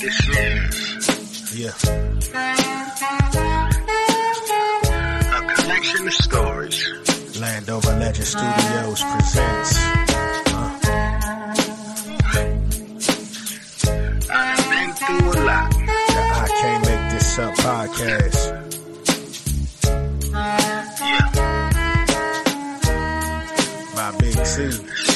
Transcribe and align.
This 0.00 0.18
is 0.28 1.54
Yeah. 1.60 1.74
a 5.36 5.54
collection 5.56 6.06
of 6.06 6.14
stories. 6.14 6.78
Landover 7.40 7.92
Legend 7.98 8.26
Studios 8.26 9.02
presents. 9.02 9.76
Uh, 9.76 10.78
I've 14.30 14.64
been 14.70 14.92
through 14.94 15.32
a 15.32 15.38
lot. 15.44 15.70
the 15.70 16.22
I 16.42 16.48
Can't 16.60 16.82
Make 16.86 17.04
This 17.12 17.38
Up 17.38 17.54
podcast. 17.54 18.40
Yeah. 20.32 21.30
by 23.96 24.10
Big 24.18 24.38
C. 24.46 24.56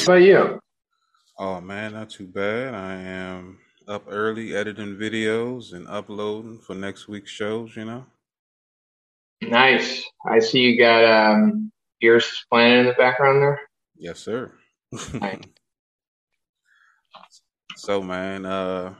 How 0.05 0.13
about 0.13 0.21
you? 0.21 0.59
Oh 1.37 1.59
man, 1.59 1.93
not 1.93 2.09
too 2.09 2.27
bad. 2.27 2.73
I 2.73 2.93
am 2.93 3.59
up 3.87 4.05
early 4.07 4.55
editing 4.55 4.95
videos 4.95 5.73
and 5.73 5.87
uploading 5.87 6.59
for 6.59 6.75
next 6.75 7.07
week's 7.07 7.31
shows, 7.31 7.75
you 7.75 7.85
know. 7.85 8.05
Nice. 9.41 10.03
I 10.25 10.39
see 10.39 10.61
you 10.61 10.77
got 10.77 11.03
um 11.03 11.71
Fierce 11.99 12.45
Planet 12.49 12.79
in 12.79 12.85
the 12.85 12.93
background 12.93 13.41
there. 13.41 13.59
Yes, 13.97 14.19
sir. 14.19 14.53
Nice. 15.13 15.41
so 17.75 18.01
man, 18.01 18.45
uh, 18.45 18.93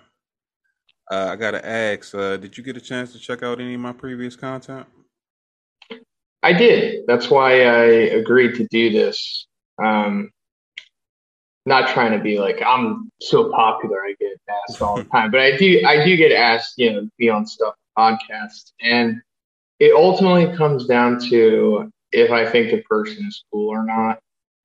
uh 1.09 1.27
I 1.31 1.35
gotta 1.37 1.65
ask, 1.65 2.13
uh, 2.13 2.35
did 2.35 2.57
you 2.57 2.63
get 2.63 2.75
a 2.75 2.81
chance 2.81 3.13
to 3.13 3.19
check 3.19 3.43
out 3.43 3.61
any 3.61 3.75
of 3.75 3.81
my 3.81 3.93
previous 3.93 4.35
content? 4.35 4.87
I 6.43 6.53
did. 6.53 7.05
That's 7.07 7.29
why 7.29 7.63
I 7.63 7.85
agreed 8.19 8.55
to 8.55 8.67
do 8.69 8.91
this. 8.91 9.47
Um, 9.83 10.29
not 11.65 11.89
trying 11.89 12.11
to 12.17 12.23
be 12.23 12.39
like 12.39 12.61
I'm 12.65 13.09
so 13.21 13.49
popular 13.51 13.97
I 14.03 14.15
get 14.19 14.39
asked 14.69 14.81
all 14.81 14.97
the 14.97 15.03
time, 15.11 15.31
but 15.31 15.39
I 15.39 15.57
do 15.57 15.83
I 15.85 16.03
do 16.05 16.15
get 16.15 16.31
asked, 16.31 16.73
you 16.77 16.93
know, 16.93 17.01
to 17.01 17.11
be 17.17 17.29
on 17.29 17.45
stuff 17.45 17.75
podcasts, 17.97 18.71
and 18.81 19.21
it 19.79 19.93
ultimately 19.93 20.55
comes 20.55 20.85
down 20.85 21.19
to 21.29 21.91
if 22.11 22.31
I 22.31 22.45
think 22.49 22.71
the 22.71 22.81
person 22.83 23.25
is 23.27 23.43
cool 23.51 23.69
or 23.69 23.83
not. 23.85 24.19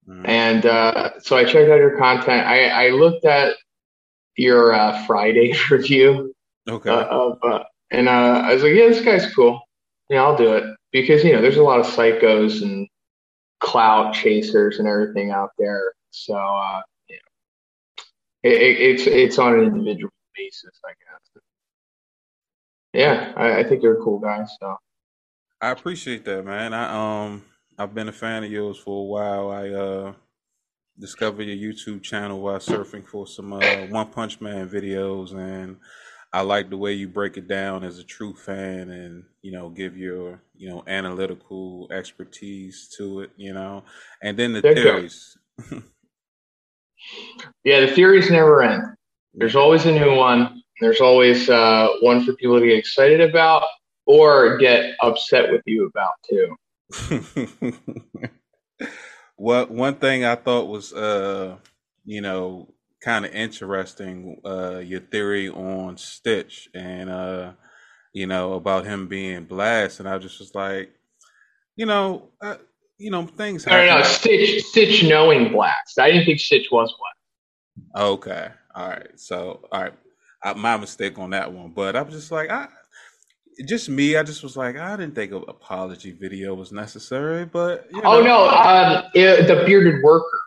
Mhm. 0.09 0.29
And 0.29 0.67
uh, 0.67 1.19
so 1.21 1.37
I 1.37 1.45
checked 1.45 1.71
out 1.71 1.77
your 1.79 1.99
content. 1.99 2.47
I, 2.47 2.87
I 2.87 2.89
looked 2.91 3.25
at 3.25 3.55
your 4.37 4.73
uh, 4.73 5.05
Friday 5.07 5.55
review 5.71 6.33
Okay. 6.69 6.91
uh, 6.91 7.05
of, 7.05 7.39
uh, 7.43 7.65
and 7.91 8.09
uh, 8.09 8.43
I 8.45 8.55
was 8.55 8.63
like, 8.63 8.75
yeah, 8.75 8.89
this 8.89 9.05
guy's 9.05 9.33
cool. 9.35 9.61
Yeah, 10.09 10.23
I'll 10.23 10.37
do 10.37 10.55
it 10.55 10.65
because 10.93 11.25
you 11.25 11.33
know 11.33 11.41
there's 11.43 11.57
a 11.57 11.63
lot 11.63 11.81
of 11.81 11.87
psychos 11.87 12.63
and 12.63 12.89
clout 13.61 14.15
chasers 14.15 14.79
and 14.79 14.89
everything 14.89 15.31
out 15.31 15.51
there. 15.59 15.93
So 16.11 16.35
uh, 16.35 16.81
it, 18.43 18.53
it, 18.53 18.81
it's 18.81 19.07
it's 19.07 19.39
on 19.39 19.55
an 19.55 19.67
individual 19.67 20.13
basis, 20.37 20.81
I 20.85 20.91
guess. 20.91 21.43
Yeah, 22.93 23.33
I, 23.37 23.61
I 23.61 23.65
think 23.65 23.83
you're 23.83 24.01
a 24.01 24.05
cool 24.05 24.19
guy. 24.19 24.45
So 24.61 24.77
I 25.61 25.71
appreciate 25.71 26.25
that, 26.25 26.45
man. 26.45 26.73
I 26.75 27.27
um 27.27 27.45
I've 27.79 27.95
been 27.95 28.09
a 28.09 28.13
fan 28.13 28.45
of 28.45 28.51
yours 28.51 28.79
for 28.79 29.01
a 29.03 29.07
while. 29.07 29.51
I 29.51 29.69
uh 29.71 30.15
discovered 30.99 31.45
your 31.45 31.73
YouTube 31.73 32.03
channel 32.03 32.41
while 32.41 32.59
surfing 32.59 33.07
for 33.07 33.27
some 33.27 33.53
uh 33.53 33.83
One 33.85 34.09
Punch 34.11 34.41
Man 34.41 34.69
videos 34.69 35.33
and 35.35 35.79
I 36.33 36.43
like 36.43 36.71
the 36.71 36.77
way 36.77 36.95
you 36.95 37.09
break 37.09 37.37
it 37.39 37.49
down 37.49 37.85
as 37.85 37.99
a 37.99 38.05
true 38.05 38.35
fan 38.35 38.91
and 38.91 39.25
you 39.43 39.53
know 39.53 39.71
give 39.71 39.97
your 39.97 40.43
you 40.57 40.71
know 40.71 40.85
analytical 40.87 41.89
expertise 41.93 42.89
to 42.99 43.21
it, 43.23 43.31
you 43.37 43.53
know. 43.55 43.85
And 44.23 44.39
then 44.39 44.53
the 44.53 44.63
Thank 44.63 44.75
theories. 44.75 45.37
yeah, 47.65 47.81
the 47.81 47.89
theories 47.89 48.31
never 48.31 48.63
end. 48.63 48.83
There's 49.35 49.57
always 49.57 49.87
a 49.87 49.93
new 49.93 50.15
one. 50.15 50.63
There's 50.81 51.01
always 51.01 51.49
uh, 51.49 51.89
one 52.01 52.25
for 52.25 52.33
people 52.35 52.59
to 52.59 52.67
get 52.67 52.79
excited 52.79 53.21
about 53.21 53.65
or 54.07 54.57
get 54.59 54.97
upset 55.03 55.53
with 55.53 55.63
you 55.67 55.87
about 55.87 56.13
too. 56.29 56.57
well, 59.37 59.67
one 59.67 59.97
thing 59.97 60.25
I 60.25 60.35
thought 60.35 60.69
was, 60.69 60.93
uh, 60.93 61.57
you 62.05 62.21
know, 62.21 62.73
kind 63.03 63.25
of 63.25 63.33
interesting, 63.33 64.41
uh, 64.45 64.79
your 64.79 65.01
theory 65.01 65.49
on 65.49 65.97
Stitch 65.97 66.69
and, 66.75 67.09
uh, 67.09 67.53
you 68.13 68.27
know, 68.27 68.55
about 68.55 68.85
him 68.85 69.07
being 69.07 69.45
blessed. 69.45 70.01
And 70.01 70.09
I 70.09 70.19
just 70.19 70.41
was 70.41 70.55
like, 70.55 70.93
you 71.77 71.87
know, 71.87 72.31
uh, 72.41 72.57
you 73.01 73.11
know, 73.11 73.27
things 73.27 73.67
No, 73.67 73.73
no, 73.73 73.85
no. 73.85 73.91
happen. 73.93 74.05
Stitch, 74.11 74.63
Stitch 74.65 75.05
knowing 75.05 75.51
Blast. 75.51 75.99
I 75.99 76.11
didn't 76.11 76.27
think 76.27 76.39
Stitch 76.39 76.69
was 76.71 76.95
black. 76.99 78.05
Okay. 78.05 78.49
All 78.75 78.89
right. 78.89 79.19
So, 79.19 79.67
all 79.73 79.83
right. 79.83 79.95
I, 80.45 80.53
my 80.55 80.77
mistake 80.77 81.19
on 81.19 81.31
that 81.31 81.53
one. 81.53 81.71
But 81.71 81.97
I'm 81.97 82.11
just 82.11 82.31
like, 82.31 82.51
I, 82.51 82.69
just 83.67 83.89
me, 83.89 84.17
I 84.17 84.23
just 84.23 84.43
was 84.43 84.57
like, 84.57 84.77
I 84.77 84.97
didn't 84.97 85.15
think 85.15 85.33
an 85.33 85.45
apology 85.49 86.13
video 86.13 86.55
was 86.55 86.73
necessary, 86.73 87.45
but 87.45 87.87
you 87.93 88.01
Oh 88.05 88.23
no, 88.23 88.49
um, 88.49 89.05
it, 89.15 89.47
the 89.49 89.65
bearded 89.67 90.03
worker 90.03 90.39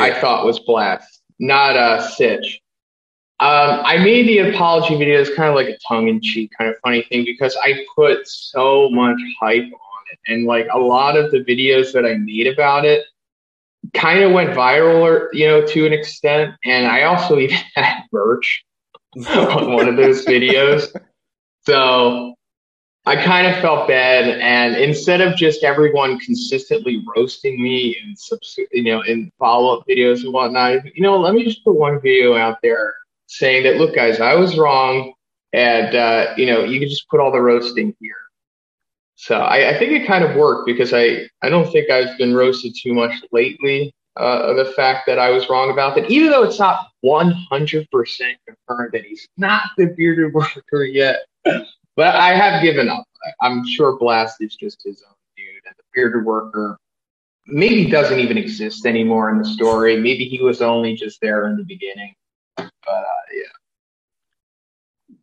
I 0.00 0.18
thought 0.20 0.44
was 0.44 0.58
Blast, 0.60 1.22
not 1.38 1.76
uh, 1.76 2.06
Stitch. 2.08 2.60
Um, 3.38 3.82
I 3.84 3.98
made 3.98 4.26
the 4.26 4.38
apology 4.38 4.96
video 4.96 5.20
as 5.20 5.28
kind 5.30 5.50
of 5.50 5.54
like 5.54 5.68
a 5.68 5.76
tongue-in-cheek 5.86 6.52
kind 6.56 6.70
of 6.70 6.76
funny 6.82 7.02
thing 7.02 7.24
because 7.26 7.54
I 7.62 7.84
put 7.94 8.26
so 8.26 8.88
much 8.90 9.18
hype 9.40 9.70
and 10.28 10.46
like 10.46 10.66
a 10.72 10.78
lot 10.78 11.16
of 11.16 11.30
the 11.30 11.44
videos 11.44 11.92
that 11.92 12.04
I 12.04 12.14
made 12.14 12.46
about 12.46 12.84
it 12.84 13.04
kind 13.94 14.22
of 14.22 14.32
went 14.32 14.50
viral, 14.50 15.00
or 15.00 15.30
you 15.32 15.46
know, 15.46 15.64
to 15.66 15.86
an 15.86 15.92
extent. 15.92 16.54
And 16.64 16.86
I 16.86 17.02
also 17.02 17.38
even 17.38 17.58
had 17.74 18.02
merch 18.12 18.64
on 19.28 19.72
one 19.72 19.88
of 19.88 19.96
those 19.96 20.24
videos. 20.24 20.94
So 21.62 22.34
I 23.06 23.16
kind 23.16 23.46
of 23.46 23.60
felt 23.60 23.88
bad, 23.88 24.40
and 24.40 24.76
instead 24.76 25.20
of 25.20 25.36
just 25.36 25.62
everyone 25.62 26.18
consistently 26.18 27.04
roasting 27.16 27.62
me 27.62 27.96
in 28.02 28.16
subs- 28.16 28.58
you 28.72 28.82
know 28.82 29.02
in 29.02 29.30
follow 29.38 29.78
up 29.78 29.86
videos 29.88 30.24
and 30.24 30.32
whatnot, 30.32 30.84
you 30.94 31.02
know, 31.02 31.18
let 31.18 31.34
me 31.34 31.44
just 31.44 31.64
put 31.64 31.74
one 31.74 32.00
video 32.00 32.36
out 32.36 32.58
there 32.62 32.94
saying 33.26 33.64
that 33.64 33.76
look, 33.76 33.94
guys, 33.94 34.20
I 34.20 34.34
was 34.34 34.58
wrong, 34.58 35.12
and 35.52 35.94
uh, 35.94 36.34
you 36.36 36.46
know, 36.46 36.64
you 36.64 36.80
can 36.80 36.88
just 36.88 37.08
put 37.08 37.20
all 37.20 37.32
the 37.32 37.40
roasting 37.40 37.94
here. 38.00 38.25
So 39.16 39.36
I, 39.36 39.70
I 39.70 39.78
think 39.78 39.92
it 39.92 40.06
kind 40.06 40.24
of 40.24 40.36
worked 40.36 40.66
because 40.66 40.92
I 40.92 41.28
I 41.42 41.48
don't 41.48 41.70
think 41.72 41.90
I've 41.90 42.16
been 42.18 42.34
roasted 42.34 42.74
too 42.80 42.94
much 42.94 43.12
lately. 43.32 43.92
Uh, 44.18 44.48
of 44.48 44.56
the 44.56 44.72
fact 44.72 45.04
that 45.06 45.18
I 45.18 45.28
was 45.28 45.50
wrong 45.50 45.70
about 45.70 45.94
that, 45.94 46.10
even 46.10 46.30
though 46.30 46.42
it's 46.42 46.58
not 46.58 46.88
100% 47.04 47.86
confirmed 47.90 48.92
that 48.92 49.04
he's 49.04 49.28
not 49.36 49.64
the 49.76 49.88
bearded 49.88 50.32
worker 50.32 50.84
yet. 50.84 51.18
But 51.96 52.16
I 52.16 52.34
have 52.34 52.62
given 52.62 52.88
up. 52.88 53.04
I'm 53.42 53.66
sure 53.66 53.98
Blast 53.98 54.36
is 54.40 54.54
just 54.54 54.82
his 54.82 55.02
own 55.06 55.14
dude, 55.36 55.62
and 55.66 55.74
the 55.76 55.84
bearded 55.94 56.24
worker 56.24 56.78
maybe 57.46 57.90
doesn't 57.90 58.18
even 58.18 58.38
exist 58.38 58.86
anymore 58.86 59.30
in 59.30 59.38
the 59.38 59.44
story. 59.44 59.98
Maybe 59.98 60.24
he 60.26 60.42
was 60.42 60.62
only 60.62 60.94
just 60.94 61.20
there 61.20 61.48
in 61.48 61.56
the 61.56 61.64
beginning. 61.64 62.14
But 62.56 62.70
uh, 62.88 63.02
yeah, 63.34 63.42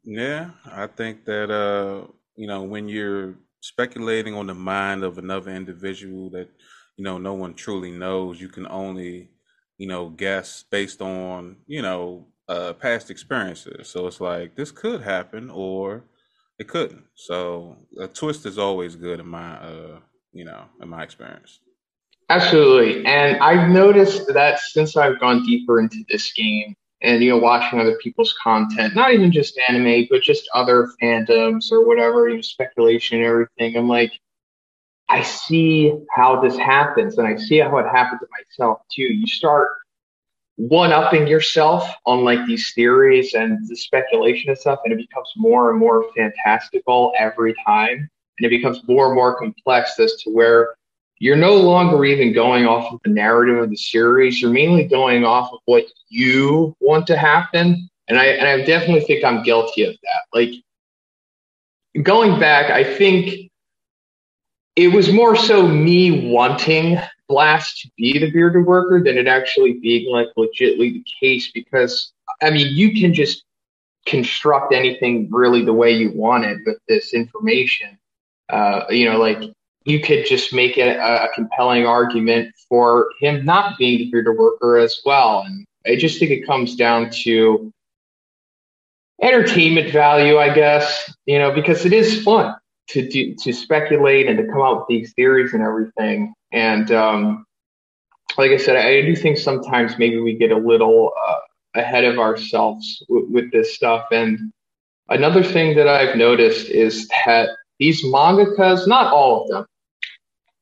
Yeah, 0.03 0.49
I 0.71 0.87
think 0.87 1.25
that 1.25 1.51
uh, 1.51 2.07
you 2.35 2.47
know, 2.47 2.63
when 2.63 2.89
you're 2.89 3.35
speculating 3.63 4.35
on 4.35 4.47
the 4.47 4.53
mind 4.55 5.03
of 5.03 5.17
another 5.17 5.51
individual 5.51 6.29
that, 6.31 6.49
you 6.97 7.03
know, 7.03 7.17
no 7.17 7.33
one 7.33 7.53
truly 7.55 7.91
knows, 7.91 8.41
you 8.41 8.49
can 8.49 8.67
only, 8.67 9.29
you 9.77 9.87
know, 9.87 10.09
guess 10.09 10.63
based 10.71 11.01
on, 11.01 11.57
you 11.67 11.81
know, 11.81 12.27
uh 12.49 12.73
past 12.73 13.09
experiences. 13.09 13.89
So 13.89 14.07
it's 14.07 14.21
like 14.21 14.55
this 14.55 14.71
could 14.71 15.01
happen 15.01 15.49
or 15.49 16.05
it 16.59 16.67
couldn't. 16.67 17.05
So 17.15 17.77
a 17.99 18.07
twist 18.07 18.45
is 18.45 18.57
always 18.59 18.95
good 18.95 19.19
in 19.19 19.27
my 19.27 19.57
uh, 19.57 19.99
you 20.33 20.45
know, 20.45 20.65
in 20.81 20.89
my 20.89 21.03
experience. 21.03 21.59
absolutely. 22.29 23.05
And 23.05 23.37
I've 23.37 23.69
noticed 23.69 24.27
that 24.33 24.59
since 24.59 24.97
I've 24.97 25.19
gone 25.19 25.43
deeper 25.45 25.79
into 25.79 26.03
this 26.09 26.33
game 26.33 26.75
and 27.03 27.21
you 27.23 27.29
know 27.29 27.37
watching 27.37 27.79
other 27.79 27.97
people's 28.01 28.33
content, 28.41 28.95
not 28.95 29.13
even 29.13 29.31
just 29.31 29.59
anime, 29.69 30.07
but 30.09 30.21
just 30.21 30.49
other 30.55 30.89
fandoms 31.01 31.71
or 31.71 31.85
whatever, 31.85 32.29
you 32.29 32.35
know, 32.37 32.41
speculation 32.41 33.17
and 33.17 33.27
everything, 33.27 33.77
I'm 33.77 33.87
like. 33.87 34.11
I 35.09 35.21
see 35.21 35.93
how 36.15 36.41
this 36.41 36.57
happens, 36.57 37.17
and 37.17 37.27
I 37.27 37.35
see 37.35 37.59
how 37.59 37.77
it 37.77 37.85
happened 37.85 38.21
to 38.21 38.27
myself 38.31 38.79
too. 38.89 39.03
You 39.03 39.27
start 39.27 39.69
one 40.55 40.91
upping 40.91 41.27
yourself 41.27 41.87
on 42.05 42.23
like 42.23 42.45
these 42.45 42.71
theories 42.73 43.33
and 43.33 43.59
the 43.67 43.75
speculation 43.75 44.49
and 44.49 44.57
stuff, 44.57 44.79
and 44.83 44.93
it 44.93 44.97
becomes 44.97 45.29
more 45.35 45.71
and 45.71 45.79
more 45.79 46.05
fantastical 46.15 47.13
every 47.17 47.53
time, 47.65 48.09
and 48.37 48.45
it 48.45 48.49
becomes 48.49 48.81
more 48.87 49.07
and 49.07 49.15
more 49.15 49.37
complex 49.37 49.99
as 49.99 50.13
to 50.23 50.29
where 50.31 50.75
you're 51.19 51.35
no 51.35 51.55
longer 51.55 52.03
even 52.05 52.33
going 52.33 52.65
off 52.65 52.91
of 52.91 52.99
the 53.03 53.09
narrative 53.09 53.57
of 53.57 53.69
the 53.69 53.75
series. 53.75 54.41
You're 54.41 54.51
mainly 54.51 54.83
going 54.85 55.23
off 55.23 55.51
of 55.53 55.59
what 55.65 55.85
you 56.09 56.75
want 56.79 57.07
to 57.07 57.17
happen, 57.17 57.89
and 58.07 58.17
I 58.17 58.25
and 58.25 58.47
I 58.47 58.65
definitely 58.65 59.01
think 59.01 59.23
I'm 59.23 59.43
guilty 59.43 59.83
of 59.83 59.93
that. 59.93 60.23
Like 60.33 60.53
going 62.03 62.39
back, 62.39 62.71
I 62.71 62.83
think 62.83 63.51
it 64.75 64.87
was 64.89 65.11
more 65.11 65.35
so 65.35 65.67
me 65.67 66.31
wanting 66.31 66.99
blast 67.29 67.81
to 67.81 67.89
be 67.97 68.19
the 68.19 68.31
bearded 68.31 68.65
worker 68.65 69.01
than 69.03 69.17
it 69.17 69.27
actually 69.27 69.73
being 69.73 70.11
like 70.11 70.27
legitly 70.37 70.93
the 70.93 71.03
case 71.21 71.51
because 71.51 72.11
I 72.41 72.49
mean 72.49 72.75
you 72.75 72.99
can 72.99 73.13
just 73.13 73.43
construct 74.05 74.73
anything 74.73 75.29
really 75.31 75.63
the 75.63 75.73
way 75.73 75.91
you 75.91 76.11
want 76.11 76.45
it 76.45 76.59
with 76.65 76.77
this 76.87 77.13
information. 77.13 77.97
Uh, 78.49 78.83
you 78.89 79.09
know, 79.09 79.17
like 79.17 79.41
you 79.85 79.99
could 79.99 80.25
just 80.25 80.53
make 80.53 80.77
it 80.77 80.97
a, 80.97 81.27
compelling 81.33 81.85
argument 81.85 82.53
for 82.69 83.09
him 83.19 83.43
not 83.43 83.77
being 83.77 83.97
the 83.97 84.11
bearded 84.11 84.37
worker 84.37 84.77
as 84.77 85.01
well. 85.05 85.43
And 85.45 85.65
I 85.85 85.95
just 85.95 86.19
think 86.19 86.31
it 86.31 86.45
comes 86.45 86.75
down 86.75 87.09
to 87.23 87.71
entertainment 89.21 89.91
value, 89.91 90.37
I 90.37 90.53
guess, 90.53 91.13
you 91.25 91.39
know, 91.39 91.51
because 91.51 91.85
it 91.85 91.93
is 91.93 92.23
fun 92.23 92.55
to 92.89 93.07
do, 93.07 93.35
to 93.35 93.53
speculate 93.53 94.27
and 94.27 94.37
to 94.37 94.45
come 94.45 94.61
up 94.61 94.79
with 94.79 94.87
these 94.89 95.13
theories 95.13 95.53
and 95.53 95.63
everything. 95.63 96.33
And 96.51 96.91
um, 96.91 97.45
like 98.37 98.51
I 98.51 98.57
said, 98.57 98.75
I 98.75 99.01
do 99.01 99.15
think 99.15 99.37
sometimes 99.37 99.97
maybe 99.97 100.19
we 100.19 100.37
get 100.37 100.51
a 100.51 100.57
little 100.57 101.11
uh, 101.27 101.39
ahead 101.75 102.03
of 102.03 102.19
ourselves 102.19 103.03
w- 103.07 103.27
with 103.29 103.51
this 103.51 103.75
stuff. 103.75 104.05
And 104.11 104.51
another 105.09 105.43
thing 105.43 105.75
that 105.77 105.87
I've 105.87 106.15
noticed 106.15 106.69
is 106.69 107.07
that 107.25 107.49
these 107.79 108.03
mangakas, 108.03 108.87
not 108.87 109.11
all 109.11 109.43
of 109.43 109.49
them, 109.49 109.65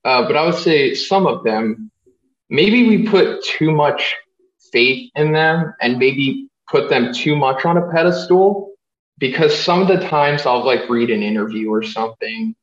uh, 0.04 0.26
but 0.28 0.36
I 0.36 0.46
would 0.46 0.56
say 0.56 0.94
some 0.94 1.28
of 1.28 1.44
them, 1.44 1.92
maybe 2.50 2.88
we 2.88 3.08
put 3.08 3.44
too 3.44 3.72
much 3.72 4.16
faith 4.72 5.12
in 5.16 5.32
them 5.32 5.74
and 5.82 5.98
maybe 5.98 6.48
put 6.70 6.90
them 6.90 7.14
too 7.14 7.36
much 7.36 7.66
on 7.66 7.78
a 7.78 7.92
pedestal 7.92 8.72
because 9.18 9.58
some 9.58 9.82
of 9.82 9.88
the 9.88 10.08
times 10.08 10.46
I'll 10.46 10.66
like 10.66 10.90
read 10.90 11.10
an 11.12 11.22
interview 11.22 11.70
or 11.70 11.84
something 11.84 12.56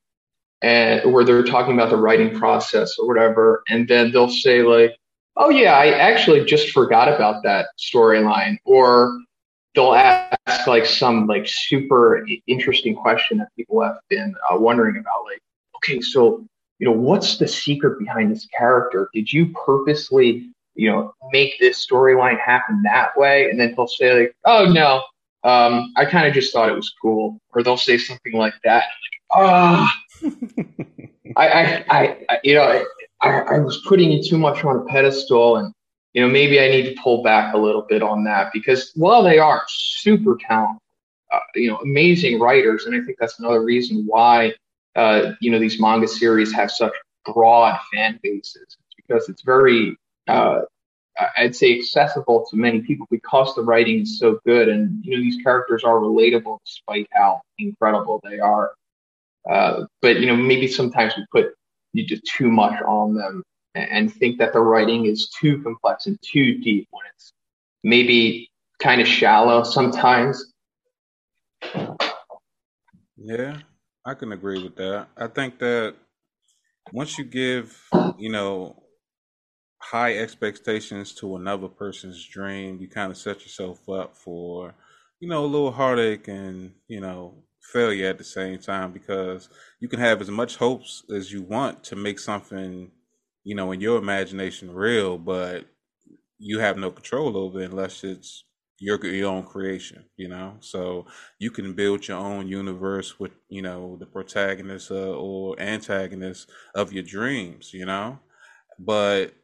and 0.63 1.13
where 1.13 1.25
they're 1.25 1.45
talking 1.45 1.75
about 1.75 1.91
the 1.91 1.97
writing 1.97 2.37
process 2.37 2.99
or 2.99 3.07
whatever, 3.07 3.63
and 3.69 3.87
then 3.87 4.11
they'll 4.11 4.29
say 4.29 4.63
like, 4.63 4.97
"Oh 5.37 5.51
yeah, 5.51 5.75
I 5.75 5.91
actually 5.91 6.45
just 6.45 6.71
forgot 6.71 7.13
about 7.13 7.45
that 7.45 7.69
storyline," 7.79 8.59
or 8.65 9.17
they'll 9.75 9.95
ask 9.95 10.67
like 10.67 10.85
some 10.87 11.27
like 11.27 11.47
super 11.47 12.27
interesting 12.49 12.97
question 12.97 13.39
that 13.39 13.55
people 13.57 13.81
have 13.83 13.99
been 14.09 14.35
uh, 14.51 14.59
wondering 14.59 14.97
about, 14.97 15.25
like, 15.27 15.41
"Okay, 15.77 16.01
so 16.01 16.45
you 16.79 16.87
know, 16.87 16.93
what's 16.93 17.39
the 17.39 17.49
secret 17.49 17.99
behind 17.99 18.31
this 18.31 18.47
character? 18.57 19.11
Did 19.13 19.33
you 19.33 19.53
purposely 19.67 20.51
you 20.79 20.89
know, 20.89 21.13
make 21.33 21.59
this 21.59 21.85
storyline 21.85 22.39
happen 22.39 22.81
that 22.85 23.11
way. 23.17 23.51
And 23.51 23.59
then 23.59 23.75
he'll 23.75 23.89
say 23.89 24.21
like, 24.21 24.37
oh 24.45 24.65
no, 24.65 25.03
um, 25.43 25.93
I 25.97 26.05
kind 26.05 26.27
of 26.27 26.33
just 26.33 26.53
thought 26.53 26.69
it 26.69 26.77
was 26.77 26.95
cool. 27.03 27.41
Or 27.51 27.65
they'll 27.65 27.77
say 27.77 27.99
something 27.99 28.33
like 28.33 28.55
that. 28.63 28.85
Ah, 29.33 29.93
oh. 30.23 30.33
I, 31.37 31.49
I, 31.49 31.85
I, 31.91 32.19
I, 32.29 32.39
you 32.45 32.55
know, 32.55 32.85
I, 33.21 33.29
I 33.29 33.59
was 33.59 33.85
putting 33.89 34.13
you 34.13 34.23
too 34.23 34.39
much 34.39 34.65
on 34.65 34.77
a 34.77 34.85
pedestal 34.85 35.57
and, 35.57 35.75
you 36.13 36.23
know, 36.23 36.29
maybe 36.29 36.61
I 36.61 36.69
need 36.69 36.95
to 36.95 37.03
pull 37.03 37.25
back 37.25 37.55
a 37.55 37.59
little 37.59 37.83
bit 37.83 38.03
on 38.03 38.23
that 38.25 38.53
because 38.53 38.93
while 38.95 39.25
they 39.25 39.39
are 39.39 39.65
super 39.69 40.39
talented, 40.41 40.81
uh, 41.33 41.41
you 41.57 41.71
know, 41.71 41.79
amazing 41.79 42.39
writers, 42.39 42.87
and 42.87 42.95
I 42.95 43.05
think 43.05 43.19
that's 43.19 43.41
another 43.41 43.63
reason 43.65 44.05
why, 44.07 44.55
uh, 44.99 45.35
you 45.41 45.51
know, 45.51 45.61
these 45.61 45.81
manga 45.81 46.09
series 46.09 46.53
have 46.53 46.73
such 46.73 46.93
broad 47.25 47.79
fan 47.93 48.19
bases 48.21 48.77
because 48.97 49.29
it's 49.29 49.43
very 49.43 49.97
uh, 50.27 50.63
I'd 51.37 51.55
say 51.55 51.79
accessible 51.79 52.47
to 52.51 52.57
many 52.57 52.81
people 52.81 53.07
because 53.11 53.55
the 53.55 53.63
writing 53.63 54.01
is 54.01 54.19
so 54.19 54.41
good 54.45 54.69
and 54.69 55.05
you 55.05 55.17
know 55.17 55.23
these 55.23 55.41
characters 55.43 55.85
are 55.85 55.97
relatable 55.97 56.59
despite 56.67 57.09
how 57.13 57.43
incredible 57.59 58.21
they 58.25 58.41
are. 58.41 58.73
Uh, 59.49 59.85
but 60.03 60.21
you 60.21 60.27
know 60.27 60.37
maybe 60.37 60.67
sometimes 60.67 61.15
we 61.17 61.25
put 61.31 61.55
you 61.93 62.07
do 62.07 62.17
too 62.37 62.51
much 62.51 62.81
on 62.83 63.15
them 63.15 63.43
and 63.75 64.13
think 64.13 64.39
that 64.39 64.53
the 64.53 64.61
writing 64.61 65.07
is 65.07 65.29
too 65.29 65.63
complex 65.63 66.07
and 66.07 66.21
too 66.23 66.59
deep 66.59 66.89
when 66.91 67.05
it's 67.15 67.33
maybe 67.85 68.51
kind 68.81 69.01
of 69.01 69.07
shallow 69.07 69.63
sometimes. 69.63 70.53
Yeah, 73.17 73.59
I 74.09 74.15
can 74.15 74.33
agree 74.33 74.63
with 74.63 74.77
that. 74.77 75.09
I 75.19 75.27
think 75.27 75.59
that 75.59 75.95
once 76.93 77.19
you 77.19 77.25
give, 77.25 77.79
you 78.19 78.31
know, 78.31 78.83
high 79.81 80.17
expectations 80.19 81.15
to 81.17 81.37
another 81.37 81.69
person's 81.69 82.25
dream, 82.27 82.81
you 82.81 82.89
kind 82.89 83.11
of 83.11 83.19
set 83.19 83.43
yourself 83.43 83.89
up 83.89 84.17
for, 84.17 84.75
you 85.21 85.29
know, 85.29 85.45
a 85.45 85.47
little 85.47 85.73
heartache 85.73 86.29
and, 86.29 86.75
you 86.89 87.01
know, 87.01 87.45
failure 87.73 88.09
at 88.09 88.19
the 88.19 88.25
same 88.25 88.59
time 88.59 88.93
because 88.93 89.51
you 89.81 89.89
can 89.89 90.01
have 90.01 90.21
as 90.23 90.31
much 90.31 90.57
hopes 90.57 91.05
as 91.15 91.33
you 91.33 91.43
want 91.43 91.85
to 91.85 91.97
make 91.97 92.19
something, 92.19 92.91
you 93.45 93.55
know, 93.55 93.73
in 93.73 93.81
your 93.81 93.99
imagination 93.99 94.73
real, 94.75 95.19
but 95.19 95.67
you 96.39 96.61
have 96.61 96.79
no 96.79 96.91
control 96.91 97.37
over 97.37 97.61
it 97.61 97.71
unless 97.71 98.05
it's 98.05 98.45
your 98.79 99.05
your 99.05 99.31
own 99.31 99.45
creation, 99.45 100.05
you 100.17 100.29
know. 100.29 100.57
So 100.61 101.07
you 101.39 101.51
can 101.51 101.75
build 101.75 102.07
your 102.07 102.19
own 102.19 102.49
universe 102.49 103.19
with, 103.19 103.33
you 103.49 103.63
know, 103.63 103.97
the 103.99 104.07
protagonist 104.07 104.91
uh, 104.91 105.13
or 105.13 105.59
antagonist 105.61 106.51
of 106.75 106.93
your 106.93 107.05
dreams, 107.05 107.73
you 107.73 107.87
know. 107.87 108.19
But 108.79 109.35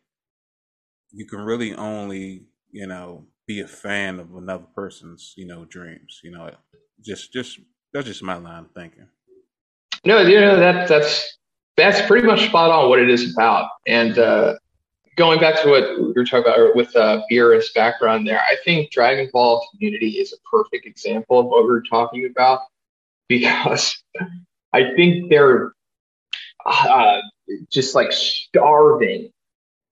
you 1.15 1.27
can 1.27 1.41
really 1.41 1.75
only 1.75 2.43
you 2.73 2.87
know 2.87 3.25
be 3.47 3.61
a 3.61 3.67
fan 3.67 4.19
of 4.19 4.35
another 4.35 4.67
person's 4.75 5.33
you 5.37 5.47
know 5.47 5.65
dreams 5.65 6.21
you 6.23 6.31
know 6.31 6.51
just 7.03 7.33
just 7.33 7.61
that's 7.93 8.07
just 8.07 8.23
my 8.23 8.35
line 8.35 8.65
of 8.65 8.71
thinking 8.73 9.07
no 10.05 10.21
you 10.21 10.41
know 10.41 10.59
that 10.59 10.89
that's 10.89 11.39
that's 11.77 12.05
pretty 12.07 12.27
much 12.27 12.49
spot 12.49 12.71
on 12.71 12.89
what 12.89 12.99
it 12.99 13.09
is 13.09 13.33
about 13.33 13.69
and 13.87 14.19
uh 14.19 14.55
going 15.17 15.41
back 15.41 15.61
to 15.63 15.69
what 15.69 15.99
we 15.99 16.13
were 16.13 16.25
talking 16.25 16.53
about 16.53 16.75
with 16.75 16.95
uh 16.97 17.23
Beerus 17.31 17.73
background 17.75 18.27
there 18.27 18.41
i 18.41 18.57
think 18.65 18.91
dragon 18.91 19.29
ball 19.33 19.67
community 19.71 20.11
is 20.19 20.33
a 20.33 20.37
perfect 20.49 20.87
example 20.87 21.41
of 21.41 21.47
what 21.47 21.65
we 21.65 21.71
we're 21.71 21.83
talking 21.83 22.27
about 22.27 22.61
because 23.29 24.03
i 24.73 24.93
think 24.97 25.31
they're 25.31 25.73
uh, 26.67 27.21
just 27.71 27.95
like 27.95 28.13
starving 28.13 29.31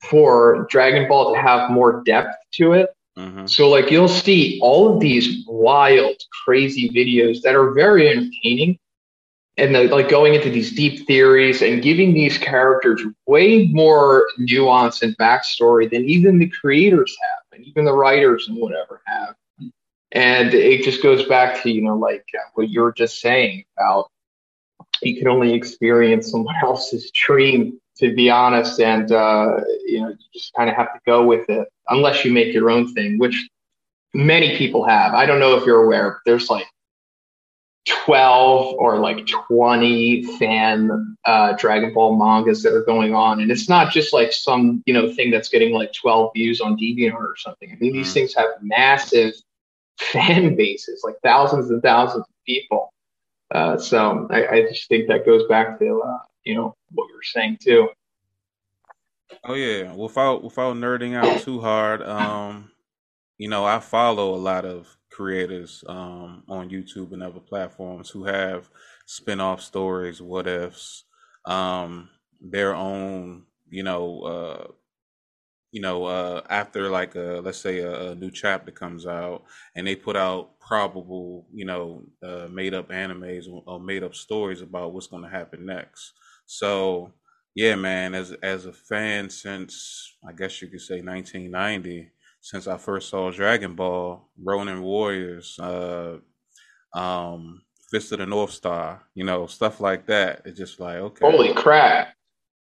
for 0.03 0.67
Dragon 0.71 1.09
Ball 1.09 1.35
to 1.35 1.41
have 1.41 1.71
more 1.71 2.03
depth 2.05 2.35
to 2.55 2.73
it. 2.73 2.91
Mm-hmm. 3.17 3.47
So 3.47 3.69
like 3.69 3.91
you'll 3.91 4.09
see 4.09 4.59
all 4.63 4.95
of 4.95 5.01
these 5.01 5.45
wild, 5.47 6.17
crazy 6.45 6.89
videos 6.89 7.43
that 7.43 7.55
are 7.55 7.73
very 7.73 8.09
entertaining, 8.09 8.79
and 9.59 9.75
the, 9.75 9.85
like 9.85 10.09
going 10.09 10.35
into 10.35 10.51
these 10.51 10.75
deep 10.75 11.07
theories 11.07 11.63
and 11.63 11.83
giving 11.83 12.15
these 12.15 12.39
characters 12.39 13.03
way 13.27 13.67
more 13.67 14.29
nuance 14.39 15.03
and 15.03 15.17
backstory 15.19 15.91
than 15.91 16.05
even 16.07 16.39
the 16.39 16.49
creators 16.49 17.17
have, 17.21 17.59
and 17.59 17.67
even 17.67 17.85
the 17.85 17.95
writers 17.95 18.49
and 18.49 18.57
whatever 18.59 19.03
have. 19.07 19.35
And 20.13 20.53
it 20.55 20.85
just 20.85 21.03
goes 21.03 21.25
back 21.25 21.63
to 21.63 21.71
you 21.71 21.83
know 21.83 21.97
like 21.97 22.25
uh, 22.35 22.49
what 22.55 22.69
you 22.69 22.81
were 22.81 22.93
just 22.93 23.21
saying 23.21 23.65
about 23.77 24.11
you 25.03 25.17
can 25.17 25.29
only 25.29 25.53
experience 25.53 26.31
someone 26.31 26.55
else's 26.63 27.11
dream 27.11 27.79
to 27.97 28.15
be 28.15 28.31
honest, 28.31 28.81
and 28.81 29.13
uh, 29.13 29.61
you 29.87 30.01
know, 30.01 30.09
you 30.09 30.17
just 30.33 30.53
kind 30.55 30.71
of 30.71 30.77
have 30.77 30.93
to 30.95 31.01
go 31.07 31.25
with 31.25 31.49
it 31.51 31.69
unless 31.89 32.25
you 32.25 32.33
make 32.33 32.55
your 32.55 32.71
own 32.71 32.93
thing, 32.95 33.19
which 33.19 33.49
many 34.15 34.57
people 34.57 34.85
have. 34.85 35.15
I 35.15 35.27
don't 35.27 35.39
know 35.39 35.57
if 35.57 35.67
you're 35.67 35.85
aware, 35.85 36.13
but 36.13 36.21
there's 36.25 36.49
like 36.49 36.67
12 37.87 38.75
or 38.75 38.99
like 38.99 39.27
20 39.27 40.39
fan 40.39 41.17
uh, 41.25 41.53
Dragon 41.55 41.93
Ball 41.93 42.17
mangas 42.17 42.63
that 42.63 42.75
are 42.75 42.85
going 42.85 43.15
on, 43.15 43.41
and 43.41 43.51
it's 43.51 43.69
not 43.69 43.93
just 43.93 44.13
like 44.13 44.33
some 44.33 44.83
you 44.87 44.95
know 44.95 45.13
thing 45.13 45.31
that's 45.31 45.49
getting 45.49 45.75
like 45.75 45.93
12 45.93 46.33
views 46.35 46.61
on 46.61 46.77
DeviantArt 46.77 47.15
or 47.15 47.37
something. 47.37 47.71
I 47.73 47.77
mean, 47.77 47.93
these 47.93 48.11
mm. 48.11 48.15
things 48.15 48.35
have 48.35 48.51
massive 48.61 49.35
fan 49.99 50.55
bases, 50.55 51.03
like 51.05 51.17
thousands 51.23 51.71
and 51.71 51.83
thousands 51.83 52.25
of 52.25 52.45
people. 52.47 52.93
Uh, 53.51 53.77
so 53.77 54.29
I, 54.31 54.47
I, 54.47 54.63
just 54.63 54.89
think 54.89 55.09
that 55.09 55.27
goes 55.27 55.47
back 55.47 55.79
to 55.79 56.03
uh, 56.03 56.19
you 56.45 56.55
know 56.55 56.75
what 56.93 57.09
you're 57.09 57.23
saying 57.23 57.59
too. 57.61 57.89
Oh 59.45 59.55
yeah, 59.55 59.93
without 59.93 60.45
without 60.45 60.77
nerding 60.77 61.15
out 61.15 61.43
too 61.43 61.61
hard, 61.61 62.03
um, 62.03 62.71
you 63.39 63.49
know, 63.49 63.65
I 63.65 63.81
follow 63.81 64.35
a 64.35 64.37
lot 64.37 64.65
of 64.65 64.97
creators 65.13 65.85
um, 65.89 66.43
on 66.49 66.71
YouTube 66.71 67.13
and 67.13 67.23
other 67.23 67.41
platforms 67.41 68.11
who 68.11 68.25
have 68.25 68.69
spin-off 69.07 69.61
stories, 69.61 70.21
what 70.21 70.47
ifs, 70.47 71.05
um, 71.45 72.09
their 72.41 72.75
own, 72.75 73.45
you 73.69 73.83
know, 73.83 74.21
uh, 74.23 74.73
you 75.73 75.81
know, 75.81 76.05
uh, 76.05 76.43
after 76.51 76.91
like 76.91 77.15
a 77.15 77.41
let's 77.43 77.59
say 77.59 77.79
a, 77.79 78.11
a, 78.11 78.15
new 78.15 78.31
chapter 78.31 78.71
comes 78.71 79.07
out, 79.07 79.45
and 79.75 79.87
they 79.87 79.97
put 79.97 80.17
out 80.17 80.59
probable, 80.61 81.47
you 81.53 81.65
know, 81.65 82.03
uh, 82.23 82.47
made 82.51 82.75
up 82.75 82.91
animes 82.91 83.47
or 83.49 83.81
made 83.81 84.03
up 84.03 84.15
stories 84.15 84.61
about 84.61 84.93
what's 84.93 85.07
going 85.07 85.23
to 85.23 85.31
happen 85.31 85.65
next. 85.65 86.13
So 86.45 87.13
yeah, 87.55 87.75
man, 87.75 88.15
as 88.15 88.33
as 88.43 88.67
a 88.67 88.73
fan 88.73 89.31
since 89.31 90.15
I 90.27 90.33
guess 90.33 90.61
you 90.61 90.69
could 90.69 90.81
say 90.81 91.01
1990, 91.01 92.11
since 92.43 92.67
I 92.67 92.77
first 92.77 93.09
saw 93.09 93.31
Dragon 93.31 93.75
Ball, 93.75 94.29
Ronin 94.37 94.83
Warriors, 94.83 95.59
uh, 95.61 96.19
um, 96.93 97.63
Fist 97.89 98.13
of 98.13 98.19
the 98.19 98.27
North 98.27 98.51
Star, 98.51 99.03
you 99.15 99.25
know, 99.25 99.47
stuff 99.47 99.81
like 99.81 100.07
that. 100.07 100.43
It's 100.45 100.59
just 100.59 100.81
like 100.81 100.97
okay, 100.97 101.31
holy 101.31 101.55
crap! 101.55 102.15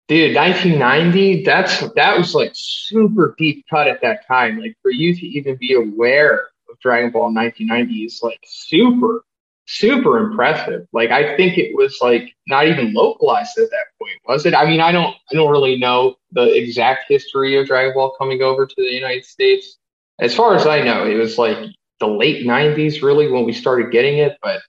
Dude, 0.08 0.36
1990, 0.36 1.44
that's 1.44 1.80
that 1.96 2.18
was 2.18 2.36
like 2.36 2.52
super 2.54 3.34
deep 3.38 3.66
cut 3.70 3.88
at 3.88 4.02
that 4.02 4.28
time. 4.28 4.60
Like 4.60 4.78
for 4.82 4.92
you 4.92 5.16
to 5.16 5.26
even 5.26 5.58
be 5.58 5.74
aware 5.74 6.48
of 6.70 6.80
Dragon 6.80 7.12
Ball 7.12 7.30
in 7.30 7.36
1990 7.36 8.06
is 8.06 8.20
like 8.22 8.40
super, 8.46 9.26
super 9.72 10.18
impressive. 10.18 10.88
Like 10.92 11.12
I 11.12 11.36
think 11.38 11.58
it 11.58 11.76
was 11.76 11.98
like 12.02 12.34
not 12.48 12.68
even 12.68 12.94
localized 12.94 13.58
at 13.58 13.70
that 13.70 13.86
point, 14.00 14.18
was 14.28 14.46
it? 14.46 14.54
I 14.54 14.66
mean, 14.66 14.82
I 14.82 14.92
don't 14.92 15.16
I 15.32 15.36
don't 15.36 15.52
really 15.52 15.78
know 15.78 16.16
the 16.32 16.54
exact 16.56 17.06
history 17.08 17.58
of 17.58 17.68
Dragon 17.68 17.94
Ball 17.94 18.16
coming 18.18 18.42
over 18.42 18.66
to 18.66 18.76
the 18.76 18.92
United 18.92 19.26
States. 19.26 19.78
As 20.20 20.36
far 20.36 20.56
as 20.56 20.68
I 20.68 20.82
know, 20.82 21.06
it 21.06 21.16
was 21.16 21.38
like 21.38 21.58
the 22.00 22.08
late 22.08 22.46
90s 22.46 23.02
really 23.02 23.32
when 23.32 23.46
we 23.46 23.54
started 23.54 23.92
getting 23.92 24.18
it, 24.18 24.38
but 24.42 24.62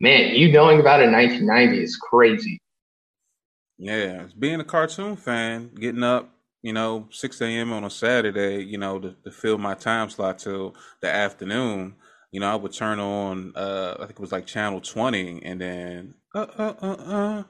man, 0.00 0.34
you 0.34 0.50
knowing 0.50 0.80
about 0.80 1.00
it 1.00 1.04
in 1.04 1.12
1990 1.12 1.82
is 1.82 1.96
crazy. 1.96 2.60
Yeah, 3.78 4.26
being 4.38 4.60
a 4.60 4.64
cartoon 4.64 5.16
fan, 5.16 5.70
getting 5.74 6.02
up, 6.02 6.30
you 6.62 6.72
know, 6.72 7.08
6 7.10 7.40
a.m. 7.40 7.72
on 7.72 7.84
a 7.84 7.90
Saturday, 7.90 8.64
you 8.64 8.78
know, 8.78 8.98
to, 8.98 9.14
to 9.24 9.30
fill 9.30 9.58
my 9.58 9.74
time 9.74 10.08
slot 10.10 10.38
till 10.38 10.74
the 11.00 11.10
afternoon, 11.10 11.94
you 12.34 12.40
know, 12.40 12.50
I 12.50 12.56
would 12.56 12.72
turn 12.72 12.98
on, 12.98 13.52
uh, 13.54 13.94
I 13.94 14.06
think 14.06 14.18
it 14.18 14.18
was 14.18 14.32
like 14.32 14.44
channel 14.44 14.80
20, 14.80 15.44
and 15.44 15.60
then, 15.60 16.14
uh, 16.34 16.46
uh, 16.58 16.74
uh, 16.82 16.86
uh, 16.86 17.42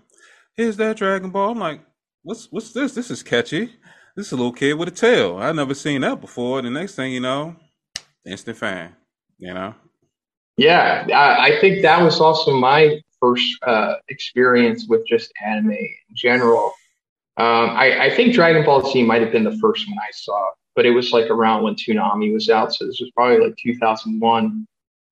here's 0.58 0.76
that 0.76 0.98
Dragon 0.98 1.30
Ball. 1.30 1.52
I'm 1.52 1.58
like, 1.58 1.80
what's, 2.22 2.52
what's 2.52 2.72
this? 2.74 2.92
This 2.92 3.10
is 3.10 3.22
catchy. 3.22 3.72
This 4.14 4.26
is 4.26 4.32
a 4.32 4.36
little 4.36 4.52
kid 4.52 4.74
with 4.74 4.88
a 4.88 4.90
tail. 4.90 5.38
i 5.38 5.50
never 5.52 5.72
seen 5.72 6.02
that 6.02 6.20
before. 6.20 6.60
The 6.60 6.68
next 6.68 6.96
thing 6.96 7.12
you 7.12 7.20
know, 7.20 7.56
instant 8.26 8.58
fan, 8.58 8.94
you 9.38 9.54
know? 9.54 9.74
Yeah, 10.58 11.06
I, 11.14 11.58
think 11.62 11.80
that 11.80 12.02
was 12.02 12.20
also 12.20 12.52
my 12.52 13.00
first 13.18 13.56
uh, 13.66 13.94
experience 14.10 14.84
with 14.86 15.06
just 15.06 15.32
anime 15.42 15.70
in 15.70 15.96
general. 16.14 16.74
Um, 17.38 17.70
I, 17.70 18.08
I, 18.08 18.14
think 18.14 18.34
Dragon 18.34 18.66
Ball 18.66 18.92
Z 18.92 19.02
might 19.02 19.22
have 19.22 19.32
been 19.32 19.44
the 19.44 19.58
first 19.62 19.88
one 19.88 19.96
I 19.98 20.10
saw, 20.12 20.50
but 20.76 20.84
it 20.84 20.90
was 20.90 21.10
like 21.12 21.30
around 21.30 21.62
when 21.62 21.74
Toonami 21.74 22.34
was 22.34 22.50
out, 22.50 22.74
so 22.74 22.86
this 22.86 23.00
was 23.00 23.10
probably 23.16 23.46
like 23.46 23.56
2001, 23.56 24.66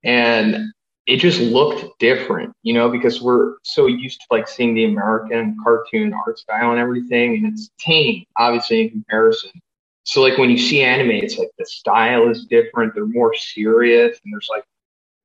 and 0.04 0.72
it 1.06 1.16
just 1.16 1.40
looked 1.40 1.98
different, 1.98 2.54
you 2.62 2.72
know, 2.72 2.88
because 2.88 3.20
we're 3.20 3.54
so 3.62 3.86
used 3.86 4.20
to 4.20 4.26
like 4.30 4.46
seeing 4.46 4.74
the 4.74 4.84
American 4.84 5.56
cartoon 5.62 6.12
art 6.12 6.38
style 6.38 6.70
and 6.70 6.80
everything, 6.80 7.36
and 7.36 7.52
it's 7.52 7.70
tame, 7.78 8.24
obviously 8.38 8.82
in 8.82 8.90
comparison. 8.90 9.50
So 10.04 10.20
like 10.20 10.38
when 10.38 10.50
you 10.50 10.58
see 10.58 10.82
anime, 10.82 11.10
it's 11.10 11.38
like 11.38 11.50
the 11.58 11.66
style 11.66 12.28
is 12.28 12.46
different. 12.46 12.94
They're 12.94 13.06
more 13.06 13.34
serious, 13.34 14.18
and 14.22 14.32
there's 14.32 14.48
like, 14.50 14.64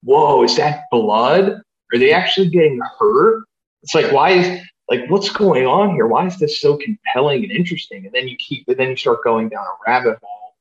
whoa, 0.03 0.43
is 0.43 0.55
that 0.57 0.83
blood? 0.91 1.61
Are 1.93 1.99
they 1.99 2.11
actually 2.11 2.49
getting 2.49 2.79
hurt? 2.99 3.43
It's 3.83 3.95
like, 3.95 4.11
why 4.11 4.31
is 4.31 4.61
like 4.89 5.09
what's 5.09 5.29
going 5.29 5.67
on 5.67 5.93
here? 5.93 6.07
Why 6.07 6.25
is 6.25 6.37
this 6.39 6.59
so 6.59 6.77
compelling 6.77 7.43
and 7.43 7.51
interesting? 7.51 8.05
And 8.05 8.13
then 8.13 8.27
you 8.27 8.35
keep, 8.37 8.67
and 8.67 8.77
then 8.77 8.89
you 8.89 8.95
start 8.95 9.23
going 9.23 9.49
down 9.49 9.65
a 9.65 9.89
rabbit 9.91 10.17
hole, 10.21 10.55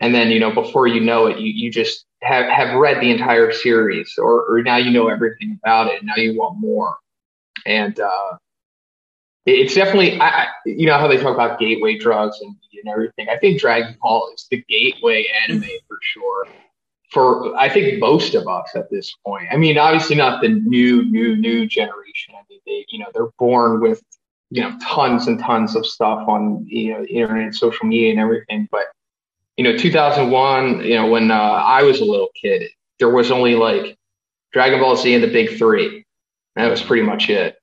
and 0.00 0.14
then 0.14 0.30
you 0.30 0.38
know 0.38 0.52
before 0.52 0.86
you 0.86 1.00
know 1.00 1.26
it, 1.26 1.38
you 1.38 1.52
you 1.52 1.70
just 1.70 2.04
have 2.22 2.46
have 2.46 2.76
read 2.76 3.00
the 3.00 3.10
entire 3.10 3.52
series, 3.52 4.14
or 4.18 4.44
or 4.44 4.62
now 4.62 4.76
you 4.76 4.90
know 4.90 5.08
everything 5.08 5.58
about 5.62 5.88
it. 5.88 6.00
And 6.00 6.06
now 6.06 6.16
you 6.16 6.38
want 6.38 6.58
more, 6.58 6.96
and 7.66 7.98
uh, 7.98 8.36
it's 9.46 9.74
definitely 9.74 10.20
I, 10.20 10.48
you 10.66 10.86
know 10.86 10.98
how 10.98 11.08
they 11.08 11.16
talk 11.16 11.34
about 11.34 11.58
gateway 11.58 11.98
drugs 11.98 12.38
and 12.40 12.54
and 12.72 12.92
everything. 12.92 13.28
I 13.28 13.36
think 13.36 13.60
Dragon 13.60 13.96
Ball 14.00 14.30
is 14.34 14.46
the 14.50 14.64
gateway 14.68 15.26
anime 15.46 15.64
for 15.88 15.98
sure 16.00 16.46
for 17.10 17.56
I 17.56 17.68
think 17.68 17.98
most 17.98 18.34
of 18.34 18.46
us 18.46 18.70
at 18.74 18.90
this 18.90 19.14
point. 19.26 19.48
I 19.50 19.56
mean, 19.56 19.78
obviously 19.78 20.16
not 20.16 20.40
the 20.40 20.48
new, 20.48 21.04
new, 21.04 21.36
new 21.36 21.66
generation. 21.66 22.34
I 22.34 22.42
mean, 22.48 22.60
they, 22.66 22.86
you 22.90 23.00
know, 23.00 23.06
they're 23.12 23.30
born 23.38 23.80
with, 23.80 24.02
you 24.50 24.62
know, 24.62 24.76
tons 24.82 25.26
and 25.26 25.38
tons 25.38 25.74
of 25.76 25.84
stuff 25.86 26.26
on, 26.28 26.64
you 26.68 26.92
know, 26.92 27.04
internet, 27.04 27.54
social 27.54 27.86
media, 27.86 28.10
and 28.10 28.20
everything. 28.20 28.68
But, 28.70 28.86
you 29.60 29.64
know, 29.64 29.76
2001, 29.76 30.86
you 30.86 30.94
know, 30.94 31.06
when 31.08 31.30
uh, 31.30 31.34
I 31.34 31.82
was 31.82 32.00
a 32.00 32.04
little 32.06 32.30
kid, 32.34 32.70
there 32.98 33.10
was 33.10 33.30
only 33.30 33.56
like 33.56 33.98
Dragon 34.54 34.80
Ball 34.80 34.96
Z 34.96 35.12
and 35.12 35.22
the 35.22 35.28
Big 35.28 35.58
Three. 35.58 36.06
That 36.56 36.70
was 36.70 36.80
pretty 36.80 37.02
much 37.02 37.28
it. 37.28 37.56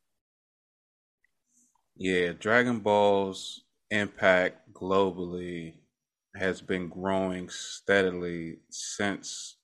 Yeah, 1.95 2.33
Dragon 2.33 2.81
Ball's 2.81 3.63
impact 3.89 4.71
globally 4.73 5.73
has 6.35 6.61
been 6.61 6.87
growing 6.87 7.49
steadily 7.49 8.57
since 8.69 9.55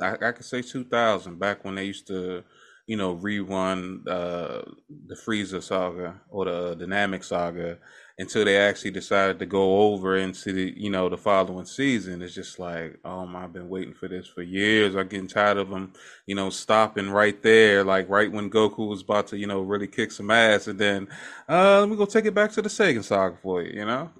I, 0.00 0.12
I 0.22 0.30
could 0.30 0.44
say 0.44 0.62
2000, 0.62 1.40
back 1.40 1.64
when 1.64 1.74
they 1.74 1.84
used 1.86 2.06
to, 2.06 2.44
you 2.86 2.96
know, 2.96 3.16
rerun 3.16 4.06
uh, 4.08 4.62
the 5.08 5.16
Frieza 5.16 5.60
saga 5.60 6.20
or 6.28 6.44
the 6.44 6.86
Namek 6.86 7.24
saga 7.24 7.78
until 8.20 8.44
they 8.44 8.58
actually 8.58 8.90
decided 8.90 9.38
to 9.38 9.46
go 9.46 9.80
over 9.80 10.18
into 10.18 10.52
the, 10.52 10.74
you 10.76 10.90
know, 10.90 11.08
the 11.08 11.16
following 11.16 11.64
season. 11.64 12.20
It's 12.20 12.34
just 12.34 12.58
like, 12.58 12.98
oh 13.02 13.24
my, 13.24 13.44
I've 13.44 13.52
been 13.54 13.70
waiting 13.70 13.94
for 13.94 14.08
this 14.08 14.26
for 14.26 14.42
years. 14.42 14.94
I'm 14.94 15.08
getting 15.08 15.26
tired 15.26 15.56
of 15.56 15.70
them, 15.70 15.94
you 16.26 16.34
know, 16.34 16.50
stopping 16.50 17.08
right 17.08 17.42
there, 17.42 17.82
like 17.82 18.10
right 18.10 18.30
when 18.30 18.50
Goku 18.50 18.86
was 18.86 19.00
about 19.00 19.28
to, 19.28 19.38
you 19.38 19.46
know, 19.46 19.62
really 19.62 19.86
kick 19.86 20.12
some 20.12 20.30
ass, 20.30 20.66
and 20.66 20.78
then 20.78 21.08
uh, 21.48 21.80
let 21.80 21.88
me 21.88 21.96
go 21.96 22.04
take 22.04 22.26
it 22.26 22.34
back 22.34 22.52
to 22.52 22.62
the 22.62 22.68
Saiyan 22.68 23.02
saga 23.02 23.38
for 23.42 23.62
you, 23.62 23.80
you 23.80 23.86
know. 23.86 24.10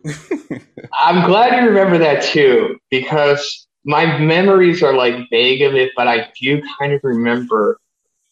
I'm 0.99 1.29
glad 1.29 1.63
you 1.63 1.69
remember 1.69 1.99
that 1.99 2.23
too, 2.23 2.79
because 2.91 3.67
my 3.85 4.19
memories 4.19 4.83
are 4.83 4.95
like 4.95 5.29
vague 5.31 5.61
of 5.61 5.75
it, 5.75 5.93
but 5.95 6.09
I 6.09 6.33
do 6.41 6.63
kind 6.79 6.95
of 6.95 7.01
remember 7.03 7.79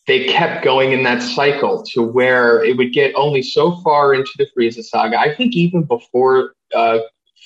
they 0.08 0.24
kept 0.24 0.64
going 0.64 0.92
in 0.92 1.02
that 1.02 1.22
cycle 1.22 1.82
to 1.82 2.02
where 2.02 2.64
it 2.64 2.78
would 2.78 2.94
get 2.94 3.14
only 3.14 3.42
so 3.42 3.76
far 3.82 4.14
into 4.14 4.30
the 4.38 4.46
Frieza 4.56 4.82
saga. 4.82 5.20
I 5.20 5.34
think 5.34 5.54
even 5.54 5.82
before 5.82 6.54
uh, 6.74 7.00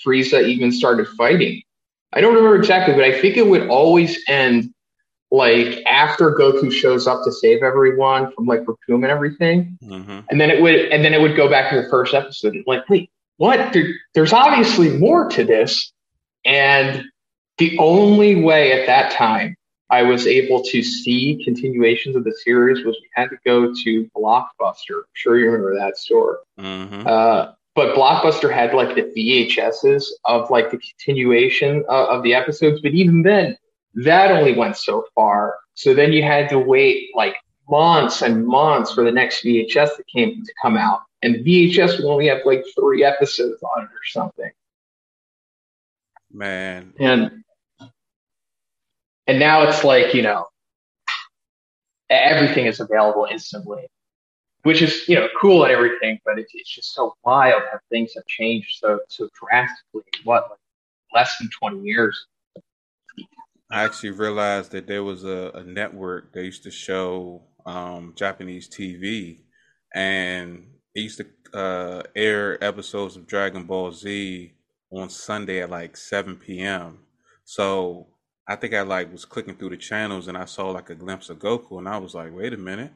Frieza 0.06 0.46
even 0.46 0.70
started 0.70 1.08
fighting. 1.08 1.60
I 2.12 2.20
don't 2.20 2.34
remember 2.34 2.56
exactly, 2.56 2.94
but 2.94 3.02
I 3.02 3.20
think 3.20 3.36
it 3.36 3.48
would 3.48 3.68
always 3.68 4.16
end 4.28 4.72
like 5.32 5.82
after 5.86 6.30
Goku 6.30 6.70
shows 6.70 7.06
up 7.06 7.24
to 7.24 7.32
save 7.32 7.62
everyone 7.62 8.30
from 8.32 8.46
like 8.46 8.60
Recoome 8.60 9.02
and 9.02 9.06
everything, 9.06 9.76
mm-hmm. 9.82 10.20
and 10.30 10.40
then 10.40 10.50
it 10.50 10.62
would 10.62 10.74
and 10.74 11.04
then 11.04 11.14
it 11.14 11.20
would 11.20 11.36
go 11.36 11.48
back 11.48 11.70
to 11.70 11.82
the 11.82 11.88
first 11.88 12.14
episode. 12.14 12.54
Like, 12.66 12.88
wait, 12.88 13.10
what? 13.38 13.72
There, 13.72 13.88
there's 14.14 14.32
obviously 14.32 14.90
more 14.98 15.28
to 15.30 15.42
this, 15.42 15.90
and 16.44 17.02
the 17.58 17.76
only 17.78 18.42
way 18.42 18.78
at 18.78 18.86
that 18.86 19.10
time 19.12 19.56
I 19.92 20.02
was 20.02 20.26
able 20.26 20.62
to 20.62 20.82
see 20.82 21.44
continuations 21.44 22.16
of 22.16 22.24
the 22.24 22.32
series 22.32 22.82
was 22.82 22.96
we 22.98 23.08
had 23.12 23.28
to 23.28 23.36
go 23.44 23.74
to 23.84 24.10
Blockbuster. 24.16 25.00
I'm 25.00 25.12
sure 25.12 25.38
you 25.38 25.50
remember 25.50 25.76
that 25.76 25.98
store. 25.98 26.40
Mm-hmm. 26.58 27.06
Uh, 27.06 27.52
but 27.74 27.94
Blockbuster 27.94 28.50
had 28.50 28.72
like 28.72 28.94
the 28.94 29.02
VHSs 29.02 30.04
of 30.24 30.50
like 30.50 30.70
the 30.70 30.78
continuation 30.78 31.84
of, 31.90 32.08
of 32.08 32.22
the 32.22 32.32
episodes. 32.32 32.80
But 32.80 32.92
even 32.92 33.22
then, 33.22 33.54
that 33.96 34.30
only 34.30 34.54
went 34.54 34.78
so 34.78 35.04
far. 35.14 35.56
So 35.74 35.92
then 35.92 36.10
you 36.10 36.22
had 36.22 36.48
to 36.48 36.58
wait 36.58 37.10
like 37.14 37.36
months 37.68 38.22
and 38.22 38.46
months 38.46 38.94
for 38.94 39.04
the 39.04 39.12
next 39.12 39.44
VHS 39.44 39.96
that 39.98 40.06
came 40.10 40.42
to 40.42 40.52
come 40.62 40.78
out. 40.78 41.02
And 41.20 41.34
the 41.34 41.44
VHS 41.44 41.98
would 41.98 42.10
only 42.10 42.28
have 42.28 42.38
like 42.46 42.64
three 42.74 43.04
episodes 43.04 43.62
on 43.62 43.82
it 43.82 43.88
or 43.88 44.04
something. 44.06 44.50
Man. 46.32 46.94
And 46.98 47.41
and 49.26 49.38
now 49.38 49.62
it's 49.62 49.84
like, 49.84 50.14
you 50.14 50.22
know, 50.22 50.46
everything 52.10 52.66
is 52.66 52.80
available 52.80 53.26
instantly, 53.30 53.86
which 54.62 54.82
is, 54.82 55.08
you 55.08 55.14
know, 55.14 55.28
cool 55.40 55.64
and 55.64 55.72
everything, 55.72 56.18
but 56.24 56.38
it's, 56.38 56.52
it's 56.54 56.74
just 56.74 56.94
so 56.94 57.14
wild 57.24 57.62
how 57.70 57.78
things 57.90 58.12
have 58.14 58.26
changed 58.26 58.78
so, 58.78 59.00
so 59.08 59.28
drastically. 59.40 60.02
What, 60.24 60.48
like 60.50 60.58
less 61.14 61.36
than 61.38 61.48
20 61.58 61.80
years? 61.82 62.26
I 63.70 63.84
actually 63.84 64.10
realized 64.10 64.72
that 64.72 64.86
there 64.86 65.02
was 65.02 65.24
a, 65.24 65.50
a 65.54 65.64
network 65.64 66.32
that 66.34 66.44
used 66.44 66.62
to 66.64 66.70
show 66.70 67.42
um, 67.64 68.12
Japanese 68.16 68.68
TV, 68.68 69.38
and 69.94 70.66
it 70.94 71.00
used 71.00 71.18
to 71.18 71.58
uh, 71.58 72.02
air 72.14 72.62
episodes 72.62 73.16
of 73.16 73.26
Dragon 73.26 73.64
Ball 73.64 73.92
Z 73.92 74.52
on 74.90 75.08
Sunday 75.08 75.62
at 75.62 75.70
like 75.70 75.96
7 75.96 76.36
p.m. 76.36 76.98
So 77.44 78.08
I 78.48 78.56
think 78.56 78.74
I 78.74 78.82
like 78.82 79.12
was 79.12 79.24
clicking 79.24 79.54
through 79.54 79.70
the 79.70 79.76
channels 79.76 80.28
and 80.28 80.36
I 80.36 80.46
saw 80.46 80.70
like 80.70 80.90
a 80.90 80.94
glimpse 80.94 81.30
of 81.30 81.38
Goku 81.38 81.78
and 81.78 81.88
I 81.88 81.98
was 81.98 82.14
like, 82.14 82.34
wait 82.34 82.52
a 82.52 82.56
minute, 82.56 82.92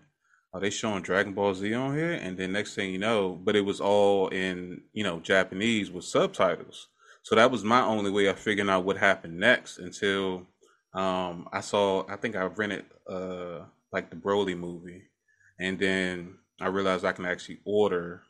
are 0.53 0.61
they 0.61 0.71
showing 0.71 1.03
Dragon 1.03 1.35
Ball 1.35 1.55
Z 1.55 1.73
on 1.75 1.97
here? 1.97 2.13
And 2.13 2.37
then 2.37 2.53
next 2.53 2.75
thing 2.75 2.91
you 2.91 2.99
know, 2.99 3.39
but 3.43 3.57
it 3.57 3.61
was 3.61 3.81
all 3.81 4.29
in 4.29 4.83
you 4.93 5.05
know 5.05 5.21
Japanese 5.21 5.91
with 5.91 6.05
subtitles. 6.05 6.89
So 7.23 7.35
that 7.35 7.51
was 7.51 7.65
my 7.65 7.83
only 7.83 8.11
way 8.11 8.27
of 8.27 8.39
figuring 8.39 8.71
out 8.71 8.85
what 8.85 8.97
happened 8.97 9.39
next 9.39 9.79
until 9.79 10.47
um, 10.95 11.49
I 11.53 11.61
saw. 11.61 12.07
I 12.09 12.17
think 12.17 12.37
I 12.37 12.45
rented 12.45 12.87
uh, 13.09 13.65
like 13.93 14.11
the 14.11 14.17
Broly 14.17 14.57
movie, 14.57 15.03
and 15.61 15.79
then 15.79 16.39
I 16.61 16.69
realized 16.69 17.05
I 17.05 17.13
can 17.13 17.27
actually 17.27 17.59
order 17.65 18.23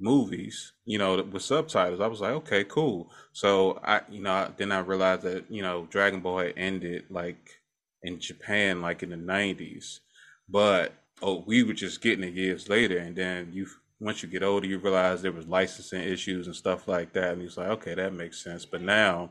movies, 0.00 0.72
you 0.84 0.98
know, 0.98 1.22
with 1.22 1.42
subtitles. 1.42 2.00
I 2.00 2.06
was 2.06 2.20
like, 2.20 2.32
okay, 2.32 2.64
cool. 2.64 3.10
So 3.32 3.80
I, 3.84 4.02
you 4.08 4.22
know, 4.22 4.52
then 4.56 4.72
I 4.72 4.78
realized 4.80 5.22
that 5.22 5.50
you 5.50 5.62
know 5.62 5.86
Dragon 5.90 6.20
Ball 6.20 6.38
had 6.38 6.54
ended 6.56 7.04
like 7.10 7.60
in 8.02 8.20
Japan, 8.20 8.80
like 8.80 9.02
in 9.02 9.10
the 9.10 9.16
'90s, 9.16 10.00
but 10.48 10.92
oh, 11.22 11.44
we 11.46 11.62
were 11.62 11.72
just 11.72 12.00
getting 12.00 12.24
it 12.24 12.34
years 12.34 12.68
later, 12.68 12.98
and 12.98 13.16
then 13.16 13.50
you 13.52 13.66
once 14.00 14.22
you 14.22 14.28
get 14.28 14.42
older, 14.44 14.66
you 14.66 14.78
realize 14.78 15.22
there 15.22 15.32
was 15.32 15.48
licensing 15.48 16.02
issues 16.02 16.46
and 16.46 16.54
stuff 16.54 16.86
like 16.86 17.12
that, 17.14 17.32
and 17.32 17.42
he's 17.42 17.56
like, 17.56 17.68
okay, 17.68 17.94
that 17.94 18.12
makes 18.12 18.42
sense. 18.42 18.64
But 18.64 18.82
now, 18.82 19.30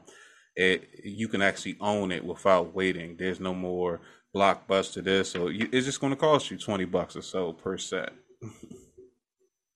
it 0.55 0.89
you 1.03 1.27
can 1.27 1.41
actually 1.41 1.77
own 1.79 2.11
it 2.11 2.25
without 2.25 2.75
waiting. 2.75 3.15
There's 3.17 3.39
no 3.39 3.53
more 3.53 4.01
blockbuster 4.35 5.03
this, 5.03 5.31
so 5.31 5.47
you, 5.47 5.69
it's 5.71 5.85
just 5.85 6.01
going 6.01 6.11
to 6.11 6.17
cost 6.17 6.51
you 6.51 6.57
twenty 6.57 6.85
bucks 6.85 7.15
or 7.15 7.21
so 7.21 7.53
per 7.53 7.77
set. 7.77 8.13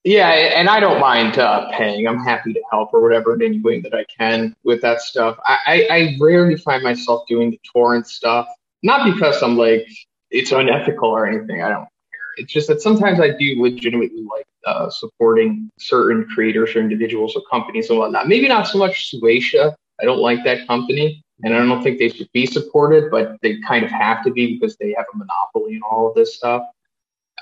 Yeah, 0.03 0.29
and 0.29 0.67
I 0.67 0.79
don't 0.79 1.00
mind 1.00 1.38
uh, 1.38 1.70
paying. 1.72 2.08
I'm 2.08 2.24
happy 2.24 2.53
to 2.53 2.62
help 2.72 2.91
or 2.93 3.01
whatever 3.01 3.36
in 3.36 3.43
any 3.43 3.60
way 3.60 3.81
that 3.81 3.93
I 3.93 4.03
can 4.05 4.55
with 4.63 4.81
that 4.81 5.01
stuff. 5.01 5.38
I, 5.46 5.58
I, 5.67 5.96
I 5.96 6.17
rarely 6.20 6.58
find 6.58 6.81
myself 6.81 7.27
doing 7.27 7.51
the 7.51 7.60
torrent 7.72 8.08
stuff, 8.08 8.48
not 8.81 9.13
because 9.13 9.43
I'm 9.43 9.58
like 9.58 9.88
it's 10.31 10.51
unethical 10.51 11.10
or 11.10 11.27
anything. 11.27 11.62
I 11.62 11.70
don't 11.70 11.81
care. 11.81 12.34
It's 12.38 12.51
just 12.51 12.67
that 12.70 12.81
sometimes 12.81 13.20
I 13.20 13.29
do 13.38 13.62
legitimately 13.62 14.24
like 14.24 14.48
uh, 14.65 14.89
supporting 14.89 15.70
certain 15.77 16.25
creators 16.34 16.75
or 16.75 16.79
individuals 16.79 17.36
or 17.36 17.43
companies 17.51 17.91
and 17.91 18.00
whatnot. 18.00 18.27
Maybe 18.27 18.48
not 18.48 18.67
so 18.67 18.79
much 18.79 19.12
Shueisha. 19.12 19.75
I 20.01 20.05
don't 20.05 20.20
like 20.20 20.43
that 20.46 20.65
company, 20.65 21.22
and 21.43 21.53
I 21.53 21.60
don't 21.60 21.84
think 21.84 22.00
they 22.00 22.10
should 22.10 22.31
be 22.31 22.48
supported, 22.48 23.12
but 23.12 23.38
they 23.43 23.60
kind 23.67 23.86
of 23.86 23.91
have 23.91 24.24
to 24.24 24.31
be 24.31 24.55
because 24.55 24.75
they 24.77 24.96
have 24.98 25.05
a 25.13 25.17
monopoly 25.17 25.75
in 25.75 25.81
all 25.84 26.10
of 26.10 26.15
this 26.15 26.36
stuff. 26.36 26.63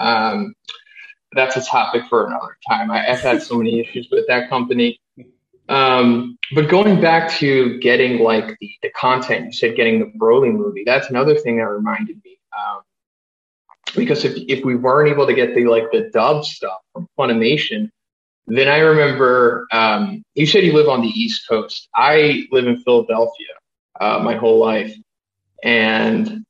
Um, 0.01 0.53
that's 1.33 1.57
a 1.57 1.61
topic 1.61 2.03
for 2.09 2.25
another 2.25 2.57
time. 2.67 2.91
I, 2.91 3.01
have 3.03 3.19
had 3.19 3.41
so 3.41 3.57
many 3.57 3.79
issues 3.79 4.07
with 4.11 4.25
that 4.27 4.49
company. 4.49 4.99
Um, 5.67 6.37
but 6.55 6.67
going 6.67 6.99
back 6.99 7.31
to 7.37 7.77
getting 7.79 8.19
like 8.19 8.57
the, 8.59 8.71
the 8.81 8.89
content, 8.91 9.45
you 9.45 9.51
said 9.51 9.75
getting 9.75 9.99
the 9.99 10.11
Broly 10.17 10.51
movie. 10.51 10.83
That's 10.85 11.09
another 11.09 11.35
thing 11.35 11.57
that 11.57 11.65
reminded 11.65 12.19
me. 12.25 12.39
Um, 12.57 12.81
because 13.95 14.25
if 14.25 14.35
if 14.47 14.65
we 14.65 14.75
weren't 14.75 15.09
able 15.09 15.27
to 15.27 15.33
get 15.33 15.53
the 15.53 15.65
like 15.65 15.91
the 15.91 16.09
dub 16.11 16.43
stuff 16.45 16.79
from 16.93 17.07
Funimation, 17.17 17.91
then 18.47 18.67
I 18.67 18.79
remember 18.79 19.67
um, 19.71 20.23
you 20.33 20.47
said 20.47 20.63
you 20.63 20.73
live 20.73 20.89
on 20.89 21.01
the 21.01 21.09
East 21.09 21.47
Coast. 21.47 21.87
I 21.95 22.47
live 22.51 22.65
in 22.65 22.81
Philadelphia 22.81 23.47
uh, 23.99 24.19
my 24.23 24.35
whole 24.35 24.59
life, 24.59 24.95
and 25.63 26.45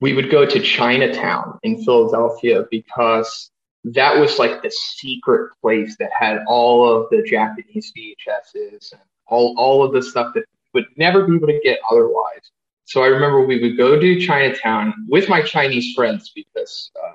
we 0.00 0.12
would 0.12 0.30
go 0.30 0.46
to 0.46 0.60
Chinatown 0.60 1.58
in 1.62 1.82
Philadelphia 1.82 2.64
because 2.70 3.50
that 3.94 4.18
was 4.18 4.38
like 4.38 4.62
the 4.62 4.70
secret 4.70 5.52
place 5.60 5.96
that 5.98 6.10
had 6.18 6.40
all 6.48 6.88
of 6.88 7.08
the 7.10 7.22
Japanese 7.22 7.92
VHSs 7.96 8.92
and 8.92 9.00
all, 9.28 9.54
all 9.56 9.84
of 9.84 9.92
the 9.92 10.02
stuff 10.02 10.34
that 10.34 10.44
would 10.74 10.86
never 10.96 11.26
be 11.26 11.36
able 11.36 11.46
to 11.46 11.60
get 11.62 11.78
otherwise. 11.90 12.50
So 12.84 13.02
I 13.02 13.06
remember 13.06 13.44
we 13.44 13.60
would 13.60 13.76
go 13.76 13.98
to 13.98 14.20
Chinatown 14.20 14.94
with 15.08 15.28
my 15.28 15.42
Chinese 15.42 15.94
friends 15.94 16.32
because 16.34 16.90
uh, 17.04 17.14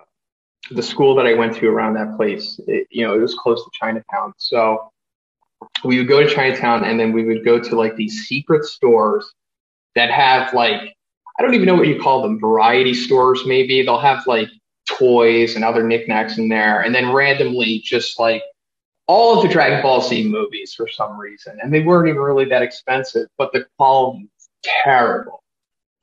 the 0.72 0.84
school 0.84 1.14
that 1.16 1.26
I 1.26 1.34
went 1.34 1.56
to 1.58 1.68
around 1.68 1.96
that 1.96 2.16
place, 2.16 2.60
it, 2.68 2.88
you 2.90 3.06
know, 3.06 3.16
it 3.16 3.20
was 3.20 3.36
close 3.36 3.64
to 3.64 3.70
Chinatown. 3.74 4.34
So 4.38 4.92
we 5.84 5.98
would 5.98 6.08
go 6.08 6.22
to 6.22 6.30
Chinatown 6.30 6.86
and 6.86 7.00
then 7.00 7.12
we 7.12 7.26
would 7.26 7.44
go 7.44 7.60
to 7.60 7.76
like 7.76 7.96
these 7.96 8.28
secret 8.28 8.64
stores 8.66 9.30
that 9.96 10.10
have 10.10 10.54
like, 10.54 10.96
I 11.38 11.42
don't 11.42 11.54
even 11.54 11.66
know 11.66 11.76
what 11.76 11.88
you 11.88 12.00
call 12.00 12.22
them, 12.22 12.40
variety 12.40 12.94
stores 12.94 13.46
maybe. 13.46 13.82
They'll 13.82 14.00
have 14.00 14.26
like 14.28 14.50
toys 14.98 15.56
and 15.56 15.64
other 15.64 15.84
knickknacks 15.84 16.38
in 16.38 16.50
there, 16.50 16.82
and 16.82 16.94
then 16.94 17.12
randomly 17.12 17.80
just 17.80 18.20
like 18.20 18.44
all 19.08 19.38
of 19.38 19.44
the 19.44 19.52
Dragon 19.52 19.82
Ball 19.82 20.02
Z 20.02 20.28
movies 20.28 20.74
for 20.74 20.88
some 20.88 21.18
reason, 21.18 21.58
and 21.62 21.74
they 21.74 21.82
weren't 21.82 22.08
even 22.08 22.22
really 22.22 22.46
that 22.46 22.62
expensive, 22.62 23.28
but 23.38 23.52
the 23.52 23.66
quality 23.78 24.28
was 24.34 24.50
terrible. 24.64 25.44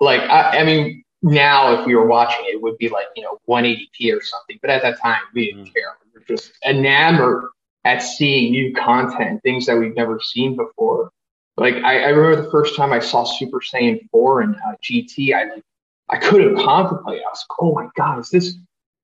Like 0.01 0.21
I, 0.23 0.61
I 0.61 0.65
mean, 0.65 1.03
now 1.23 1.81
if 1.81 1.87
we 1.87 1.95
were 1.95 2.07
watching 2.07 2.45
it, 2.47 2.55
it 2.55 2.63
would 2.63 2.79
be 2.79 2.89
like 2.89 3.07
you 3.17 3.23
know 3.23 3.39
180p 3.49 4.17
or 4.17 4.23
something, 4.23 4.59
but 4.61 4.71
at 4.71 4.83
that 4.83 5.01
time 5.01 5.21
we 5.35 5.47
didn't 5.47 5.67
mm. 5.67 5.73
care. 5.73 5.97
We 6.05 6.21
were 6.21 6.25
just 6.27 6.53
enamored 6.67 7.49
at 7.85 8.03
seeing 8.03 8.53
new 8.53 8.75
content, 8.75 9.43
things 9.43 9.67
that 9.67 9.79
we've 9.79 9.95
never 9.95 10.21
seen 10.21 10.57
before. 10.57 11.11
Like 11.57 11.77
I, 11.77 12.05
I 12.05 12.09
remember 12.09 12.43
the 12.43 12.51
first 12.51 12.77
time 12.77 12.93
I 12.93 13.01
saw 13.01 13.25
Super 13.25 13.61
Saiyan 13.61 14.09
4 14.11 14.43
and 14.43 14.55
uh, 14.57 14.75
GT, 14.83 15.35
I 15.35 15.55
like 15.55 15.63
I 16.11 16.17
couldn't 16.17 16.57
contemplate. 16.57 17.21
I 17.21 17.31
was 17.31 17.45
like, 17.49 17.59
oh 17.61 17.75
my 17.75 17.89
god, 17.97 18.21
is 18.21 18.31
this 18.31 18.57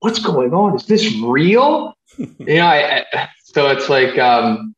what's 0.04 0.18
going 0.18 0.52
on? 0.52 0.76
Is 0.76 0.84
this 0.84 1.16
real? 1.16 1.94
you 2.18 2.28
know, 2.38 2.66
I, 2.66 3.06
I, 3.10 3.28
so 3.42 3.68
it's 3.68 3.88
like, 3.88 4.18
um, 4.18 4.74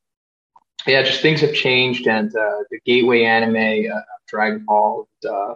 yeah, 0.87 1.03
just 1.03 1.21
things 1.21 1.41
have 1.41 1.53
changed, 1.53 2.07
and 2.07 2.29
uh, 2.29 2.63
the 2.71 2.79
gateway 2.87 3.25
anime, 3.25 3.91
uh, 3.93 4.01
Dragon 4.29 4.65
Ball. 4.65 5.09
Uh, 5.29 5.55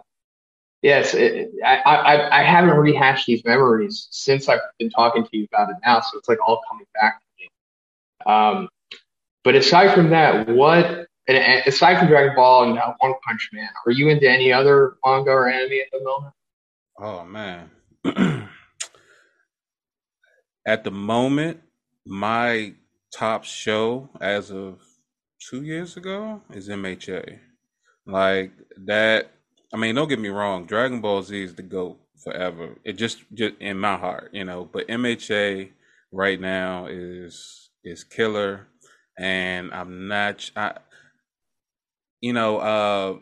yes, 0.81 1.13
it, 1.13 1.51
I, 1.65 1.77
I 1.77 2.41
I 2.41 2.43
haven't 2.43 2.75
rehashed 2.75 3.27
these 3.27 3.45
memories 3.45 4.09
since 4.11 4.49
I've 4.49 4.59
been 4.77 4.89
talking 4.89 5.23
to 5.23 5.37
you 5.37 5.47
about 5.53 5.69
it 5.69 5.77
now, 5.85 6.01
so 6.01 6.17
it's 6.17 6.27
like 6.27 6.39
all 6.45 6.59
coming 6.69 6.85
back 6.93 7.21
to 7.21 7.25
me. 7.39 7.49
Um, 8.25 8.67
but 9.45 9.55
aside 9.55 9.93
from 9.95 10.09
that, 10.09 10.49
what 10.49 11.07
and, 11.27 11.63
aside 11.65 11.97
from 11.97 12.09
Dragon 12.09 12.35
Ball 12.35 12.65
and 12.65 12.77
uh, 12.77 12.93
One 12.99 13.13
Punch 13.25 13.49
Man, 13.53 13.69
are 13.85 13.93
you 13.93 14.09
into 14.09 14.29
any 14.29 14.51
other 14.51 14.97
manga 15.05 15.31
or 15.31 15.47
anime 15.47 15.79
at 15.79 15.91
the 15.93 16.03
moment? 16.03 16.33
Oh 16.99 17.23
man. 17.23 17.69
at 20.65 20.83
the 20.83 20.91
moment, 20.91 21.61
my 22.05 22.73
top 23.13 23.43
show 23.43 24.09
as 24.19 24.51
of 24.51 24.81
two 25.49 25.63
years 25.63 25.97
ago 25.97 26.41
is 26.51 26.69
MHA. 26.69 27.39
Like 28.05 28.51
that. 28.85 29.31
I 29.73 29.77
mean, 29.77 29.95
don't 29.95 30.09
get 30.09 30.19
me 30.19 30.29
wrong. 30.29 30.65
Dragon 30.65 31.01
Ball 31.01 31.23
Z 31.23 31.43
is 31.43 31.55
the 31.55 31.61
goat 31.61 31.99
forever. 32.23 32.75
It 32.83 32.93
just, 32.93 33.23
just 33.33 33.55
in 33.59 33.79
my 33.79 33.97
heart, 33.97 34.31
you 34.33 34.43
know. 34.43 34.69
But 34.71 34.87
MHA 34.87 35.71
right 36.11 36.39
now 36.39 36.87
is 36.87 37.69
is 37.83 38.03
killer, 38.03 38.67
and 39.17 39.71
I'm 39.73 40.07
not. 40.07 40.51
I, 40.55 40.77
you 42.19 42.33
know, 42.33 42.57
uh, 42.57 43.17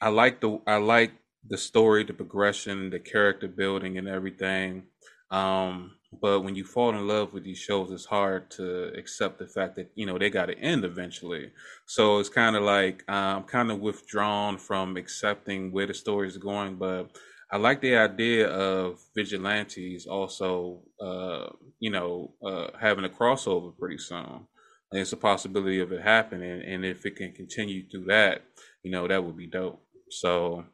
I 0.00 0.08
like 0.08 0.40
the 0.40 0.60
I 0.66 0.76
like 0.76 1.12
the 1.48 1.58
story, 1.58 2.04
the 2.04 2.12
progression, 2.12 2.90
the 2.90 2.98
character 2.98 3.48
building, 3.48 3.98
and 3.98 4.08
everything. 4.08 4.84
Um, 5.30 5.95
but 6.20 6.40
when 6.40 6.54
you 6.54 6.64
fall 6.64 6.90
in 6.90 7.06
love 7.06 7.32
with 7.32 7.44
these 7.44 7.58
shows, 7.58 7.90
it's 7.90 8.04
hard 8.06 8.50
to 8.52 8.92
accept 8.96 9.38
the 9.38 9.46
fact 9.46 9.76
that 9.76 9.90
you 9.94 10.06
know 10.06 10.18
they 10.18 10.30
got 10.30 10.46
to 10.46 10.58
end 10.58 10.84
eventually. 10.84 11.50
So 11.86 12.18
it's 12.18 12.28
kind 12.28 12.56
of 12.56 12.62
like 12.62 13.04
I'm 13.08 13.44
kind 13.44 13.70
of 13.70 13.80
withdrawn 13.80 14.58
from 14.58 14.96
accepting 14.96 15.72
where 15.72 15.86
the 15.86 15.94
story 15.94 16.28
is 16.28 16.38
going. 16.38 16.76
But 16.76 17.16
I 17.50 17.58
like 17.58 17.80
the 17.80 17.96
idea 17.96 18.48
of 18.48 19.00
vigilantes 19.14 20.06
also, 20.06 20.82
uh, 21.00 21.48
you 21.78 21.90
know, 21.90 22.34
uh, 22.44 22.68
having 22.80 23.04
a 23.04 23.08
crossover 23.08 23.76
pretty 23.78 23.98
soon. 23.98 24.46
And 24.92 25.00
it's 25.00 25.12
a 25.12 25.16
possibility 25.16 25.80
of 25.80 25.92
it 25.92 26.00
happening, 26.00 26.62
and 26.62 26.84
if 26.84 27.04
it 27.04 27.16
can 27.16 27.32
continue 27.32 27.88
through 27.88 28.04
that, 28.04 28.42
you 28.84 28.90
know, 28.92 29.08
that 29.08 29.22
would 29.24 29.36
be 29.36 29.48
dope. 29.48 29.82
So 30.10 30.64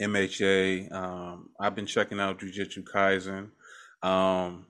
MHA, 0.00 0.92
um, 0.92 1.50
I've 1.60 1.74
been 1.74 1.86
checking 1.86 2.20
out 2.20 2.40
Jujutsu 2.40 2.82
Kaisen. 2.84 3.50
Um, 4.06 4.66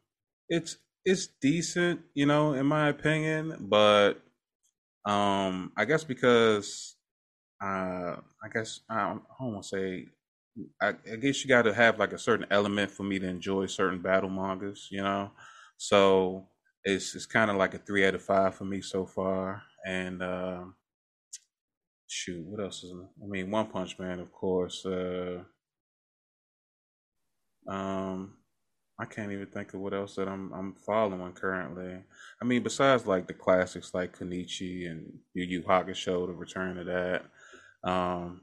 it's 0.49 0.79
it's 1.05 1.29
decent, 1.40 2.01
you 2.14 2.27
know, 2.27 2.55
in 2.55 2.66
my 2.66 2.88
opinion, 2.88 3.57
but 3.68 4.22
um, 5.07 5.72
I 5.77 5.85
guess 5.85 6.05
because 6.05 6.96
uh, 7.62 8.16
I 8.44 8.49
guess 8.53 8.81
I 8.90 9.09
don't, 9.09 9.22
don't 9.40 9.53
want 9.55 9.64
to 9.64 9.68
say. 9.68 10.07
I, 10.83 10.88
I 11.12 11.16
guess 11.16 11.42
you 11.44 11.49
got 11.49 11.62
to 11.62 11.75
have 11.75 11.99
like 11.99 12.12
a 12.12 12.18
certain 12.18 12.46
element 12.51 12.90
for 12.90 13.05
me 13.05 13.18
to 13.18 13.29
enjoy 13.29 13.66
certain 13.66 14.03
battle 14.03 14.31
mangas, 14.31 14.88
you 14.90 15.03
know. 15.03 15.33
So 15.79 16.49
it's 16.85 17.14
it's 17.14 17.27
kind 17.27 17.51
of 17.51 17.57
like 17.57 17.75
a 17.75 17.79
three 17.79 18.07
out 18.07 18.14
of 18.14 18.22
five 18.22 18.55
for 18.55 18.64
me 18.64 18.81
so 18.83 19.07
far. 19.07 19.62
And 19.87 20.22
uh, 20.22 20.64
shoot, 22.09 22.44
what 22.44 22.61
else 22.61 22.83
is? 22.83 22.92
I 23.22 23.27
mean, 23.27 23.51
One 23.51 23.68
Punch 23.68 23.99
Man, 23.99 24.18
of 24.20 24.33
course. 24.33 24.85
Uh, 24.85 25.44
um, 27.68 28.36
I 28.98 29.04
can't 29.04 29.32
even 29.32 29.46
think 29.46 29.74
of 29.74 29.80
what 29.80 29.92
else 29.92 30.14
that 30.14 30.28
I'm 30.28 30.52
I'm 30.52 30.74
following 30.87 31.32
currently. 31.32 32.02
I 32.40 32.44
mean, 32.44 32.62
besides 32.62 33.06
like 33.06 33.26
the 33.26 33.35
classics 33.35 33.92
like 33.92 34.18
Konichi 34.18 34.90
and 34.90 35.18
Yu 35.35 35.44
Yu 35.44 35.62
Hakusho, 35.62 36.26
the 36.26 36.32
return 36.32 36.78
of 36.78 36.87
that. 36.87 37.24
Um, 37.85 38.40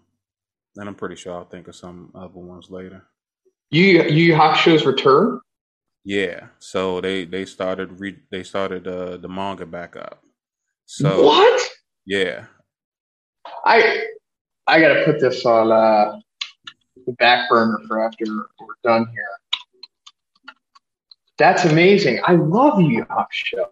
and 0.75 0.87
I'm 0.87 0.95
pretty 0.95 1.15
sure 1.15 1.33
I'll 1.33 1.45
think 1.45 1.67
of 1.67 1.75
some 1.75 2.11
other 2.13 2.39
ones 2.39 2.69
later. 2.69 3.03
Yu 3.71 3.83
Yu 3.83 4.03
Yu 4.03 4.33
Hakusho's 4.33 4.85
return. 4.85 5.39
Yeah, 6.05 6.47
so 6.59 7.01
they 7.01 7.25
they 7.25 7.45
started 7.45 7.99
re 7.99 8.17
they 8.29 8.43
started 8.43 8.87
uh, 8.87 9.17
the 9.17 9.29
manga 9.29 9.65
back 9.65 9.95
up. 9.95 10.21
So 10.85 11.23
what? 11.23 11.61
Yeah, 12.05 12.45
I 13.65 14.03
I 14.67 14.79
gotta 14.79 15.03
put 15.05 15.19
this 15.19 15.45
on 15.45 15.71
uh, 15.71 16.19
the 17.07 17.13
back 17.13 17.49
burner 17.49 17.79
for 17.87 18.05
after 18.05 18.25
we're 18.27 18.75
done 18.83 19.07
here. 19.13 19.27
That's 21.37 21.65
amazing. 21.65 22.19
I 22.25 22.33
love 22.35 22.79
you, 22.79 22.89
Yu 22.89 23.05
Hakusho. 23.05 23.65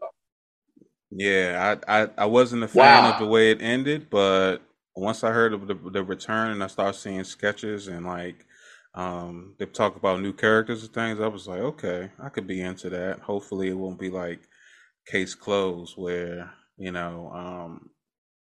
Yeah, 1.12 1.78
I, 1.88 2.04
I, 2.04 2.10
I 2.17 2.26
wasn't 2.26 2.63
a 2.63 2.67
fan 2.67 3.04
wow. 3.04 3.13
of 3.13 3.19
the 3.19 3.28
way 3.28 3.52
it 3.52 3.62
ended, 3.62 4.10
but 4.10 4.58
once 4.95 5.24
I 5.24 5.32
heard 5.32 5.54
of 5.54 5.67
the, 5.67 5.76
the 5.76 6.04
return 6.04 6.52
and 6.52 6.63
I 6.63 6.67
started 6.67 6.97
seeing 6.97 7.24
sketches 7.24 7.88
and 7.88 8.06
like 8.06 8.45
um, 8.93 9.56
they 9.58 9.65
talk 9.65 9.95
about 9.95 10.21
new 10.21 10.34
characters 10.34 10.84
and 10.84 10.93
things, 10.93 11.19
I 11.19 11.28
was 11.28 11.47
like, 11.47 11.60
okay, 11.60 12.12
I 12.21 12.30
could 12.30 12.47
be 12.47 12.62
into 12.62 12.89
that. 12.89 13.19
Hopefully, 13.19 13.69
it 13.69 13.78
won't 13.78 14.00
be 14.00 14.10
like 14.10 14.41
case 15.06 15.36
closed 15.36 15.95
where 15.97 16.52
you 16.78 16.91
know 16.91 17.32
um, 17.34 17.89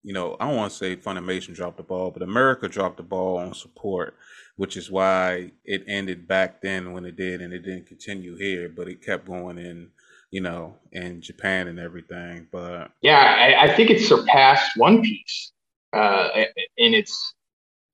you 0.04 0.12
know 0.12 0.36
I 0.38 0.46
don't 0.46 0.56
want 0.56 0.70
to 0.70 0.78
say 0.78 0.96
Funimation 0.96 1.54
dropped 1.54 1.78
the 1.78 1.82
ball, 1.82 2.10
but 2.10 2.22
America 2.22 2.68
dropped 2.68 2.98
the 2.98 3.02
ball 3.02 3.38
on 3.38 3.54
support, 3.54 4.14
which 4.56 4.76
is 4.76 4.90
why 4.90 5.50
it 5.64 5.82
ended 5.88 6.28
back 6.28 6.60
then 6.60 6.92
when 6.92 7.06
it 7.06 7.16
did, 7.16 7.40
and 7.40 7.52
it 7.52 7.60
didn't 7.60 7.86
continue 7.86 8.36
here, 8.36 8.68
but 8.68 8.86
it 8.86 9.02
kept 9.02 9.26
going 9.26 9.58
in 9.58 9.90
you 10.30 10.42
know 10.42 10.76
in 10.92 11.22
Japan 11.22 11.68
and 11.68 11.80
everything. 11.80 12.46
But 12.52 12.90
yeah, 13.00 13.18
I, 13.18 13.64
I 13.64 13.74
think 13.74 13.90
it 13.90 14.00
surpassed 14.00 14.76
One 14.76 15.02
Piece 15.02 15.52
uh, 15.92 16.28
in 16.76 16.94
its 16.94 17.34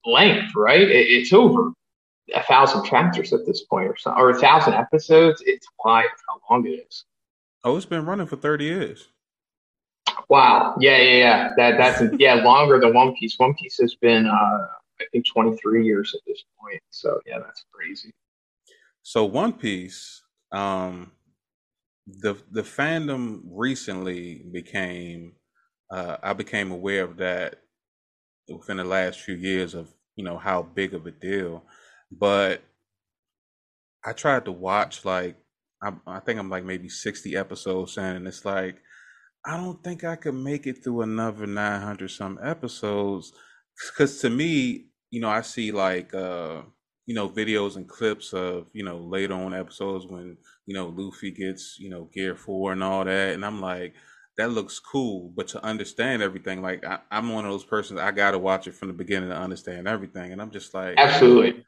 length. 0.05 0.53
Right, 0.57 0.83
it, 0.83 1.07
it's 1.07 1.33
over 1.33 1.71
a 2.35 2.43
thousand 2.43 2.85
chapters 2.85 3.33
at 3.33 3.47
this 3.47 3.65
point, 3.65 3.89
or 3.89 3.97
so, 3.97 4.13
or 4.13 4.31
a 4.31 4.39
thousand 4.39 4.75
episodes. 4.75 5.43
It's 5.47 5.67
wild 5.85 6.11
how 6.29 6.55
long 6.55 6.67
it 6.67 6.87
is. 6.89 7.05
Oh, 7.63 7.77
it's 7.77 7.87
been 7.87 8.05
running 8.05 8.27
for 8.27 8.37
thirty 8.37 8.65
years. 8.65 9.09
Wow. 10.31 10.77
Yeah, 10.81 10.99
yeah, 10.99 11.19
yeah. 11.19 11.51
That 11.59 11.79
that's 11.79 12.15
yeah 12.21 12.37
longer 12.37 12.81
than 12.81 12.95
One 12.95 13.15
Piece. 13.17 13.39
One 13.39 13.55
Piece 13.55 13.79
has 13.81 13.97
been 13.97 14.27
uh, 14.27 14.33
I 15.01 15.07
think 15.13 15.27
twenty 15.29 15.57
three 15.59 15.87
years 15.87 16.15
at 16.15 16.23
this 16.27 16.45
point. 16.61 16.83
So 16.91 17.21
yeah, 17.27 17.41
that's 17.41 17.67
crazy. 17.73 18.13
So 19.03 19.27
One 19.27 19.55
Piece, 19.55 20.23
um, 20.53 21.13
the 22.07 22.37
the 22.53 22.63
fandom 22.63 23.43
recently 23.47 24.45
became. 24.53 25.35
Uh, 25.93 26.19
I 26.23 26.35
became 26.35 26.73
aware 26.73 27.05
of 27.05 27.19
that 27.19 27.57
within 28.49 28.79
the 28.79 28.85
last 28.85 29.21
few 29.21 29.35
years 29.37 29.75
of 29.75 29.89
you 30.17 30.25
know 30.25 30.39
how 30.39 30.63
big 30.63 30.95
of 30.95 31.07
a 31.07 31.11
deal 31.11 31.65
but 32.13 32.63
I 34.05 34.13
tried 34.13 34.45
to 34.47 34.53
watch 34.53 35.05
like 35.05 35.37
I, 35.83 35.93
I 36.07 36.21
think 36.21 36.39
I'm 36.39 36.51
like 36.51 36.65
maybe 36.65 36.89
60 36.89 37.37
episodes 37.37 37.97
in, 37.97 38.05
and 38.05 38.27
it's 38.29 38.45
like 38.45 38.77
I 39.45 39.57
don't 39.57 39.83
think 39.83 40.05
I 40.05 40.17
could 40.17 40.35
make 40.35 40.67
it 40.67 40.85
through 40.85 41.03
another 41.03 41.47
900 41.47 42.11
some 42.11 42.39
episodes. 42.43 43.33
Because 43.91 44.21
to 44.21 44.31
me, 44.31 44.87
you 45.11 45.21
know, 45.21 45.31
I 45.31 45.41
see 45.41 45.73
like 45.73 46.13
uh, 46.15 46.63
you 47.07 47.15
know 47.15 47.29
videos 47.29 47.77
and 47.77 47.89
clips 47.89 48.33
of 48.33 48.67
you 48.73 48.85
know 48.85 48.99
later 48.99 49.35
on 49.35 49.55
episodes 49.55 50.07
when 50.07 50.37
you 50.67 50.75
know 50.75 50.95
Luffy 50.95 51.31
gets 51.31 51.77
you 51.81 51.91
know 51.91 52.09
Gear 52.13 52.37
Four 52.37 52.73
and 52.73 52.85
all 52.85 53.05
that, 53.05 53.35
and 53.35 53.45
I'm 53.45 53.61
like 53.61 53.95
that 54.37 54.51
looks 54.51 54.79
cool, 54.79 55.33
but 55.35 55.49
to 55.49 55.65
understand 55.65 56.23
everything, 56.23 56.63
like 56.63 56.85
I, 56.85 57.01
am 57.11 57.31
one 57.31 57.45
of 57.45 57.51
those 57.51 57.65
persons 57.65 58.01
I 58.01 58.11
got 58.11 58.31
to 58.31 58.39
watch 58.39 58.67
it 58.67 58.75
from 58.75 58.89
the 58.89 58.95
beginning 58.95 59.31
to 59.31 59.37
understand 59.37 59.89
everything, 59.89 60.33
and 60.33 60.41
I'm 60.41 60.51
just 60.51 60.73
like 60.73 60.95
absolutely. 60.99 61.65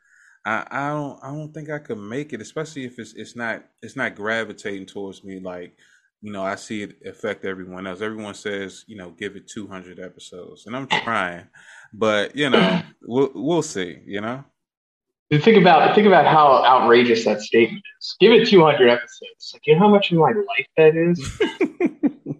I, 0.46 0.66
I 0.70 0.88
don't 0.90 1.18
I 1.22 1.28
don't 1.32 1.52
think 1.52 1.70
I 1.70 1.78
could 1.78 1.98
make 1.98 2.32
it, 2.32 2.40
especially 2.40 2.84
if 2.84 2.98
it's 2.98 3.14
it's 3.14 3.34
not 3.34 3.64
it's 3.82 3.96
not 3.96 4.14
gravitating 4.14 4.86
towards 4.86 5.24
me 5.24 5.40
like 5.40 5.76
you 6.22 6.32
know 6.32 6.42
I 6.42 6.54
see 6.54 6.82
it 6.82 6.96
affect 7.04 7.44
everyone 7.44 7.86
else. 7.86 8.00
Everyone 8.00 8.34
says 8.34 8.84
you 8.86 8.96
know 8.96 9.10
give 9.10 9.36
it 9.36 9.48
200 9.48 10.00
episodes, 10.00 10.66
and 10.66 10.76
I'm 10.76 10.86
trying, 11.04 11.46
but 11.92 12.34
you 12.36 12.48
know 12.48 12.82
we'll 13.02 13.30
we'll 13.34 13.62
see. 13.62 13.98
You 14.06 14.20
know. 14.20 14.44
Think 15.32 15.56
about 15.56 15.94
think 15.94 16.06
about 16.06 16.26
how 16.26 16.62
outrageous 16.62 17.24
that 17.24 17.40
statement 17.40 17.82
is. 18.00 18.16
Give 18.20 18.32
it 18.32 18.48
200 18.48 18.88
episodes. 18.88 19.50
Like 19.54 19.62
you 19.66 19.74
know 19.74 19.80
how 19.80 19.88
much 19.88 20.12
of 20.12 20.18
my 20.18 20.32
life 20.32 20.66
that 20.76 20.94
is. 20.94 21.40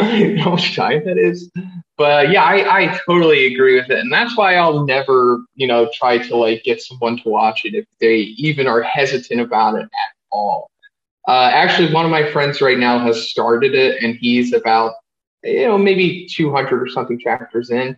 you 0.00 0.34
know 0.34 0.44
how 0.44 0.50
much 0.52 0.74
time 0.74 1.02
that 1.04 1.18
is. 1.18 1.50
But 1.96 2.30
yeah, 2.30 2.42
I, 2.42 2.84
I 2.84 3.00
totally 3.06 3.52
agree 3.52 3.74
with 3.74 3.90
it. 3.90 3.98
And 3.98 4.12
that's 4.12 4.36
why 4.36 4.54
I'll 4.54 4.86
never, 4.86 5.44
you 5.54 5.66
know, 5.66 5.90
try 5.92 6.18
to 6.18 6.36
like 6.36 6.64
get 6.64 6.80
someone 6.80 7.18
to 7.18 7.28
watch 7.28 7.64
it 7.64 7.74
if 7.74 7.84
they 8.00 8.16
even 8.16 8.66
are 8.66 8.82
hesitant 8.82 9.40
about 9.40 9.74
it 9.74 9.82
at 9.82 10.14
all. 10.30 10.69
Uh, 11.28 11.50
actually, 11.52 11.92
one 11.92 12.04
of 12.04 12.10
my 12.10 12.30
friends 12.30 12.60
right 12.60 12.78
now 12.78 12.98
has 12.98 13.28
started 13.30 13.74
it 13.74 14.02
and 14.02 14.16
he's 14.16 14.52
about, 14.52 14.94
you 15.44 15.66
know, 15.66 15.78
maybe 15.78 16.26
200 16.30 16.82
or 16.82 16.88
something 16.88 17.18
chapters 17.18 17.70
in. 17.70 17.96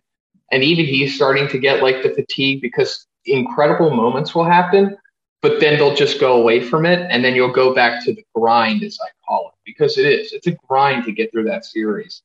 And 0.51 0.63
even 0.63 0.85
he's 0.85 1.15
starting 1.15 1.49
to 1.49 1.59
get 1.59 1.83
like 1.83 2.03
the 2.03 2.11
fatigue 2.11 2.61
because 2.61 3.07
incredible 3.25 3.91
moments 3.91 4.35
will 4.35 4.45
happen, 4.45 4.97
but 5.41 5.61
then 5.61 5.79
they'll 5.79 5.95
just 5.95 6.21
go 6.21 6.41
away 6.41 6.61
from 6.61 6.85
it. 6.85 7.07
And 7.11 7.25
then 7.25 7.35
you'll 7.35 7.53
go 7.53 7.75
back 7.75 8.05
to 8.05 8.15
the 8.15 8.25
grind, 8.35 8.83
as 8.83 8.99
I 9.03 9.09
call 9.27 9.49
it, 9.49 9.59
because 9.65 9.97
it 9.97 10.05
is. 10.05 10.33
It's 10.33 10.47
a 10.47 10.57
grind 10.69 11.05
to 11.05 11.13
get 11.13 11.31
through 11.33 11.45
that 11.45 11.65
series 11.65 12.23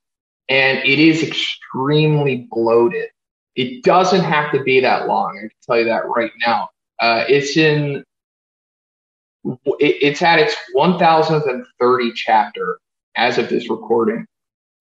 and 0.49 0.79
it 0.79 0.99
is 0.99 1.23
extremely 1.23 2.47
bloated. 2.49 3.09
It 3.55 3.83
doesn't 3.83 4.23
have 4.23 4.51
to 4.51 4.63
be 4.63 4.79
that 4.81 5.07
long. 5.07 5.37
I 5.37 5.41
can 5.41 5.49
tell 5.65 5.79
you 5.79 5.85
that 5.85 6.07
right 6.07 6.31
now. 6.45 6.69
Uh, 6.99 7.23
it's 7.27 7.57
in. 7.57 8.03
It's 9.79 10.21
at 10.21 10.39
its 10.39 10.55
1030 10.73 12.11
chapter 12.13 12.79
as 13.15 13.37
of 13.37 13.49
this 13.49 13.69
recording. 13.69 14.25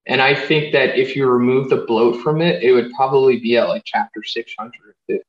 And 0.06 0.22
I 0.22 0.34
think 0.34 0.72
that 0.72 0.98
if 0.98 1.16
you 1.16 1.26
remove 1.26 1.68
the 1.68 1.78
bloat 1.78 2.22
from 2.22 2.40
it, 2.40 2.62
it 2.62 2.72
would 2.72 2.92
probably 2.92 3.40
be 3.40 3.56
at 3.56 3.68
like 3.68 3.82
chapter 3.84 4.22
650 4.22 5.24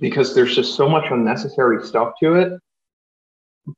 because 0.00 0.34
there's 0.34 0.54
just 0.54 0.76
so 0.76 0.88
much 0.88 1.10
unnecessary 1.10 1.84
stuff 1.84 2.14
to 2.20 2.34
it. 2.34 2.60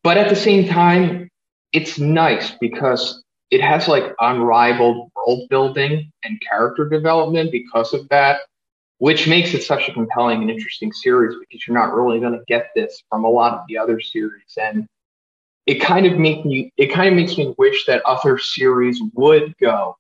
But 0.02 0.18
at 0.18 0.28
the 0.28 0.36
same 0.36 0.68
time, 0.68 1.30
it's 1.72 1.98
nice 1.98 2.52
because 2.60 3.22
it 3.50 3.60
has 3.60 3.88
like 3.88 4.14
unrivaled 4.20 5.10
world 5.14 5.48
building 5.48 6.10
and 6.24 6.40
character 6.48 6.88
development 6.88 7.52
because 7.52 7.94
of 7.94 8.08
that, 8.08 8.40
which 8.98 9.28
makes 9.28 9.52
it 9.54 9.62
such 9.62 9.88
a 9.88 9.92
compelling 9.92 10.40
and 10.40 10.50
interesting 10.50 10.92
series 10.92 11.36
because 11.38 11.66
you're 11.66 11.76
not 11.76 11.94
really 11.94 12.18
going 12.18 12.32
to 12.32 12.44
get 12.46 12.70
this 12.74 13.02
from 13.10 13.24
a 13.24 13.28
lot 13.28 13.54
of 13.54 13.60
the 13.68 13.76
other 13.76 14.00
series. 14.00 14.56
And 14.58 14.86
it 15.66 15.80
kind 15.80 16.06
of 16.06 16.18
make 16.18 16.44
me 16.44 16.72
it 16.76 16.92
kind 16.92 17.08
of 17.08 17.14
makes 17.14 17.36
me 17.36 17.54
wish 17.58 17.86
that 17.86 18.02
other 18.04 18.38
series 18.38 19.00
would 19.14 19.56
go 19.58 19.96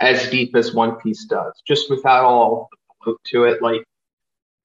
as 0.00 0.30
deep 0.30 0.56
as 0.56 0.72
One 0.72 0.96
Piece 0.96 1.26
does, 1.26 1.52
just 1.66 1.90
without 1.90 2.24
all 2.24 2.68
the 3.04 3.16
to 3.26 3.44
it. 3.44 3.62
Like 3.62 3.84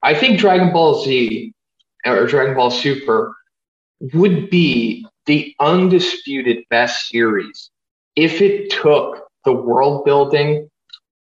I 0.02 0.14
think 0.14 0.38
Dragon 0.38 0.72
Ball 0.72 1.04
Z 1.04 1.52
or 2.04 2.26
Dragon 2.26 2.54
Ball 2.54 2.70
Super 2.70 3.34
would 4.14 4.50
be 4.50 5.06
the 5.26 5.54
undisputed 5.60 6.64
best 6.70 7.08
series 7.08 7.70
if 8.14 8.40
it 8.40 8.70
took 8.70 9.28
the 9.44 9.52
world 9.52 10.04
building 10.04 10.68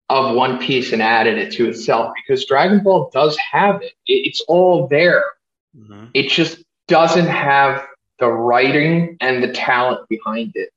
of 0.09 0.35
One 0.35 0.59
Piece 0.59 0.91
and 0.91 1.01
added 1.01 1.37
it 1.37 1.51
to 1.53 1.69
itself, 1.69 2.13
because 2.15 2.45
Dragon 2.45 2.83
Ball 2.83 3.09
does 3.13 3.37
have 3.37 3.81
it, 3.81 3.93
it's 4.05 4.41
all 4.41 4.87
there. 4.87 5.23
Mm-hmm. 5.77 6.05
It 6.13 6.29
just 6.29 6.63
doesn't 6.87 7.27
have 7.27 7.85
the 8.19 8.29
writing 8.29 9.17
and 9.21 9.43
the 9.43 9.51
talent 9.51 10.07
behind 10.09 10.51
it 10.55 10.69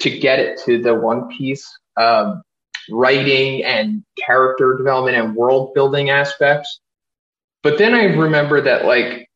to 0.00 0.10
get 0.10 0.38
it 0.38 0.60
to 0.64 0.80
the 0.80 0.94
One 0.94 1.28
Piece 1.28 1.68
um, 1.96 2.42
writing 2.90 3.64
and 3.64 4.02
character 4.24 4.76
development 4.76 5.16
and 5.16 5.34
world 5.34 5.74
building 5.74 6.10
aspects. 6.10 6.80
But 7.62 7.78
then 7.78 7.94
I 7.94 8.04
remember 8.04 8.60
that 8.62 8.86
like 8.86 9.28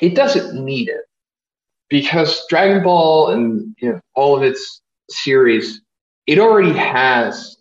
it 0.00 0.14
doesn't 0.14 0.64
need 0.64 0.88
it 0.88 1.02
because 1.88 2.44
Dragon 2.48 2.82
Ball 2.82 3.30
and 3.30 3.76
you 3.78 3.90
know, 3.90 4.00
all 4.14 4.36
of 4.36 4.42
its 4.42 4.80
series, 5.10 5.80
it 6.26 6.38
already 6.38 6.72
has 6.72 7.56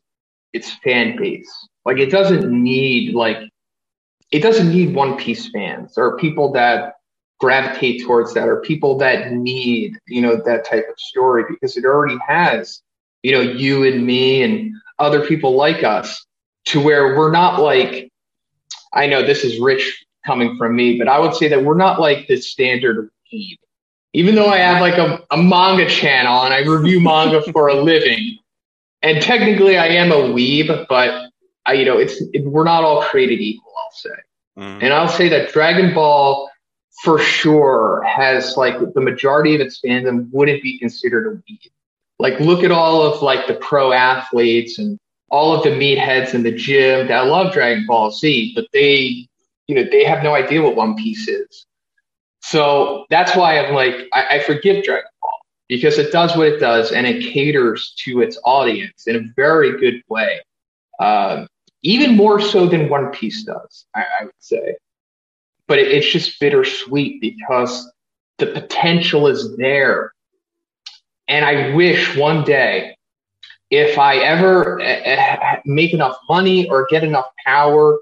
its 0.53 0.71
fan 0.83 1.15
base. 1.17 1.49
Like 1.85 1.97
it 1.97 2.11
doesn't 2.11 2.49
need 2.51 3.13
like 3.13 3.37
it 4.31 4.39
doesn't 4.41 4.71
need 4.71 4.93
One 4.93 5.17
Piece 5.17 5.49
fans. 5.49 5.97
Or 5.97 6.17
people 6.17 6.51
that 6.53 6.95
gravitate 7.39 8.03
towards 8.03 8.33
that. 8.33 8.47
Or 8.47 8.61
people 8.61 8.97
that 8.99 9.31
need 9.31 9.97
you 10.07 10.21
know 10.21 10.41
that 10.45 10.65
type 10.65 10.85
of 10.89 10.99
story 10.99 11.43
because 11.49 11.77
it 11.77 11.85
already 11.85 12.17
has 12.27 12.81
you 13.23 13.31
know 13.31 13.41
you 13.41 13.85
and 13.85 14.05
me 14.05 14.43
and 14.43 14.73
other 14.99 15.25
people 15.25 15.55
like 15.55 15.83
us 15.83 16.25
to 16.65 16.81
where 16.81 17.17
we're 17.17 17.31
not 17.31 17.61
like 17.61 18.11
I 18.93 19.07
know 19.07 19.25
this 19.25 19.43
is 19.43 19.59
rich 19.59 20.05
coming 20.25 20.57
from 20.57 20.75
me, 20.75 20.97
but 20.97 21.07
I 21.07 21.19
would 21.19 21.33
say 21.33 21.47
that 21.47 21.63
we're 21.63 21.77
not 21.77 21.99
like 21.99 22.27
the 22.27 22.37
standard 22.37 23.09
weeb 23.33 23.57
even 24.13 24.35
though 24.35 24.47
I 24.47 24.57
have 24.57 24.81
like 24.81 24.97
a, 24.97 25.23
a 25.31 25.37
manga 25.37 25.87
channel 25.87 26.43
and 26.43 26.53
I 26.53 26.61
review 26.61 26.99
manga 26.99 27.41
for 27.51 27.67
a 27.67 27.75
living, 27.75 28.38
and 29.01 29.21
technically 29.21 29.77
I 29.77 29.87
am 29.87 30.11
a 30.11 30.15
weeb, 30.15 30.87
but 30.87 31.31
I, 31.65 31.73
you 31.73 31.85
know, 31.85 31.97
it's 31.97 32.21
it, 32.33 32.45
we're 32.45 32.63
not 32.63 32.83
all 32.83 33.01
created 33.03 33.39
equal. 33.39 33.73
I'll 33.77 33.91
say, 33.91 34.09
mm. 34.57 34.83
and 34.83 34.93
I'll 34.93 35.07
say 35.07 35.29
that 35.29 35.51
Dragon 35.51 35.93
Ball 35.93 36.49
for 37.03 37.19
sure 37.19 38.03
has 38.03 38.57
like 38.57 38.75
the 38.93 39.01
majority 39.01 39.55
of 39.55 39.61
its 39.61 39.79
fandom 39.81 40.29
wouldn't 40.31 40.61
be 40.61 40.77
considered 40.79 41.27
a 41.27 41.51
weeb. 41.51 41.71
Like, 42.17 42.39
look 42.41 42.63
at 42.63 42.71
all 42.71 43.01
of 43.03 43.21
like 43.21 43.47
the 43.47 43.53
pro 43.53 43.93
athletes 43.93 44.77
and 44.77 44.99
all 45.29 45.55
of 45.55 45.63
the 45.63 45.69
meatheads 45.69 46.33
in 46.33 46.43
the 46.43 46.51
gym 46.51 47.07
that 47.07 47.27
love 47.27 47.53
Dragon 47.53 47.85
Ball 47.87 48.11
Z, 48.11 48.51
but 48.55 48.65
they, 48.73 49.27
you 49.67 49.75
know, 49.75 49.85
they 49.89 50.03
have 50.03 50.23
no 50.23 50.33
idea 50.33 50.61
what 50.61 50.75
One 50.75 50.95
Piece 50.95 51.27
is. 51.27 51.65
So 52.41 53.05
that's 53.09 53.35
why 53.35 53.59
I'm 53.59 53.73
like, 53.73 53.95
I, 54.13 54.37
I 54.37 54.39
forgive 54.39 54.83
Dragon 54.83 55.09
Ball 55.18 55.18
because 55.69 55.99
it 55.99 56.11
does 56.11 56.35
what 56.35 56.47
it 56.47 56.59
does 56.59 56.91
and 56.91 57.07
it 57.07 57.31
caters 57.31 57.93
to 57.99 58.21
its 58.21 58.37
audience 58.43 59.07
in 59.07 59.15
a 59.15 59.33
very 59.35 59.79
good 59.79 60.03
way. 60.09 60.41
Um, 60.99 61.47
even 61.83 62.17
more 62.17 62.41
so 62.41 62.67
than 62.67 62.89
One 62.89 63.11
Piece 63.11 63.43
does, 63.43 63.85
I, 63.95 64.01
I 64.01 64.25
would 64.25 64.33
say. 64.39 64.75
But 65.67 65.77
it, 65.77 65.87
it's 65.89 66.11
just 66.11 66.39
bittersweet 66.39 67.21
because 67.21 67.89
the 68.39 68.47
potential 68.47 69.27
is 69.27 69.55
there. 69.57 70.13
And 71.27 71.45
I 71.45 71.73
wish 71.75 72.17
one 72.17 72.43
day, 72.43 72.97
if 73.69 73.99
I 73.99 74.17
ever 74.17 74.81
uh, 74.81 75.57
make 75.65 75.93
enough 75.93 76.17
money 76.27 76.67
or 76.67 76.87
get 76.89 77.03
enough 77.03 77.27
power, 77.45 77.99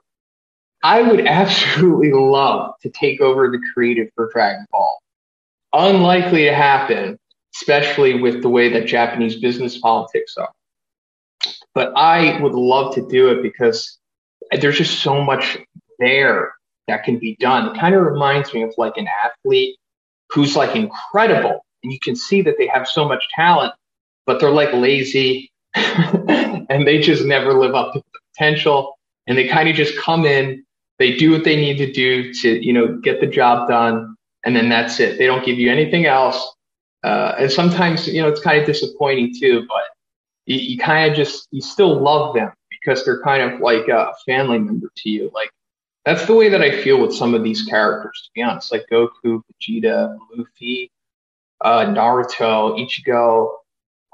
I 0.84 1.02
would 1.02 1.28
absolutely 1.28 2.14
love 2.14 2.76
to 2.82 2.90
take 2.90 3.20
over 3.20 3.52
the 3.52 3.62
creative 3.74 4.08
for 4.16 4.32
Dragon 4.32 4.66
Ball. 4.72 4.98
Unlikely 5.74 6.46
to 6.46 6.56
happen, 6.56 7.20
especially 7.60 8.20
with 8.20 8.42
the 8.42 8.50
way 8.50 8.70
that 8.70 8.86
Japanese 8.86 9.36
business 9.36 9.78
politics 9.78 10.36
are. 10.38 10.52
But 11.74 11.94
I 11.96 12.40
would 12.42 12.54
love 12.54 12.94
to 12.96 13.08
do 13.08 13.30
it 13.30 13.42
because 13.42 13.98
there's 14.60 14.78
just 14.78 15.00
so 15.02 15.24
much 15.24 15.58
there 16.00 16.54
that 16.88 17.04
can 17.04 17.20
be 17.20 17.36
done. 17.40 17.68
It 17.68 17.80
kind 17.80 17.96
of 17.96 18.04
reminds 18.04 18.54
me 18.54 18.64
of 18.64 18.74
like 18.78 18.98
an 18.98 19.08
athlete 19.24 19.78
who's 20.30 20.56
like 20.56 20.76
incredible 20.76 21.66
and 21.84 21.92
you 21.92 22.00
can 22.00 22.16
see 22.16 22.42
that 22.42 22.56
they 22.58 22.68
have 22.68 22.88
so 22.88 23.08
much 23.08 23.28
talent, 23.36 23.74
but 24.26 24.40
they're 24.40 24.52
like 24.52 24.74
lazy 24.74 25.52
and 25.76 26.88
they 26.88 27.00
just 27.00 27.26
never 27.26 27.54
live 27.54 27.76
up 27.76 27.94
to 27.94 28.00
the 28.00 28.20
potential. 28.34 28.98
And 29.28 29.38
they 29.38 29.48
kind 29.48 29.68
of 29.68 29.76
just 29.76 29.98
come 29.98 30.26
in, 30.26 30.64
they 31.00 31.18
do 31.18 31.32
what 31.32 31.44
they 31.44 31.56
need 31.56 31.78
to 31.78 31.92
do 31.92 32.34
to, 32.34 32.66
you 32.66 32.74
know, 32.74 32.98
get 32.98 33.20
the 33.20 33.28
job 33.28 33.68
done. 33.68 34.16
And 34.44 34.56
then 34.56 34.70
that's 34.70 35.00
it. 35.00 35.18
They 35.18 35.26
don't 35.26 35.46
give 35.46 35.60
you 35.60 35.70
anything 35.70 36.06
else. 36.06 36.56
Uh, 37.04 37.36
and 37.40 37.52
sometimes, 37.52 38.08
you 38.08 38.22
know, 38.22 38.28
it's 38.28 38.42
kind 38.42 38.60
of 38.60 38.66
disappointing 38.66 39.34
too, 39.40 39.66
but 39.68 39.84
you, 40.46 40.58
you 40.58 40.78
kind 40.78 41.10
of 41.10 41.16
just, 41.16 41.48
you 41.52 41.62
still 41.62 42.02
love 42.02 42.34
them 42.34 42.52
because 42.70 43.06
they're 43.06 43.22
kind 43.22 43.42
of 43.42 43.60
like 43.60 43.88
a 43.88 44.14
family 44.26 44.60
member 44.60 44.92
to 44.98 45.10
you. 45.10 45.32
Like 45.34 45.50
that's 46.06 46.26
the 46.26 46.34
way 46.34 46.50
that 46.50 46.62
I 46.62 46.82
feel 46.82 47.02
with 47.02 47.14
some 47.14 47.34
of 47.34 47.44
these 47.44 47.64
characters, 47.64 48.24
to 48.26 48.30
be 48.34 48.42
honest, 48.42 48.72
like 48.72 48.86
Goku, 48.92 49.42
Vegeta, 49.62 50.18
Luffy, 50.36 50.92
uh, 51.62 51.86
Naruto, 51.86 52.80
Ichigo. 52.80 53.56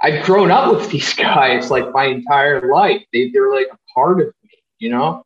I've 0.02 0.26
grown 0.26 0.52
up 0.52 0.76
with 0.76 0.90
these 0.92 1.14
guys 1.14 1.72
like 1.72 1.92
my 1.94 2.06
entire 2.06 2.70
life. 2.70 3.04
They, 3.14 3.30
they're 3.30 3.54
like 3.54 3.68
a 3.72 3.78
part 3.94 4.22
of 4.22 4.28
me, 4.44 4.50
you 4.80 4.90
know? 4.90 5.24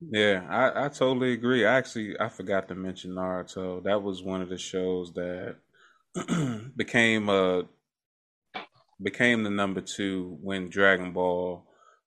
Yeah, 0.00 0.46
I, 0.48 0.86
I 0.86 0.88
totally 0.88 1.32
agree. 1.32 1.64
Actually, 1.64 2.18
I 2.18 2.28
forgot 2.28 2.68
to 2.68 2.74
mention 2.74 3.12
Naruto. 3.12 3.82
That 3.82 4.02
was 4.02 4.22
one 4.22 4.40
of 4.40 4.48
the 4.48 4.56
shows 4.56 5.12
that 5.14 5.56
became 6.76 7.28
uh 7.28 7.62
became 9.02 9.42
the 9.44 9.50
number 9.50 9.80
two 9.80 10.38
when 10.42 10.68
Dragon 10.68 11.12
Ball 11.12 11.64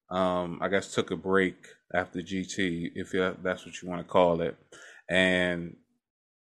um 0.10 0.60
I 0.62 0.68
guess 0.68 0.94
took 0.94 1.12
a 1.12 1.18
break 1.18 1.56
after 1.94 2.20
GT, 2.20 2.92
if 2.96 3.12
that's 3.44 3.66
what 3.66 3.82
you 3.82 3.88
want 3.88 4.02
to 4.02 4.12
call 4.12 4.42
it. 4.42 4.58
And 5.10 5.76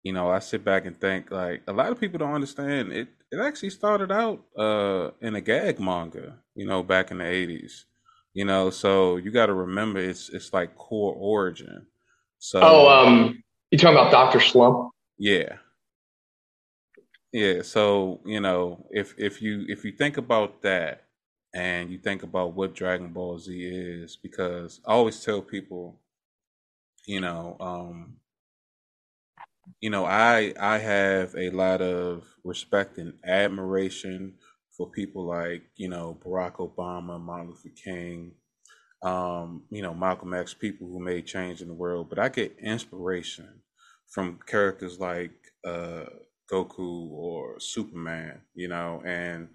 you 0.03 0.13
know, 0.13 0.31
I 0.31 0.41
sit 0.41 0.65
back 0.65 0.85
and 0.85 1.01
think 1.01 1.31
like 1.31 1.63
a 1.69 1.73
lot 1.73 1.93
of 1.93 2.01
people 2.01 2.19
don't 2.19 2.35
understand 2.35 2.93
it. 2.93 3.09
It 3.31 3.41
actually 3.41 3.71
started 3.71 4.11
out 4.11 4.43
uh, 4.59 5.11
in 5.21 5.37
a 5.37 5.41
gag 5.41 5.79
manga, 5.79 6.39
you 6.55 6.67
know, 6.67 6.83
back 6.83 7.11
in 7.11 7.19
the 7.19 7.27
eighties. 7.27 7.87
You 8.35 8.47
know, 8.47 8.71
so 8.71 9.17
you 9.17 9.31
got 9.31 9.47
to 9.47 9.55
remember 9.55 10.01
it's 10.01 10.29
it's 10.31 10.53
like 10.53 10.75
core 10.75 11.15
origin. 11.15 11.87
So 12.39 12.61
oh, 12.63 12.89
um, 12.89 13.43
you 13.71 13.79
talking 13.79 13.97
about 13.97 14.11
Doctor 14.11 14.41
Slump? 14.41 14.91
Yeah, 15.19 15.57
yeah. 17.33 17.63
So 17.63 18.21
you 18.25 18.41
know, 18.41 18.87
if 18.91 19.15
if 19.19 19.43
you 19.43 19.65
if 19.69 19.85
you 19.85 19.93
think 19.93 20.17
about 20.17 20.63
that 20.63 21.05
and 21.55 21.91
you 21.91 21.99
think 21.99 22.23
about 22.23 22.55
what 22.55 22.75
Dragon 22.75 23.13
Ball 23.13 23.39
Z 23.39 23.53
is, 23.65 24.17
because 24.17 24.81
I 24.87 24.93
always 24.93 25.23
tell 25.25 25.43
people, 25.43 26.01
you 27.07 27.21
know, 27.21 27.57
um, 27.61 28.17
you 29.81 29.91
know, 29.91 30.05
I 30.05 30.55
I 30.61 30.79
have 30.79 31.35
a 31.37 31.51
lot 31.51 31.81
of 31.83 32.25
respect 32.45 32.99
and 32.99 33.15
admiration 33.25 34.35
for 34.77 34.91
people 34.91 35.25
like 35.27 35.63
you 35.77 35.89
know 35.89 36.19
Barack 36.25 36.57
Obama, 36.57 37.21
Martin 37.21 37.49
Luther 37.51 37.71
King, 37.71 38.33
um, 39.03 39.65
you 39.71 39.83
know 39.83 39.95
Malcolm 39.95 40.35
X, 40.35 40.55
people 40.55 40.89
who 40.89 41.01
made 41.01 41.27
change 41.27 41.63
in 41.63 41.69
the 41.69 41.75
world. 41.75 42.09
But 42.11 42.19
I 42.19 42.29
get 42.29 42.57
inspiration 42.61 43.63
from 44.09 44.41
characters 44.47 45.01
like 45.01 45.33
uh, 45.67 46.05
Goku 46.53 47.11
or 47.11 47.59
Superman, 47.61 48.43
you 48.55 48.69
know, 48.69 49.03
and 49.05 49.49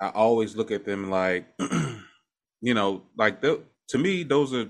I 0.00 0.08
always 0.10 0.56
look 0.56 0.70
at 0.70 0.84
them 0.84 1.10
like, 1.10 1.46
you 2.62 2.74
know, 2.74 3.02
like 3.16 3.40
the, 3.42 3.62
to 3.88 3.98
me 3.98 4.22
those 4.22 4.54
are 4.54 4.68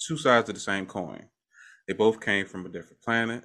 two 0.00 0.16
sides 0.16 0.48
of 0.48 0.54
the 0.54 0.60
same 0.60 0.86
coin. 0.86 1.24
They 1.86 1.94
both 1.94 2.20
came 2.20 2.46
from 2.46 2.66
a 2.66 2.70
different 2.70 3.02
planet. 3.02 3.44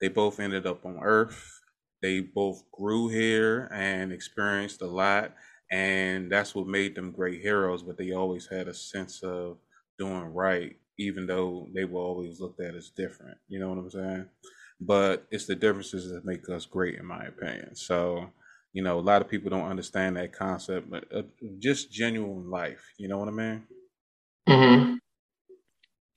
They 0.00 0.08
both 0.08 0.40
ended 0.40 0.66
up 0.66 0.84
on 0.84 0.98
Earth. 1.02 1.60
They 2.02 2.20
both 2.20 2.64
grew 2.72 3.08
here 3.08 3.68
and 3.72 4.12
experienced 4.12 4.82
a 4.82 4.86
lot. 4.86 5.34
And 5.70 6.30
that's 6.30 6.54
what 6.54 6.66
made 6.66 6.94
them 6.94 7.12
great 7.12 7.40
heroes. 7.40 7.82
But 7.82 7.98
they 7.98 8.12
always 8.12 8.46
had 8.46 8.68
a 8.68 8.74
sense 8.74 9.22
of 9.22 9.58
doing 9.98 10.34
right, 10.34 10.76
even 10.98 11.26
though 11.26 11.68
they 11.74 11.84
were 11.84 12.00
always 12.00 12.40
looked 12.40 12.60
at 12.60 12.74
as 12.74 12.90
different. 12.90 13.38
You 13.48 13.60
know 13.60 13.70
what 13.70 13.78
I'm 13.78 13.90
saying? 13.90 14.28
But 14.84 15.26
it's 15.30 15.46
the 15.46 15.54
differences 15.54 16.10
that 16.10 16.24
make 16.24 16.48
us 16.48 16.66
great, 16.66 16.98
in 16.98 17.06
my 17.06 17.24
opinion. 17.24 17.74
So, 17.76 18.30
you 18.72 18.82
know, 18.82 18.98
a 18.98 19.00
lot 19.00 19.22
of 19.22 19.28
people 19.28 19.50
don't 19.50 19.70
understand 19.70 20.16
that 20.16 20.32
concept, 20.32 20.90
but 20.90 21.04
uh, 21.14 21.22
just 21.58 21.92
genuine 21.92 22.50
life. 22.50 22.82
You 22.98 23.08
know 23.08 23.18
what 23.18 23.28
I 23.28 23.32
mean? 23.32 23.62
Mm-hmm. 24.48 24.94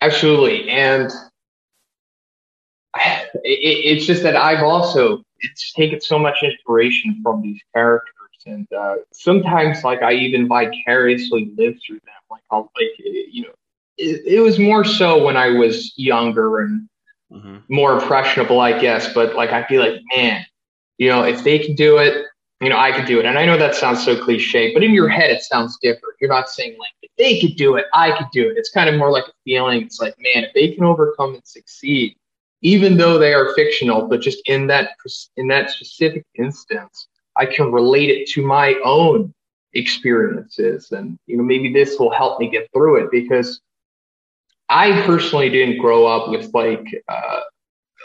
Absolutely. 0.02 0.70
And 0.70 1.12
it, 2.96 3.42
it's 3.44 4.06
just 4.06 4.24
that 4.24 4.36
I've 4.36 4.64
also 4.64 5.22
it's 5.40 5.74
taken 5.74 6.02
so 6.02 6.18
much 6.18 6.38
inspiration 6.42 7.20
from 7.22 7.42
these 7.42 7.62
characters, 7.74 8.12
and 8.46 8.68
uh, 8.74 8.96
sometimes 9.14 9.84
like 9.84 10.02
I 10.02 10.14
even 10.14 10.48
vicariously 10.48 11.52
live 11.58 11.76
through 11.86 12.00
them. 12.06 12.22
Like 12.32 12.42
I'll 12.52 12.72
like 12.76 12.92
you 12.98 13.44
know, 13.44 13.54
it, 13.98 14.24
it 14.26 14.40
was 14.40 14.60
more 14.60 14.84
so 14.84 15.24
when 15.24 15.38
I 15.38 15.50
was 15.50 15.94
younger 15.98 16.62
and 16.62 16.88
mm-hmm. 17.36 17.58
more 17.70 17.94
impressionable, 17.94 18.60
I 18.60 18.80
guess. 18.80 19.14
But 19.14 19.36
like 19.36 19.52
I'd 19.52 19.68
be 19.68 19.78
like, 19.78 20.02
man, 20.16 20.46
you 20.98 21.10
know, 21.10 21.24
if 21.24 21.44
they 21.44 21.60
can 21.60 21.76
do 21.76 21.98
it, 21.98 22.26
you 22.62 22.70
know, 22.70 22.78
I 22.78 22.92
could 22.92 23.06
do 23.06 23.20
it. 23.20 23.26
And 23.26 23.38
I 23.38 23.46
know 23.46 23.58
that 23.58 23.76
sounds 23.76 24.04
so 24.04 24.22
cliche, 24.22 24.74
but 24.74 24.84
in 24.84 24.92
your 24.92 25.10
head 25.10 25.30
it 25.30 25.42
sounds 25.42 25.78
different. 25.82 26.16
You're 26.20 26.30
not 26.30 26.50
saying 26.50 26.78
like 26.80 26.92
if 27.02 27.12
they 27.18 27.40
could 27.40 27.58
do 27.58 27.76
it, 27.76 27.86
I 27.94 28.18
could 28.18 28.28
do 28.32 28.50
it. 28.50 28.58
It's 28.58 28.72
kind 28.72 28.90
of 28.90 28.96
more 28.96 29.12
like 29.12 29.26
a 29.28 29.34
feeling. 29.44 29.82
It's 29.82 30.00
like, 30.00 30.16
man, 30.20 30.46
if 30.46 30.54
they 30.54 30.72
can 30.72 30.84
overcome 30.84 31.34
and 31.36 31.46
succeed, 31.46 32.16
even 32.62 32.98
though 32.98 33.18
they 33.18 33.34
are 33.34 33.54
fictional, 33.54 34.08
but 34.08 34.22
just 34.22 34.42
in 34.48 34.68
that 34.68 34.92
in 35.38 35.48
that 35.50 35.70
specific 35.70 36.26
instance, 36.36 37.08
I 37.38 37.46
can 37.46 37.72
relate 37.72 38.10
it 38.10 38.28
to 38.30 38.42
my 38.42 38.80
own 38.84 39.34
experiences, 39.74 40.92
and 40.92 41.20
you 41.28 41.38
know 41.38 41.44
maybe 41.44 41.72
this 41.72 42.00
will 42.00 42.12
help 42.12 42.40
me 42.40 42.50
get 42.50 42.70
through 42.74 43.04
it 43.04 43.12
because 43.12 43.62
I 44.70 45.02
personally 45.06 45.50
didn't 45.50 45.78
grow 45.78 46.08
up 46.08 46.30
with 46.30 46.54
like 46.54 46.86
uh, 47.08 47.42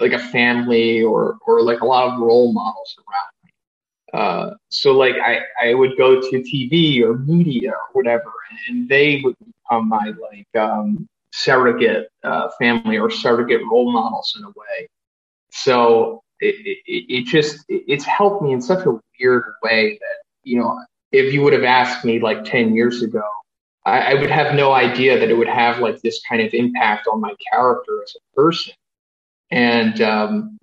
like 0.01 0.13
a 0.13 0.19
family 0.19 1.03
or 1.03 1.39
or 1.47 1.63
like 1.63 1.81
a 1.81 1.87
lot 1.87 2.13
of 2.13 2.21
role 2.21 2.53
models 2.53 2.97
around 2.99 3.31
me. 3.45 3.51
Uh, 4.13 4.55
so 4.69 4.93
like 4.93 5.15
I, 5.17 5.41
I 5.63 5.75
would 5.75 5.97
go 5.97 6.21
to 6.21 6.43
TV 6.43 7.03
or 7.03 7.19
media 7.19 7.71
or 7.71 7.93
whatever, 7.93 8.33
and 8.69 8.89
they 8.89 9.21
would 9.25 9.37
become 9.39 9.89
my 9.89 10.13
like 10.21 10.63
um, 10.63 11.09
surrogate 11.33 12.09
uh, 12.25 12.49
family 12.59 12.99
or 12.99 13.11
surrogate 13.11 13.63
role 13.71 13.93
models 13.93 14.35
in 14.39 14.45
a 14.45 14.49
way. 14.49 14.89
So 15.53 16.23
it, 16.41 16.55
it, 16.87 17.05
it 17.09 17.27
just 17.27 17.65
it's 17.69 18.05
helped 18.05 18.43
me 18.43 18.53
in 18.53 18.61
such 18.61 18.87
a 18.87 18.99
weird 19.19 19.45
way 19.63 19.99
that 20.01 20.17
you 20.45 20.59
know 20.61 20.79
if 21.13 21.33
you 21.33 21.43
would 21.43 21.53
have 21.53 21.65
asked 21.65 22.05
me 22.05 22.21
like 22.21 22.45
10 22.45 22.75
years 22.75 23.03
ago 23.03 23.23
I, 23.85 24.13
I, 24.13 24.15
would 24.15 24.31
have 24.31 24.55
no 24.55 24.73
idea 24.73 25.19
that 25.19 25.31
it 25.31 25.35
would 25.35 25.49
have 25.49 25.79
like 25.79 26.01
this 26.03 26.21
kind 26.29 26.43
of 26.43 26.53
impact 26.53 27.07
on 27.11 27.21
my 27.21 27.35
character 27.51 28.03
as 28.03 28.15
a 28.15 28.37
person 28.37 28.75
and 29.51 30.01
um, 30.03 30.59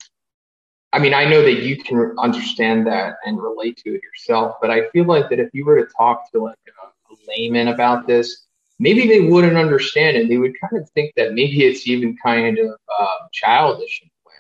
i 0.94 1.00
mean 1.00 1.14
i 1.14 1.26
know 1.26 1.42
that 1.42 1.64
you 1.64 1.78
can 1.78 2.16
understand 2.20 2.86
that 2.88 3.16
and 3.26 3.42
relate 3.42 3.78
to 3.78 3.96
it 3.96 4.02
yourself 4.04 4.56
but 4.62 4.70
i 4.70 4.90
feel 4.90 5.06
like 5.06 5.30
that 5.30 5.40
if 5.40 5.50
you 5.54 5.66
were 5.66 5.84
to 5.84 5.92
talk 5.98 6.32
to 6.32 6.40
like 6.44 6.56
a, 6.68 7.14
a 7.14 7.16
layman 7.28 7.70
about 7.70 8.08
this 8.08 8.48
maybe 8.80 9.08
they 9.08 9.22
wouldn't 9.22 9.58
understand 9.58 10.18
it. 10.18 10.28
They 10.28 10.38
would 10.38 10.60
kind 10.60 10.82
of 10.82 10.90
think 10.92 11.14
that 11.16 11.34
maybe 11.34 11.64
it's 11.64 11.88
even 11.88 12.18
kind 12.24 12.58
of 12.60 12.70
uh, 13.00 13.28
childish 13.34 14.02
in 14.04 14.10
a 14.10 14.30
way. 14.30 14.36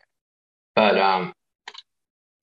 But 0.75 0.97
um, 0.99 1.33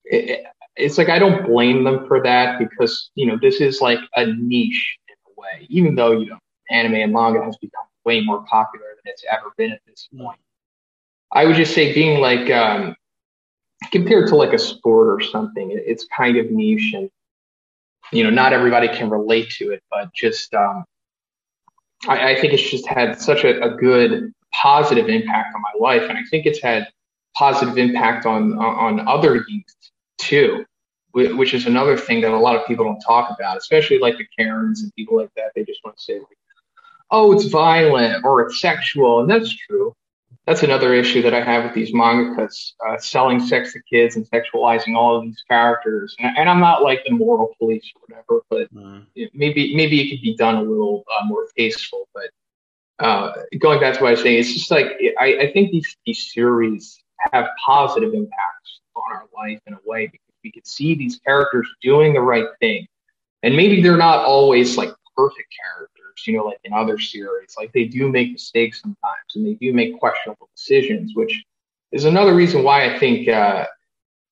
it, 0.05 0.45
it's 0.75 0.97
like 0.97 1.09
I 1.09 1.19
don't 1.19 1.45
blame 1.45 1.83
them 1.83 2.07
for 2.07 2.21
that 2.23 2.59
because 2.59 3.09
you 3.15 3.25
know 3.25 3.37
this 3.41 3.61
is 3.61 3.81
like 3.81 3.99
a 4.15 4.25
niche 4.25 4.97
way. 5.45 5.65
Even 5.69 5.95
though 5.95 6.11
you 6.11 6.29
know 6.29 6.39
anime 6.69 6.95
and 6.95 7.13
manga 7.13 7.43
has 7.43 7.57
become 7.57 7.85
way 8.05 8.21
more 8.21 8.43
popular 8.45 8.85
than 9.03 9.11
it's 9.11 9.23
ever 9.31 9.51
been 9.57 9.71
at 9.71 9.81
this 9.87 10.09
point. 10.17 10.39
I 11.31 11.45
would 11.45 11.55
just 11.55 11.73
say 11.73 11.93
being 11.93 12.21
like 12.21 12.49
um, 12.51 12.95
compared 13.91 14.27
to 14.29 14.35
like 14.35 14.53
a 14.53 14.59
sport 14.59 15.07
or 15.07 15.25
something, 15.25 15.69
it's 15.71 16.05
kind 16.15 16.37
of 16.37 16.51
niche 16.51 16.93
and 16.93 17.09
you 18.11 18.23
know 18.23 18.29
not 18.29 18.53
everybody 18.53 18.87
can 18.87 19.09
relate 19.09 19.49
to 19.51 19.71
it, 19.71 19.83
but 19.89 20.13
just 20.13 20.53
um, 20.53 20.85
I, 22.07 22.31
I 22.31 22.41
think 22.41 22.53
it's 22.53 22.69
just 22.69 22.87
had 22.87 23.19
such 23.19 23.43
a, 23.43 23.61
a, 23.61 23.75
good 23.75 24.31
positive 24.53 25.09
impact 25.09 25.53
on 25.55 25.61
my 25.61 25.73
life, 25.79 26.03
and 26.07 26.17
I 26.17 26.21
think 26.29 26.45
it's 26.45 26.61
had 26.61 26.87
positive 27.35 27.77
impact 27.77 28.25
on 28.25 28.57
on 28.57 29.05
other 29.07 29.43
youth 29.47 29.75
too. 30.19 30.65
Which 31.15 31.53
is 31.53 31.65
another 31.65 31.97
thing 31.97 32.21
that 32.21 32.31
a 32.31 32.37
lot 32.37 32.55
of 32.55 32.65
people 32.67 32.83
don't 32.85 32.99
talk 32.99 33.29
about, 33.37 33.57
especially 33.57 33.99
like 33.99 34.17
the 34.17 34.25
Karens 34.37 34.83
and 34.83 34.93
people 34.95 35.17
like 35.17 35.31
that. 35.35 35.51
They 35.55 35.63
just 35.63 35.79
want 35.85 35.97
to 35.97 36.03
say, 36.03 36.15
like, 36.15 36.37
"Oh, 37.09 37.31
it's 37.31 37.45
violent 37.45 38.25
or 38.25 38.41
it's 38.41 38.59
sexual," 38.59 39.21
and 39.21 39.29
that's 39.29 39.55
true. 39.55 39.93
That's 40.45 40.61
another 40.61 40.93
issue 40.93 41.21
that 41.23 41.33
I 41.33 41.41
have 41.43 41.63
with 41.63 41.73
these 41.73 41.91
mangakas 41.93 42.73
uh, 42.85 42.97
selling 42.97 43.39
sex 43.39 43.73
to 43.73 43.79
kids 43.91 44.15
and 44.15 44.29
sexualizing 44.29 44.95
all 44.95 45.17
of 45.17 45.23
these 45.23 45.43
characters. 45.49 46.15
And, 46.19 46.37
and 46.37 46.49
I'm 46.49 46.59
not 46.59 46.83
like 46.83 47.03
the 47.05 47.13
moral 47.13 47.55
police 47.57 47.89
or 47.95 48.01
whatever, 48.07 48.41
but 48.49 48.73
Mm. 48.73 49.05
maybe 49.33 49.75
maybe 49.75 50.01
it 50.01 50.09
could 50.09 50.21
be 50.21 50.35
done 50.35 50.55
a 50.55 50.61
little 50.61 51.03
uh, 51.17 51.25
more 51.25 51.47
tasteful. 51.57 52.07
But 52.13 52.29
uh, 52.99 53.33
going 53.59 53.79
back 53.79 53.95
to 53.95 54.01
what 54.01 54.09
I 54.09 54.11
was 54.11 54.21
saying, 54.21 54.39
it's 54.39 54.53
just 54.53 54.69
like 54.71 54.87
I, 55.19 55.37
I 55.45 55.51
think 55.53 55.71
these 55.71 55.95
these 56.05 56.31
series 56.33 56.99
have 57.31 57.47
positive 57.65 58.13
impacts 58.13 58.81
on 58.95 59.15
our 59.15 59.25
life 59.35 59.59
in 59.67 59.73
a 59.73 59.79
way 59.85 60.07
because 60.07 60.24
we 60.45 60.51
could 60.51 60.67
see 60.67 60.95
these 60.95 61.19
characters 61.25 61.67
doing 61.81 62.13
the 62.13 62.21
right 62.21 62.47
thing, 62.61 62.87
and 63.43 63.55
maybe 63.55 63.81
they're 63.81 63.97
not 63.97 64.23
always 64.23 64.77
like 64.77 64.93
perfect 65.17 65.53
characters, 65.61 66.23
you 66.25 66.37
know, 66.37 66.45
like 66.45 66.59
in 66.63 66.71
other 66.71 66.97
series. 66.99 67.55
Like 67.57 67.73
they 67.73 67.85
do 67.85 68.09
make 68.09 68.31
mistakes 68.31 68.81
sometimes, 68.81 69.35
and 69.35 69.45
they 69.45 69.55
do 69.55 69.73
make 69.73 69.99
questionable 69.99 70.49
decisions, 70.55 71.11
which 71.15 71.43
is 71.91 72.05
another 72.05 72.33
reason 72.33 72.63
why 72.63 72.93
I 72.93 72.97
think. 72.97 73.27
Uh, 73.27 73.65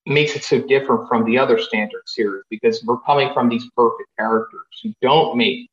makes 0.05 0.35
it 0.35 0.43
so 0.43 0.59
different 0.61 1.07
from 1.07 1.23
the 1.25 1.37
other 1.37 1.57
standard 1.57 2.01
series 2.05 2.43
because 2.49 2.83
we're 2.83 2.99
coming 2.99 3.33
from 3.33 3.47
these 3.47 3.69
perfect 3.75 4.09
characters 4.17 4.67
who 4.81 4.93
don't 5.01 5.37
make 5.37 5.69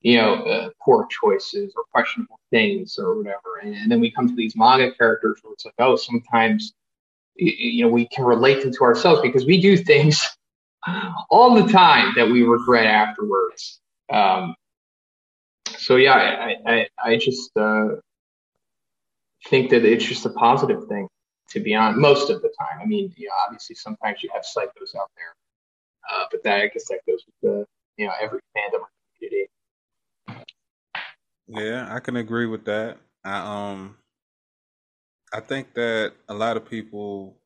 you 0.00 0.16
know 0.16 0.34
uh, 0.44 0.68
poor 0.82 1.06
choices 1.10 1.72
or 1.76 1.82
questionable 1.92 2.38
things 2.50 2.98
or 2.98 3.16
whatever 3.16 3.58
and, 3.62 3.74
and 3.74 3.90
then 3.90 4.00
we 4.00 4.10
come 4.10 4.28
to 4.28 4.34
these 4.34 4.56
manga 4.56 4.92
characters 4.94 5.38
where 5.42 5.52
it's 5.52 5.64
like 5.64 5.74
oh 5.78 5.96
sometimes 5.96 6.72
you 7.36 7.84
know 7.84 7.90
we 7.90 8.06
can 8.08 8.24
relate 8.24 8.62
them 8.62 8.72
to 8.72 8.84
ourselves 8.84 9.20
because 9.20 9.44
we 9.44 9.60
do 9.60 9.76
things 9.76 10.26
all 11.30 11.54
the 11.54 11.70
time 11.72 12.12
that 12.16 12.30
we 12.30 12.42
regret 12.42 12.86
afterwards 12.86 13.80
um, 14.12 14.54
so 15.76 15.96
yeah 15.96 16.14
i 16.14 16.56
i, 16.66 16.86
I 17.04 17.16
just 17.16 17.50
uh, 17.56 17.88
think 19.48 19.70
that 19.70 19.84
it's 19.84 20.04
just 20.04 20.26
a 20.26 20.30
positive 20.30 20.86
thing 20.88 21.08
to 21.50 21.60
be 21.60 21.74
on 21.74 22.00
most 22.00 22.30
of 22.30 22.42
the 22.42 22.52
time. 22.58 22.80
I 22.82 22.86
mean, 22.86 23.12
obviously 23.44 23.76
sometimes 23.76 24.22
you 24.22 24.30
have 24.32 24.42
psychos 24.42 24.96
out 24.98 25.10
there, 25.16 25.34
uh, 26.10 26.24
but 26.30 26.42
that 26.44 26.60
I 26.60 26.68
guess 26.68 26.88
that 26.88 27.00
goes 27.06 27.22
with 27.26 27.34
the 27.42 27.66
you 27.96 28.06
know 28.06 28.12
every 28.20 28.40
fandom 28.56 28.84
community. 29.18 29.48
Yeah, 31.48 31.94
I 31.94 32.00
can 32.00 32.16
agree 32.16 32.46
with 32.46 32.64
that. 32.64 32.98
I 33.24 33.72
um 33.72 33.96
I 35.32 35.40
think 35.40 35.74
that 35.74 36.14
a 36.28 36.34
lot 36.34 36.56
of 36.56 36.68
people 36.68 37.40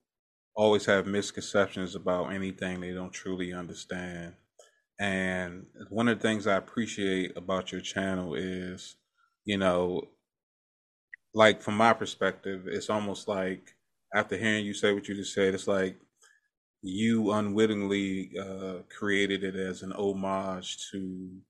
always 0.56 0.86
have 0.86 1.06
misconceptions 1.06 1.94
about 1.94 2.32
anything 2.32 2.80
they 2.80 2.92
don't 2.92 3.12
truly 3.12 3.52
understand. 3.52 4.34
And 5.00 5.66
one 5.90 6.08
of 6.08 6.18
the 6.18 6.22
things 6.22 6.46
I 6.46 6.56
appreciate 6.56 7.36
about 7.36 7.72
your 7.72 7.80
channel 7.82 8.34
is, 8.34 8.96
you 9.44 9.58
know, 9.58 10.02
like 11.34 11.62
from 11.62 11.76
my 11.76 11.92
perspective, 11.92 12.66
it's 12.66 12.90
almost 12.90 13.28
like 13.28 13.76
after 14.14 14.36
hearing 14.36 14.64
you 14.66 14.74
say 14.74 14.92
what 14.92 15.08
you 15.08 15.14
just 15.14 15.34
said, 15.34 15.54
it's 15.54 15.68
like 15.68 16.00
you 16.82 17.32
unwittingly 17.32 18.32
uh, 18.38 18.80
created 18.96 19.44
it 19.44 19.56
as 19.56 19.82
an 19.82 19.92
homage 19.92 20.78
to 20.92 21.40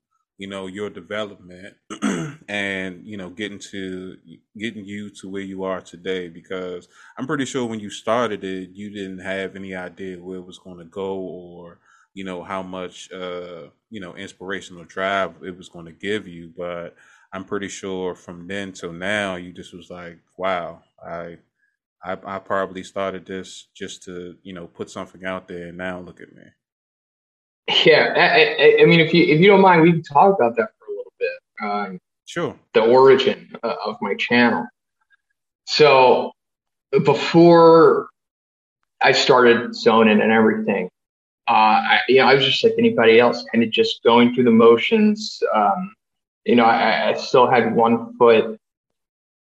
you 0.41 0.49
know 0.49 0.67
your 0.67 0.91
development 0.91 1.77
and 2.49 3.07
you 3.07 3.17
know 3.17 3.31
getting 3.31 3.61
to 3.61 4.17
getting 4.59 4.85
you 4.85 5.11
to 5.11 5.29
where 5.31 5.43
you 5.43 5.65
are 5.65 5.83
today 5.83 6.29
because 6.29 6.89
i'm 7.19 7.27
pretty 7.27 7.45
sure 7.45 7.67
when 7.67 7.81
you 7.81 7.91
started 7.91 8.45
it 8.45 8.71
you 8.73 8.91
didn't 8.91 9.21
have 9.21 9.57
any 9.57 9.75
idea 9.75 10.19
where 10.19 10.39
it 10.39 10.47
was 10.47 10.59
going 10.59 10.79
to 10.79 10.87
go 10.87 11.17
or 11.19 11.81
you 12.15 12.25
know 12.25 12.43
how 12.43 12.63
much 12.63 13.13
uh 13.13 13.69
you 13.91 14.01
know 14.01 14.17
inspirational 14.17 14.85
drive 14.85 15.35
it 15.45 15.57
was 15.57 15.69
going 15.69 15.87
to 15.87 15.93
give 15.93 16.29
you 16.29 16.53
but 16.57 16.97
i'm 17.33 17.45
pretty 17.45 17.69
sure 17.69 18.15
from 18.15 18.49
then 18.49 18.73
till 18.73 18.93
now 18.93 19.37
you 19.37 19.53
just 19.53 19.75
was 19.75 19.91
like 19.91 20.19
wow 20.39 20.83
i 21.07 21.39
I, 22.05 22.19
I 22.25 22.39
probably 22.41 22.85
started 22.85 23.27
this 23.27 23.69
just 23.75 24.05
to, 24.05 24.37
you 24.43 24.53
know, 24.55 24.67
put 24.67 24.91
something 24.91 25.25
out 25.25 25.49
there, 25.49 25.69
and 25.69 25.79
now 25.79 26.01
look 26.01 26.21
at 26.21 26.33
me. 26.35 26.45
Yeah, 27.85 28.15
I, 28.17 28.63
I, 28.63 28.83
I 28.83 28.85
mean, 28.87 29.01
if 29.01 29.13
you 29.15 29.25
if 29.25 29.41
you 29.41 29.47
don't 29.47 29.61
mind, 29.61 29.83
we 29.83 29.93
can 29.93 30.03
talk 30.03 30.35
about 30.39 30.57
that 30.57 30.71
for 30.79 30.87
a 30.87 30.91
little 30.91 31.13
bit. 31.19 31.31
Um, 31.63 32.01
Sure. 32.27 32.57
the 32.75 32.81
origin 32.83 33.53
uh, 33.63 33.75
of 33.85 33.97
my 34.01 34.15
channel. 34.15 34.67
So 35.67 36.33
before 37.05 38.09
I 39.03 39.13
started 39.13 39.75
zoning 39.75 40.21
and 40.21 40.31
everything, 40.33 40.91
uh, 41.49 41.53
I, 41.53 42.01
you 42.09 42.19
know, 42.19 42.27
I 42.27 42.35
was 42.35 42.45
just 42.45 42.63
like 42.63 42.75
anybody 42.79 43.19
else, 43.19 43.45
kind 43.53 43.65
of 43.65 43.71
just 43.71 44.03
going 44.05 44.35
through 44.35 44.45
the 44.45 44.53
motions. 44.53 45.43
Um, 45.53 45.95
you 46.45 46.55
know, 46.57 46.65
I, 46.65 47.11
I 47.11 47.15
still 47.15 47.51
had 47.51 47.75
one 47.75 48.17
foot, 48.17 48.59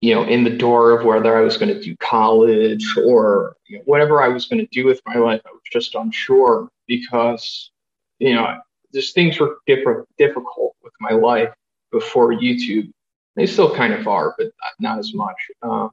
you 0.01 0.13
know, 0.13 0.23
in 0.23 0.43
the 0.43 0.55
door 0.55 0.91
of 0.91 1.05
whether 1.05 1.35
I 1.35 1.41
was 1.41 1.57
going 1.57 1.73
to 1.73 1.81
do 1.81 1.95
college 1.97 2.85
or 2.97 3.55
you 3.67 3.77
know, 3.77 3.83
whatever 3.85 4.21
I 4.21 4.27
was 4.27 4.45
going 4.45 4.59
to 4.59 4.67
do 4.71 4.85
with 4.85 5.01
my 5.05 5.15
life. 5.15 5.41
I 5.45 5.51
was 5.51 5.61
just 5.71 5.95
unsure 5.95 6.69
because, 6.87 7.71
you 8.19 8.33
know, 8.33 8.59
just 8.93 9.13
things 9.13 9.39
were 9.39 9.57
different, 9.67 10.07
difficult 10.17 10.75
with 10.83 10.93
my 10.99 11.11
life 11.11 11.49
before 11.91 12.33
YouTube. 12.33 12.91
They 13.35 13.45
still 13.45 13.75
kind 13.75 13.93
of 13.93 14.07
are, 14.07 14.33
but 14.37 14.51
not 14.79 14.99
as 14.99 15.13
much. 15.13 15.37
Um, 15.61 15.91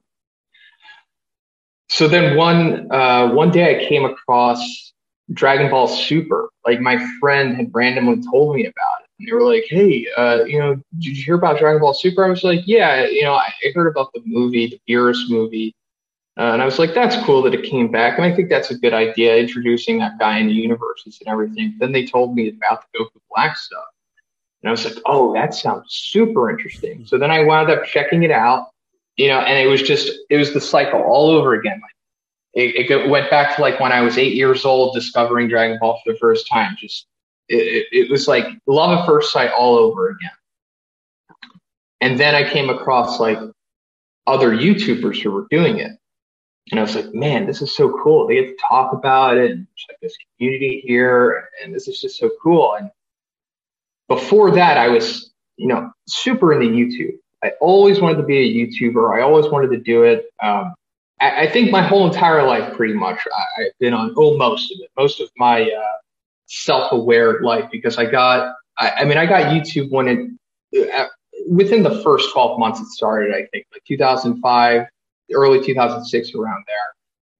so 1.88 2.08
then 2.08 2.36
one 2.36 2.90
uh, 2.90 3.32
one 3.32 3.50
day 3.50 3.78
I 3.78 3.88
came 3.88 4.04
across 4.04 4.92
Dragon 5.32 5.70
Ball 5.70 5.86
Super. 5.86 6.48
Like 6.66 6.80
my 6.80 7.04
friend 7.20 7.56
had 7.56 7.70
randomly 7.72 8.22
told 8.30 8.56
me 8.56 8.62
about 8.62 9.02
it. 9.02 9.10
And 9.18 9.28
they 9.28 9.32
were 9.32 9.42
like, 9.44 9.64
"Hey, 9.68 10.06
uh, 10.16 10.44
you 10.44 10.58
know, 10.58 10.74
did 10.98 11.16
you 11.16 11.24
hear 11.24 11.34
about 11.34 11.58
Dragon 11.58 11.80
Ball 11.80 11.94
Super?" 11.94 12.24
I 12.24 12.30
was 12.30 12.42
like, 12.42 12.62
"Yeah, 12.66 13.06
you 13.06 13.22
know, 13.22 13.34
I 13.34 13.52
heard 13.74 13.86
about 13.86 14.12
the 14.14 14.22
movie, 14.24 14.66
the 14.66 14.92
Beerus 14.92 15.28
movie." 15.28 15.74
Uh, 16.36 16.52
and 16.52 16.60
I 16.60 16.64
was 16.64 16.80
like, 16.80 16.94
that's 16.94 17.16
cool 17.24 17.42
that 17.42 17.54
it 17.54 17.62
came 17.62 17.92
back. 17.92 18.18
And 18.18 18.26
I 18.26 18.34
think 18.34 18.48
that's 18.48 18.70
a 18.70 18.78
good 18.78 18.92
idea, 18.92 19.36
introducing 19.36 19.98
that 19.98 20.18
guy 20.18 20.38
into 20.38 20.52
universes 20.52 21.18
and 21.20 21.32
everything. 21.32 21.76
Then 21.78 21.92
they 21.92 22.04
told 22.04 22.34
me 22.34 22.48
about 22.48 22.84
the 22.92 22.98
Goku 22.98 23.20
Black 23.30 23.56
stuff. 23.56 23.84
And 24.62 24.68
I 24.68 24.72
was 24.72 24.84
like, 24.84 24.96
oh, 25.06 25.32
that 25.34 25.54
sounds 25.54 25.86
super 25.90 26.50
interesting. 26.50 27.06
So 27.06 27.18
then 27.18 27.30
I 27.30 27.44
wound 27.44 27.70
up 27.70 27.84
checking 27.84 28.24
it 28.24 28.32
out, 28.32 28.70
you 29.16 29.28
know, 29.28 29.40
and 29.40 29.58
it 29.58 29.70
was 29.70 29.82
just, 29.82 30.10
it 30.28 30.36
was 30.36 30.52
the 30.52 30.60
cycle 30.60 31.02
all 31.02 31.30
over 31.30 31.54
again. 31.54 31.80
Like 31.80 31.92
it, 32.54 32.90
it 32.90 33.08
went 33.08 33.30
back 33.30 33.54
to 33.54 33.62
like 33.62 33.78
when 33.78 33.92
I 33.92 34.00
was 34.00 34.18
eight 34.18 34.34
years 34.34 34.64
old, 34.64 34.94
discovering 34.94 35.48
Dragon 35.48 35.78
Ball 35.80 36.00
for 36.02 36.12
the 36.12 36.18
first 36.18 36.48
time. 36.48 36.76
Just, 36.80 37.06
it, 37.48 37.86
it, 37.92 38.06
it 38.06 38.10
was 38.10 38.26
like 38.26 38.46
love 38.66 38.98
at 38.98 39.06
first 39.06 39.32
sight 39.32 39.52
all 39.52 39.76
over 39.76 40.08
again. 40.08 40.30
And 42.00 42.18
then 42.18 42.34
I 42.34 42.50
came 42.50 42.70
across 42.70 43.20
like 43.20 43.38
other 44.26 44.50
YouTubers 44.50 45.22
who 45.22 45.30
were 45.30 45.46
doing 45.50 45.78
it. 45.78 45.92
And 46.70 46.80
I 46.80 46.82
was 46.82 46.94
like, 46.94 47.12
man, 47.12 47.46
this 47.46 47.60
is 47.60 47.76
so 47.76 47.92
cool. 48.02 48.26
They 48.26 48.36
get 48.36 48.48
to 48.48 48.56
talk 48.68 48.92
about 48.92 49.36
it 49.36 49.50
and 49.50 49.66
like 49.88 49.98
this 50.00 50.16
community 50.36 50.82
here, 50.84 51.48
and 51.62 51.74
this 51.74 51.88
is 51.88 52.00
just 52.00 52.18
so 52.18 52.30
cool. 52.42 52.74
And 52.74 52.90
before 54.08 54.50
that, 54.52 54.78
I 54.78 54.88
was, 54.88 55.30
you 55.56 55.68
know, 55.68 55.90
super 56.06 56.52
into 56.52 56.74
YouTube. 56.74 57.18
I 57.42 57.52
always 57.60 58.00
wanted 58.00 58.16
to 58.16 58.22
be 58.22 58.38
a 58.38 58.66
YouTuber. 58.66 59.14
I 59.14 59.20
always 59.20 59.46
wanted 59.50 59.70
to 59.72 59.76
do 59.76 60.04
it. 60.04 60.26
Um, 60.42 60.74
I, 61.20 61.42
I 61.42 61.50
think 61.50 61.70
my 61.70 61.82
whole 61.82 62.06
entire 62.06 62.42
life, 62.42 62.74
pretty 62.74 62.94
much, 62.94 63.18
I, 63.26 63.62
I've 63.62 63.78
been 63.78 63.92
on, 63.92 64.14
oh, 64.16 64.36
most 64.38 64.72
of 64.72 64.78
it, 64.80 64.90
most 64.96 65.20
of 65.20 65.28
my 65.36 65.62
uh, 65.64 65.98
self-aware 66.46 67.42
life, 67.42 67.68
because 67.70 67.98
I 67.98 68.06
got, 68.06 68.54
I, 68.78 68.90
I 68.90 69.04
mean, 69.04 69.18
I 69.18 69.26
got 69.26 69.52
YouTube 69.52 69.90
when 69.90 70.38
it, 70.72 70.90
uh, 70.94 71.08
within 71.48 71.82
the 71.82 72.02
first 72.02 72.32
12 72.32 72.58
months 72.58 72.80
it 72.80 72.86
started, 72.86 73.34
I 73.34 73.46
think, 73.52 73.66
like 73.72 73.84
2005, 73.86 74.86
early 75.34 75.64
2006, 75.64 76.34
around 76.34 76.64
there. 76.66 76.76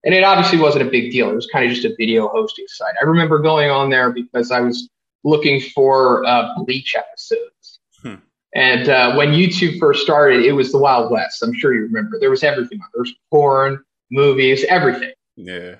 And 0.05 0.13
it 0.13 0.23
obviously 0.23 0.59
wasn't 0.59 0.87
a 0.87 0.91
big 0.91 1.11
deal. 1.11 1.29
It 1.29 1.35
was 1.35 1.47
kind 1.47 1.65
of 1.65 1.71
just 1.71 1.85
a 1.85 1.95
video 1.97 2.27
hosting 2.27 2.65
site. 2.67 2.93
I 3.01 3.05
remember 3.05 3.39
going 3.39 3.71
on 3.71 3.89
there 3.89 4.11
because 4.11 4.51
I 4.51 4.59
was 4.59 4.87
looking 5.23 5.59
for 5.59 6.23
uh, 6.25 6.53
Bleach 6.57 6.95
episodes. 6.95 7.79
Hmm. 8.03 8.15
And 8.53 8.87
uh, 8.87 9.15
when 9.15 9.29
YouTube 9.29 9.79
first 9.79 10.03
started, 10.03 10.45
it 10.45 10.51
was 10.51 10.71
the 10.71 10.77
Wild 10.77 11.11
West. 11.11 11.41
I'm 11.41 11.53
sure 11.53 11.73
you 11.73 11.81
remember. 11.81 12.19
There 12.19 12.29
was 12.29 12.43
everything. 12.43 12.79
There 12.93 13.01
was 13.01 13.13
porn, 13.31 13.83
movies, 14.11 14.63
everything. 14.69 15.11
Yeah. 15.35 15.75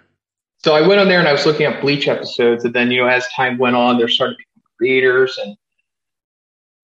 So 0.58 0.74
I 0.74 0.86
went 0.86 1.00
on 1.00 1.08
there 1.08 1.20
and 1.20 1.28
I 1.28 1.32
was 1.32 1.46
looking 1.46 1.68
at 1.68 1.80
Bleach 1.80 2.08
episodes. 2.08 2.66
And 2.66 2.74
then, 2.74 2.89
you 2.89 3.02
know, 3.02 3.08
as 3.08 3.28
time 3.36 3.60
went 3.60 3.76
on, 3.76 4.00
there 4.00 4.08
started 4.08 4.34
to 4.34 4.38
become 4.39 4.72
creators. 4.80 5.38
And 5.38 5.56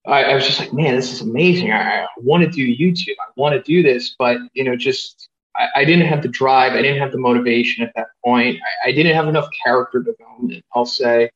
I, 0.05 0.25
I 0.25 0.35
was 0.35 0.45
just 0.45 0.59
like, 0.59 0.71
man, 0.71 0.95
this 0.95 1.11
is 1.11 1.21
amazing. 1.21 1.71
I, 1.71 2.03
I 2.03 2.07
want 2.17 2.43
to 2.43 2.49
do 2.49 2.63
YouTube. 2.63 3.15
I 3.19 3.31
want 3.35 3.53
to 3.55 3.61
do 3.63 3.81
this. 3.81 4.15
But, 4.19 4.37
you 4.53 4.63
know, 4.63 4.75
just 4.75 5.30
I, 5.61 5.81
I 5.81 5.85
didn't 5.85 6.07
have 6.07 6.21
the 6.21 6.27
drive. 6.27 6.73
I 6.73 6.81
didn't 6.81 6.99
have 6.99 7.11
the 7.11 7.17
motivation 7.17 7.83
at 7.83 7.93
that 7.95 8.07
point. 8.25 8.57
I, 8.85 8.89
I 8.89 8.91
didn't 8.91 9.15
have 9.15 9.27
enough 9.27 9.47
character 9.63 9.99
development, 9.99 10.63
I'll 10.73 10.85
say, 10.85 11.29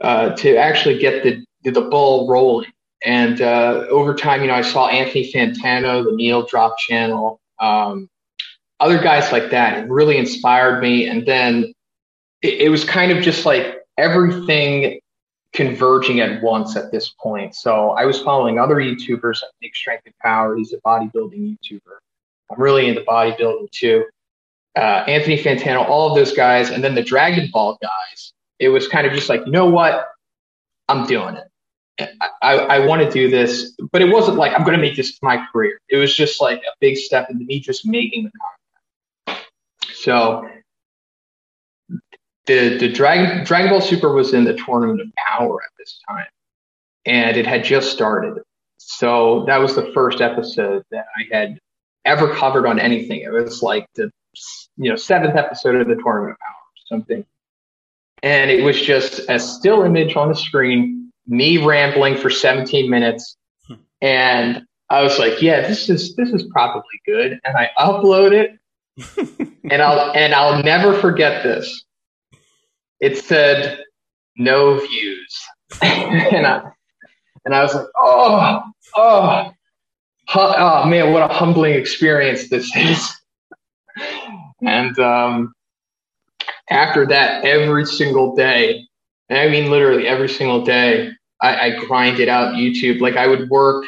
uh, 0.00 0.30
to 0.36 0.56
actually 0.56 0.98
get 0.98 1.22
the, 1.22 1.44
the 1.70 1.82
ball 1.82 2.28
rolling. 2.28 2.72
And 3.04 3.42
uh, 3.42 3.86
over 3.90 4.14
time, 4.14 4.42
you 4.42 4.46
know, 4.46 4.54
I 4.54 4.62
saw 4.62 4.88
Anthony 4.88 5.32
Fantano, 5.32 6.04
the 6.04 6.12
Needle 6.14 6.46
Drop 6.46 6.78
channel, 6.78 7.40
um, 7.58 8.08
other 8.80 9.00
guys 9.00 9.32
like 9.32 9.50
that. 9.50 9.78
It 9.78 9.90
really 9.90 10.18
inspired 10.18 10.80
me. 10.80 11.08
And 11.08 11.26
then 11.26 11.72
it, 12.42 12.62
it 12.62 12.68
was 12.68 12.84
kind 12.84 13.12
of 13.12 13.22
just 13.22 13.44
like 13.44 13.78
everything 13.98 15.00
converging 15.52 16.20
at 16.20 16.42
once 16.42 16.76
at 16.76 16.90
this 16.90 17.14
point. 17.20 17.54
So 17.54 17.90
I 17.90 18.04
was 18.04 18.20
following 18.20 18.58
other 18.58 18.76
YouTubers 18.76 19.42
like 19.42 19.52
Nick 19.60 19.76
Strength 19.76 20.06
and 20.06 20.18
Power. 20.18 20.56
He's 20.56 20.72
a 20.72 20.78
bodybuilding 20.78 21.58
YouTuber. 21.58 21.98
I'm 22.52 22.60
really 22.60 22.88
into 22.88 23.02
bodybuilding 23.02 23.70
too. 23.70 24.04
Uh, 24.76 25.04
Anthony 25.06 25.42
Fantano, 25.42 25.86
all 25.88 26.10
of 26.10 26.16
those 26.16 26.32
guys, 26.32 26.70
and 26.70 26.82
then 26.82 26.94
the 26.94 27.02
Dragon 27.02 27.48
Ball 27.52 27.78
guys. 27.82 28.32
It 28.58 28.68
was 28.68 28.88
kind 28.88 29.06
of 29.06 29.12
just 29.12 29.28
like, 29.28 29.44
you 29.44 29.52
know 29.52 29.66
what? 29.66 30.08
I'm 30.88 31.06
doing 31.06 31.36
it. 31.36 31.48
I, 32.42 32.56
I 32.56 32.86
want 32.86 33.02
to 33.02 33.10
do 33.10 33.30
this, 33.30 33.76
but 33.92 34.00
it 34.00 34.10
wasn't 34.10 34.38
like 34.38 34.52
I'm 34.52 34.64
going 34.64 34.76
to 34.76 34.80
make 34.80 34.96
this 34.96 35.18
my 35.22 35.44
career. 35.52 35.78
It 35.88 35.98
was 35.98 36.14
just 36.14 36.40
like 36.40 36.58
a 36.58 36.72
big 36.80 36.96
step 36.96 37.28
into 37.30 37.44
me 37.44 37.60
just 37.60 37.86
making 37.86 38.24
the 38.24 38.30
content. 39.26 39.46
So 39.94 40.48
the 42.46 42.78
the 42.78 42.88
Dragon 42.88 43.44
Dragon 43.44 43.70
Ball 43.70 43.80
Super 43.80 44.12
was 44.12 44.32
in 44.32 44.44
the 44.44 44.54
Tournament 44.54 45.00
of 45.00 45.08
Power 45.16 45.62
at 45.62 45.70
this 45.78 46.00
time, 46.08 46.26
and 47.04 47.36
it 47.36 47.46
had 47.46 47.62
just 47.62 47.92
started. 47.92 48.42
So 48.78 49.44
that 49.46 49.58
was 49.58 49.76
the 49.76 49.92
first 49.94 50.20
episode 50.20 50.82
that 50.90 51.06
I 51.16 51.36
had 51.36 51.58
ever 52.04 52.34
covered 52.34 52.66
on 52.66 52.78
anything. 52.78 53.20
It 53.20 53.32
was 53.32 53.62
like 53.62 53.86
the 53.94 54.10
you 54.76 54.90
know 54.90 54.96
seventh 54.96 55.36
episode 55.36 55.76
of 55.76 55.88
the 55.88 55.96
Tournament 56.02 56.32
of 56.32 56.38
Power, 56.38 56.88
something, 56.88 57.24
and 58.22 58.50
it 58.50 58.64
was 58.64 58.80
just 58.80 59.20
a 59.28 59.38
still 59.38 59.82
image 59.82 60.16
on 60.16 60.28
the 60.28 60.34
screen, 60.34 61.10
me 61.26 61.58
rambling 61.58 62.16
for 62.16 62.30
17 62.30 62.88
minutes, 62.88 63.36
hmm. 63.66 63.74
and 64.00 64.62
I 64.88 65.02
was 65.02 65.18
like, 65.18 65.42
yeah, 65.42 65.66
this 65.66 65.88
is 65.88 66.16
this 66.16 66.30
is 66.30 66.44
probably 66.52 67.00
good, 67.06 67.38
and 67.44 67.56
I 67.56 67.70
upload 67.78 68.32
it, 68.32 68.58
and 69.70 69.82
I'll 69.82 70.12
and 70.12 70.34
I'll 70.34 70.62
never 70.62 70.98
forget 70.98 71.42
this 71.42 71.84
it 73.02 73.18
said 73.18 73.80
no 74.36 74.78
views. 74.78 75.42
and 75.82 76.46
I 76.46 76.62
and 77.44 77.54
I 77.54 77.62
was 77.62 77.74
like, 77.74 77.86
oh, 77.98 78.62
oh, 78.94 79.52
oh 80.34 80.86
man, 80.86 81.12
what 81.12 81.28
a 81.28 81.32
humbling 81.32 81.74
experience 81.74 82.48
this 82.48 82.74
is. 82.76 83.12
and 84.62 84.98
um, 84.98 85.52
after 86.70 87.06
that, 87.06 87.44
every 87.44 87.86
single 87.86 88.34
day, 88.34 88.86
and 89.28 89.38
I 89.38 89.48
mean 89.48 89.70
literally 89.70 90.06
every 90.06 90.28
single 90.28 90.64
day, 90.64 91.10
I, 91.40 91.56
I 91.56 91.76
grinded 91.86 92.28
out 92.28 92.54
YouTube. 92.54 93.00
Like 93.00 93.16
I 93.16 93.26
would 93.26 93.48
work. 93.50 93.84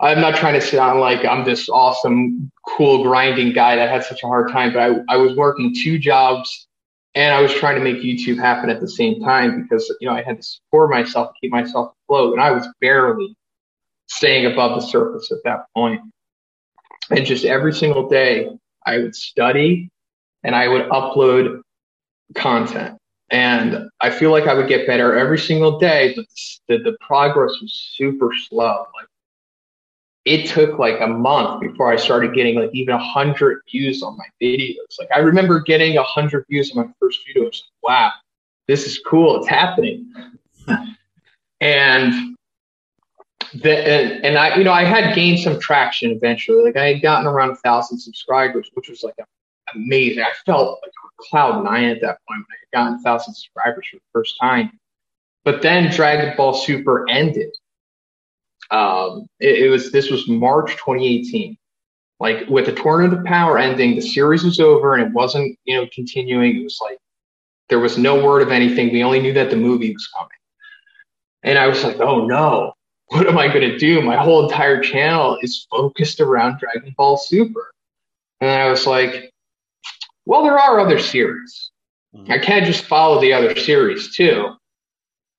I'm 0.00 0.20
not 0.20 0.36
trying 0.36 0.54
to 0.54 0.60
sound 0.60 1.00
like 1.00 1.24
I'm 1.24 1.44
this 1.44 1.68
awesome, 1.68 2.50
cool 2.66 3.04
grinding 3.04 3.52
guy 3.52 3.76
that 3.76 3.88
had 3.88 4.04
such 4.04 4.22
a 4.22 4.26
hard 4.26 4.50
time, 4.50 4.72
but 4.72 4.82
I, 4.82 5.14
I 5.14 5.16
was 5.16 5.36
working 5.36 5.74
two 5.74 5.98
jobs 5.98 6.66
and 7.14 7.32
I 7.32 7.40
was 7.40 7.52
trying 7.54 7.76
to 7.76 7.80
make 7.82 8.02
YouTube 8.02 8.38
happen 8.38 8.70
at 8.70 8.80
the 8.80 8.88
same 8.88 9.20
time 9.22 9.62
because 9.62 9.92
you 10.00 10.08
know 10.08 10.14
I 10.14 10.22
had 10.22 10.38
to 10.38 10.42
support 10.42 10.90
myself, 10.90 11.32
keep 11.40 11.52
myself 11.52 11.92
afloat, 12.04 12.32
and 12.32 12.42
I 12.42 12.50
was 12.50 12.66
barely 12.80 13.36
staying 14.06 14.46
above 14.46 14.80
the 14.80 14.86
surface 14.86 15.30
at 15.32 15.38
that 15.44 15.66
point. 15.74 16.00
And 17.10 17.26
just 17.26 17.44
every 17.44 17.72
single 17.72 18.08
day, 18.08 18.48
I 18.86 18.98
would 18.98 19.14
study 19.14 19.90
and 20.42 20.54
I 20.54 20.68
would 20.68 20.88
upload 20.90 21.62
content. 22.34 22.98
And 23.30 23.88
I 24.00 24.10
feel 24.10 24.30
like 24.30 24.46
I 24.46 24.54
would 24.54 24.68
get 24.68 24.86
better 24.86 25.16
every 25.16 25.38
single 25.38 25.78
day, 25.78 26.12
but 26.14 26.26
the, 26.68 26.78
the 26.78 26.96
progress 27.00 27.52
was 27.60 27.92
super 27.96 28.30
slow. 28.48 28.86
Like 28.94 29.08
it 30.24 30.46
took 30.46 30.78
like 30.78 31.00
a 31.00 31.06
month 31.06 31.60
before 31.60 31.92
I 31.92 31.96
started 31.96 32.34
getting 32.34 32.56
like 32.56 32.70
even 32.72 32.94
a 32.94 32.98
hundred 33.02 33.60
views 33.70 34.02
on 34.02 34.16
my 34.16 34.24
videos. 34.40 34.76
Like 34.98 35.08
I 35.14 35.18
remember 35.18 35.60
getting 35.60 35.96
a 35.98 36.02
hundred 36.02 36.46
views 36.48 36.74
on 36.74 36.86
my 36.86 36.92
first 37.00 37.20
video. 37.26 37.44
I 37.44 37.46
was 37.46 37.64
like, 37.82 37.90
wow, 37.90 38.12
this 38.68 38.86
is 38.86 39.00
cool. 39.06 39.36
It's 39.38 39.48
happening. 39.48 40.12
and 41.60 42.33
the, 43.62 43.76
and, 43.76 44.24
and 44.24 44.38
I, 44.38 44.56
you 44.56 44.64
know, 44.64 44.72
I 44.72 44.84
had 44.84 45.14
gained 45.14 45.40
some 45.40 45.60
traction 45.60 46.10
eventually. 46.10 46.62
Like 46.62 46.76
I 46.76 46.92
had 46.92 47.02
gotten 47.02 47.26
around 47.26 47.50
a 47.50 47.56
thousand 47.56 47.98
subscribers, 47.98 48.70
which 48.74 48.88
was 48.88 49.02
like 49.02 49.14
amazing. 49.74 50.22
I 50.22 50.32
felt 50.46 50.80
like 50.82 50.92
cloud 51.30 51.64
nine 51.64 51.84
at 51.84 52.00
that 52.00 52.18
point 52.26 52.40
when 52.40 52.46
I 52.50 52.58
had 52.60 52.76
gotten 52.76 52.94
a 52.98 53.02
thousand 53.02 53.34
subscribers 53.34 53.86
for 53.90 53.96
the 53.96 54.02
first 54.12 54.34
time. 54.40 54.78
But 55.44 55.62
then 55.62 55.90
Dragon 55.92 56.34
Ball 56.36 56.54
Super 56.54 57.08
ended 57.08 57.50
um, 58.70 59.26
it, 59.40 59.64
it, 59.64 59.68
was 59.68 59.92
this 59.92 60.10
was 60.10 60.28
March 60.28 60.72
2018. 60.72 61.56
Like 62.20 62.48
with 62.48 62.66
the 62.66 62.72
Tournament 62.72 63.18
of 63.18 63.24
Power 63.24 63.58
ending, 63.58 63.94
the 63.94 64.00
series 64.00 64.44
was 64.44 64.60
over 64.60 64.94
and 64.94 65.06
it 65.06 65.12
wasn't 65.12 65.58
you 65.64 65.76
know 65.76 65.86
continuing. 65.92 66.56
It 66.56 66.64
was 66.64 66.78
like 66.82 66.98
there 67.68 67.80
was 67.80 67.98
no 67.98 68.24
word 68.24 68.42
of 68.42 68.50
anything. 68.50 68.92
We 68.92 69.02
only 69.02 69.20
knew 69.20 69.32
that 69.34 69.50
the 69.50 69.56
movie 69.56 69.92
was 69.92 70.08
coming, 70.16 70.28
and 71.42 71.58
I 71.58 71.66
was 71.66 71.84
like, 71.84 72.00
oh 72.00 72.26
no, 72.26 72.72
what 73.08 73.26
am 73.26 73.38
I 73.38 73.48
going 73.48 73.68
to 73.68 73.78
do? 73.78 74.00
My 74.02 74.16
whole 74.16 74.44
entire 74.44 74.80
channel 74.80 75.38
is 75.42 75.66
focused 75.70 76.20
around 76.20 76.58
Dragon 76.58 76.94
Ball 76.96 77.16
Super, 77.16 77.72
and 78.40 78.50
I 78.50 78.68
was 78.68 78.86
like, 78.86 79.32
well, 80.26 80.42
there 80.42 80.58
are 80.58 80.80
other 80.80 80.98
series. 80.98 81.70
Mm-hmm. 82.14 82.32
I 82.32 82.38
can't 82.38 82.64
just 82.64 82.84
follow 82.84 83.20
the 83.20 83.32
other 83.32 83.54
series 83.56 84.14
too. 84.14 84.54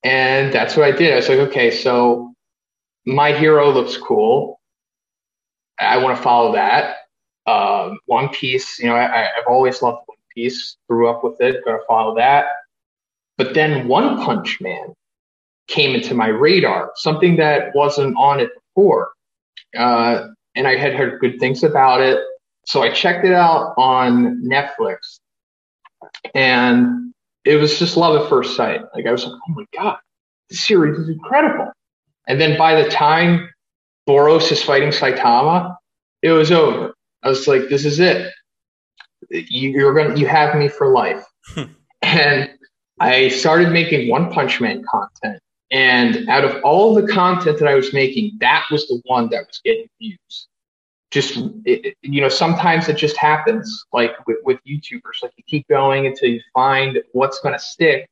And 0.03 0.53
that's 0.53 0.75
what 0.75 0.85
I 0.85 0.91
did. 0.91 1.13
I 1.13 1.15
was 1.15 1.29
like, 1.29 1.39
okay, 1.39 1.71
so 1.71 2.33
my 3.05 3.31
hero 3.33 3.71
looks 3.71 3.97
cool. 3.97 4.59
I 5.79 5.97
want 5.97 6.15
to 6.15 6.23
follow 6.23 6.53
that. 6.53 6.97
Um, 7.47 7.99
One 8.05 8.29
Piece, 8.29 8.79
you 8.79 8.87
know, 8.87 8.95
I, 8.95 9.29
have 9.35 9.47
always 9.47 9.81
loved 9.81 10.03
One 10.05 10.17
Piece, 10.33 10.77
grew 10.89 11.09
up 11.09 11.23
with 11.23 11.39
it, 11.41 11.63
going 11.65 11.79
to 11.79 11.85
follow 11.87 12.15
that. 12.15 12.45
But 13.37 13.53
then 13.53 13.87
One 13.87 14.17
Punch 14.23 14.59
Man 14.61 14.93
came 15.67 15.95
into 15.95 16.13
my 16.13 16.27
radar, 16.27 16.91
something 16.95 17.37
that 17.37 17.73
wasn't 17.75 18.15
on 18.17 18.39
it 18.39 18.51
before. 18.55 19.11
Uh, 19.77 20.27
and 20.55 20.67
I 20.67 20.77
had 20.77 20.93
heard 20.93 21.19
good 21.19 21.39
things 21.39 21.63
about 21.63 22.01
it. 22.01 22.19
So 22.65 22.81
I 22.81 22.91
checked 22.91 23.25
it 23.25 23.33
out 23.33 23.73
on 23.77 24.43
Netflix 24.43 25.19
and 26.33 27.13
it 27.43 27.57
was 27.57 27.77
just 27.77 27.97
love 27.97 28.21
at 28.21 28.29
first 28.29 28.55
sight. 28.55 28.81
Like 28.95 29.05
I 29.05 29.11
was 29.11 29.25
like, 29.25 29.33
oh 29.33 29.53
my 29.53 29.65
God, 29.75 29.97
this 30.49 30.65
series 30.65 30.97
is 30.99 31.09
incredible. 31.09 31.71
And 32.27 32.41
then 32.41 32.57
by 32.57 32.81
the 32.81 32.89
time 32.89 33.49
Boros 34.07 34.51
is 34.51 34.63
fighting 34.63 34.89
Saitama, 34.89 35.75
it 36.21 36.31
was 36.31 36.51
over. 36.51 36.93
I 37.21 37.29
was 37.29 37.47
like, 37.47 37.69
this 37.69 37.85
is 37.85 37.99
it. 37.99 38.31
You, 39.29 39.87
are 39.87 39.93
going 39.93 40.13
to, 40.13 40.19
you 40.19 40.27
have 40.27 40.55
me 40.55 40.67
for 40.67 40.91
life. 40.91 41.23
and 42.01 42.49
I 42.99 43.29
started 43.29 43.71
making 43.71 44.09
One 44.09 44.31
Punch 44.31 44.61
Man 44.61 44.83
content. 44.89 45.39
And 45.75 46.29
out 46.29 46.45
of 46.45 46.63
all 46.63 46.95
the 46.95 47.05
content 47.05 47.59
that 47.59 47.67
I 47.67 47.75
was 47.75 47.93
making, 47.93 48.37
that 48.39 48.63
was 48.71 48.87
the 48.87 49.01
one 49.03 49.27
that 49.31 49.45
was 49.45 49.59
getting 49.61 49.89
views. 49.99 50.47
Just, 51.11 51.37
it, 51.65 51.97
you 52.01 52.21
know, 52.21 52.29
sometimes 52.29 52.87
it 52.87 52.95
just 52.95 53.17
happens 53.17 53.83
like 53.91 54.13
with, 54.25 54.37
with 54.45 54.59
YouTubers. 54.65 55.21
Like 55.21 55.33
you 55.35 55.43
keep 55.45 55.67
going 55.67 56.07
until 56.07 56.29
you 56.29 56.39
find 56.53 56.99
what's 57.11 57.41
going 57.41 57.53
to 57.53 57.59
stick 57.59 58.09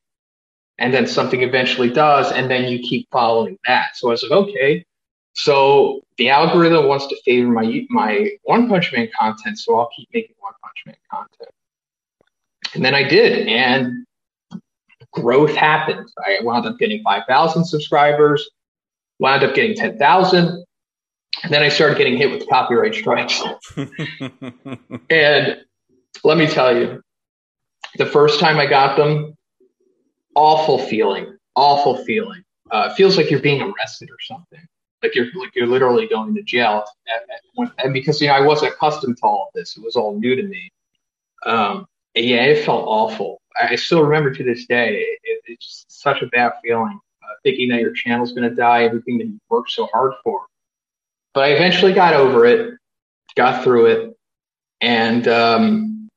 and 0.78 0.92
then 0.92 1.06
something 1.06 1.42
eventually 1.42 1.88
does, 1.88 2.32
and 2.32 2.50
then 2.50 2.70
you 2.70 2.80
keep 2.80 3.08
following 3.10 3.58
that. 3.66 3.96
So 3.96 4.08
I 4.08 4.10
was 4.10 4.22
like, 4.24 4.32
okay, 4.32 4.84
so 5.32 6.02
the 6.18 6.28
algorithm 6.28 6.86
wants 6.86 7.06
to 7.06 7.16
favor 7.24 7.48
my 7.48 7.86
my 7.88 8.30
One 8.42 8.68
Punch 8.68 8.92
Man 8.92 9.08
content, 9.18 9.58
so 9.58 9.78
I'll 9.78 9.90
keep 9.96 10.08
making 10.12 10.34
One 10.40 10.52
Punch 10.62 10.82
Man 10.84 10.96
content. 11.10 11.50
And 12.74 12.84
then 12.84 12.94
I 12.94 13.08
did, 13.08 13.48
and 13.48 14.04
growth 15.14 15.54
happened. 15.54 16.08
I 16.18 16.38
wound 16.42 16.66
up 16.66 16.78
getting 16.78 17.02
5,000 17.02 17.64
subscribers, 17.64 18.48
wound 19.18 19.42
up 19.42 19.54
getting 19.54 19.74
10,000, 19.74 20.64
and 21.42 21.52
then 21.52 21.62
I 21.62 21.68
started 21.68 21.98
getting 21.98 22.16
hit 22.16 22.30
with 22.30 22.48
copyright 22.48 22.94
strikes. 22.94 23.42
and 25.10 25.58
let 26.22 26.38
me 26.38 26.46
tell 26.46 26.76
you, 26.76 27.02
the 27.96 28.06
first 28.06 28.40
time 28.40 28.58
I 28.58 28.66
got 28.66 28.96
them, 28.96 29.36
awful 30.34 30.78
feeling, 30.78 31.36
awful 31.54 32.04
feeling. 32.04 32.42
Uh, 32.70 32.88
it 32.90 32.94
feels 32.94 33.16
like 33.16 33.30
you're 33.30 33.40
being 33.40 33.62
arrested 33.62 34.10
or 34.10 34.20
something. 34.20 34.66
Like 35.02 35.14
you're 35.14 35.26
like 35.34 35.54
you're 35.54 35.66
literally 35.66 36.08
going 36.08 36.34
to 36.34 36.42
jail. 36.42 36.84
And, 37.58 37.70
and 37.78 37.92
because 37.92 38.20
you 38.22 38.28
know 38.28 38.34
I 38.34 38.40
wasn't 38.40 38.72
accustomed 38.72 39.18
to 39.18 39.22
all 39.24 39.48
of 39.48 39.52
this, 39.54 39.76
it 39.76 39.84
was 39.84 39.96
all 39.96 40.18
new 40.18 40.34
to 40.34 40.42
me. 40.42 40.72
Um, 41.44 41.86
yeah, 42.14 42.44
it 42.44 42.64
felt 42.64 42.84
awful. 42.86 43.40
I 43.56 43.76
still 43.76 44.02
remember 44.02 44.32
to 44.32 44.44
this 44.44 44.66
day. 44.66 45.04
It, 45.22 45.42
it's 45.46 45.84
such 45.88 46.22
a 46.22 46.26
bad 46.26 46.52
feeling, 46.62 46.98
uh, 47.22 47.34
thinking 47.42 47.68
that 47.68 47.80
your 47.80 47.92
channel's 47.92 48.32
going 48.32 48.48
to 48.48 48.54
die, 48.54 48.84
everything 48.84 49.18
that 49.18 49.26
you 49.26 49.38
worked 49.48 49.70
so 49.70 49.86
hard 49.92 50.14
for. 50.22 50.42
But 51.34 51.44
I 51.44 51.48
eventually 51.48 51.92
got 51.92 52.14
over 52.14 52.46
it, 52.46 52.78
got 53.36 53.64
through 53.64 53.86
it, 53.86 54.16
and 54.80 55.26
um, 55.28 56.08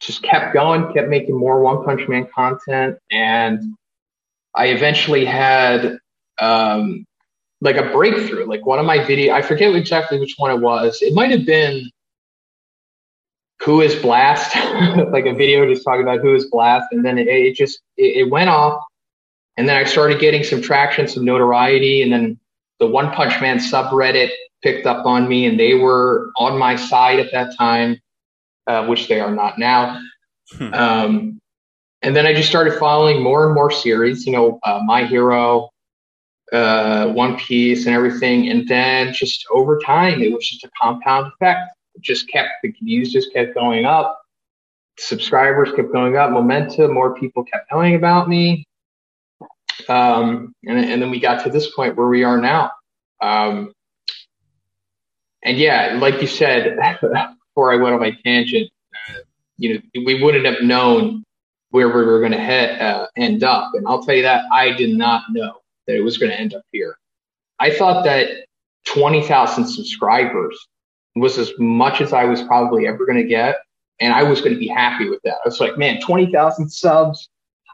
just 0.00 0.22
kept 0.22 0.54
going, 0.54 0.92
kept 0.92 1.08
making 1.08 1.36
more 1.36 1.60
One 1.60 1.84
Punch 1.84 2.06
Man 2.08 2.26
content, 2.34 2.98
and 3.10 3.74
I 4.54 4.66
eventually 4.66 5.24
had 5.24 5.98
um, 6.38 7.04
like 7.60 7.76
a 7.76 7.90
breakthrough. 7.90 8.46
Like 8.46 8.64
one 8.66 8.78
of 8.78 8.86
my 8.86 9.02
video, 9.04 9.34
I 9.34 9.42
forget 9.42 9.74
exactly 9.74 10.20
which 10.20 10.34
one 10.36 10.50
it 10.50 10.60
was. 10.60 11.02
It 11.02 11.14
might 11.14 11.30
have 11.30 11.46
been 11.46 11.90
who 13.68 13.82
is 13.82 13.94
blast? 13.96 14.56
Like 15.12 15.26
a 15.26 15.34
video 15.34 15.66
just 15.66 15.84
talking 15.84 16.02
about 16.02 16.20
who 16.20 16.34
is 16.34 16.46
blast 16.46 16.86
and 16.92 17.04
then 17.04 17.18
it, 17.18 17.28
it 17.28 17.54
just 17.54 17.80
it, 17.98 18.26
it, 18.26 18.30
went 18.30 18.48
off 18.48 18.82
and 19.56 19.68
then 19.68 19.76
i 19.76 19.84
started 19.84 20.20
getting 20.20 20.42
some 20.42 20.60
traction 20.62 21.06
some 21.08 21.24
notoriety 21.24 22.02
and 22.02 22.12
then 22.12 22.38
the 22.78 22.86
one 22.86 23.10
punch 23.10 23.40
man 23.40 23.58
subreddit 23.58 24.30
picked 24.62 24.86
up 24.86 25.04
on 25.06 25.28
me 25.28 25.46
and 25.46 25.58
they 25.58 25.74
were 25.74 26.30
on 26.36 26.58
my 26.58 26.76
side 26.76 27.18
at 27.18 27.30
that 27.32 27.56
time 27.56 28.00
uh, 28.66 28.86
which 28.86 29.08
they 29.08 29.20
are 29.20 29.30
not 29.30 29.58
now. 29.58 30.00
Hmm. 30.56 30.74
um, 30.74 31.40
and 32.02 32.14
then 32.16 32.26
i 32.26 32.32
just 32.32 32.48
started 32.48 32.78
following 32.78 33.22
more 33.22 33.46
and 33.46 33.54
more 33.54 33.70
series 33.70 34.26
you 34.26 34.32
know 34.32 34.58
uh, 34.64 34.80
my 34.84 35.04
hero 35.04 35.68
uh, 36.52 37.08
one 37.08 37.36
piece 37.36 37.86
and 37.86 37.94
everything 37.94 38.48
and 38.50 38.66
then 38.68 39.12
just 39.12 39.46
over 39.50 39.78
time 39.78 40.22
it 40.22 40.32
was 40.32 40.48
just 40.48 40.64
a 40.64 40.70
compound 40.80 41.32
effect 41.32 41.70
just 42.00 42.28
kept 42.28 42.50
the 42.62 42.74
views 42.82 43.12
just 43.12 43.32
kept 43.32 43.54
going 43.54 43.84
up, 43.84 44.20
subscribers 44.98 45.70
kept 45.74 45.92
going 45.92 46.16
up, 46.16 46.30
momentum, 46.30 46.92
more 46.92 47.14
people 47.14 47.44
kept 47.44 47.70
knowing 47.72 47.94
about 47.94 48.28
me. 48.28 48.64
Um, 49.88 50.52
and, 50.64 50.78
and 50.78 51.00
then 51.00 51.10
we 51.10 51.20
got 51.20 51.44
to 51.44 51.50
this 51.50 51.74
point 51.74 51.96
where 51.96 52.08
we 52.08 52.24
are 52.24 52.38
now. 52.38 52.72
Um, 53.20 53.72
and 55.42 55.56
yeah, 55.56 55.98
like 56.00 56.20
you 56.20 56.26
said, 56.26 56.76
before 57.00 57.72
I 57.72 57.76
went 57.76 57.94
on 57.94 58.00
my 58.00 58.16
tangent, 58.24 58.70
uh, 59.08 59.20
you 59.56 59.74
know, 59.74 59.80
we 60.04 60.22
wouldn't 60.22 60.44
have 60.44 60.62
known 60.62 61.24
where 61.70 61.88
we 61.88 62.04
were 62.04 62.20
going 62.20 62.32
to 62.32 62.38
uh, 62.38 63.06
end 63.16 63.44
up. 63.44 63.70
And 63.74 63.86
I'll 63.86 64.02
tell 64.02 64.14
you 64.14 64.22
that 64.22 64.44
I 64.52 64.72
did 64.72 64.96
not 64.96 65.22
know 65.30 65.60
that 65.86 65.96
it 65.96 66.00
was 66.00 66.18
going 66.18 66.30
to 66.30 66.38
end 66.38 66.54
up 66.54 66.62
here. 66.72 66.96
I 67.58 67.74
thought 67.74 68.04
that 68.04 68.46
20,000 68.86 69.66
subscribers 69.66 70.66
was 71.20 71.38
as 71.38 71.52
much 71.58 72.00
as 72.00 72.12
I 72.12 72.24
was 72.24 72.42
probably 72.42 72.86
ever 72.86 73.04
going 73.06 73.18
to 73.18 73.28
get. 73.28 73.56
And 74.00 74.12
I 74.12 74.22
was 74.22 74.40
going 74.40 74.52
to 74.52 74.58
be 74.58 74.68
happy 74.68 75.08
with 75.08 75.20
that. 75.24 75.34
I 75.44 75.48
was 75.48 75.60
like, 75.60 75.76
man, 75.76 76.00
20,000 76.00 76.68
subs. 76.70 77.28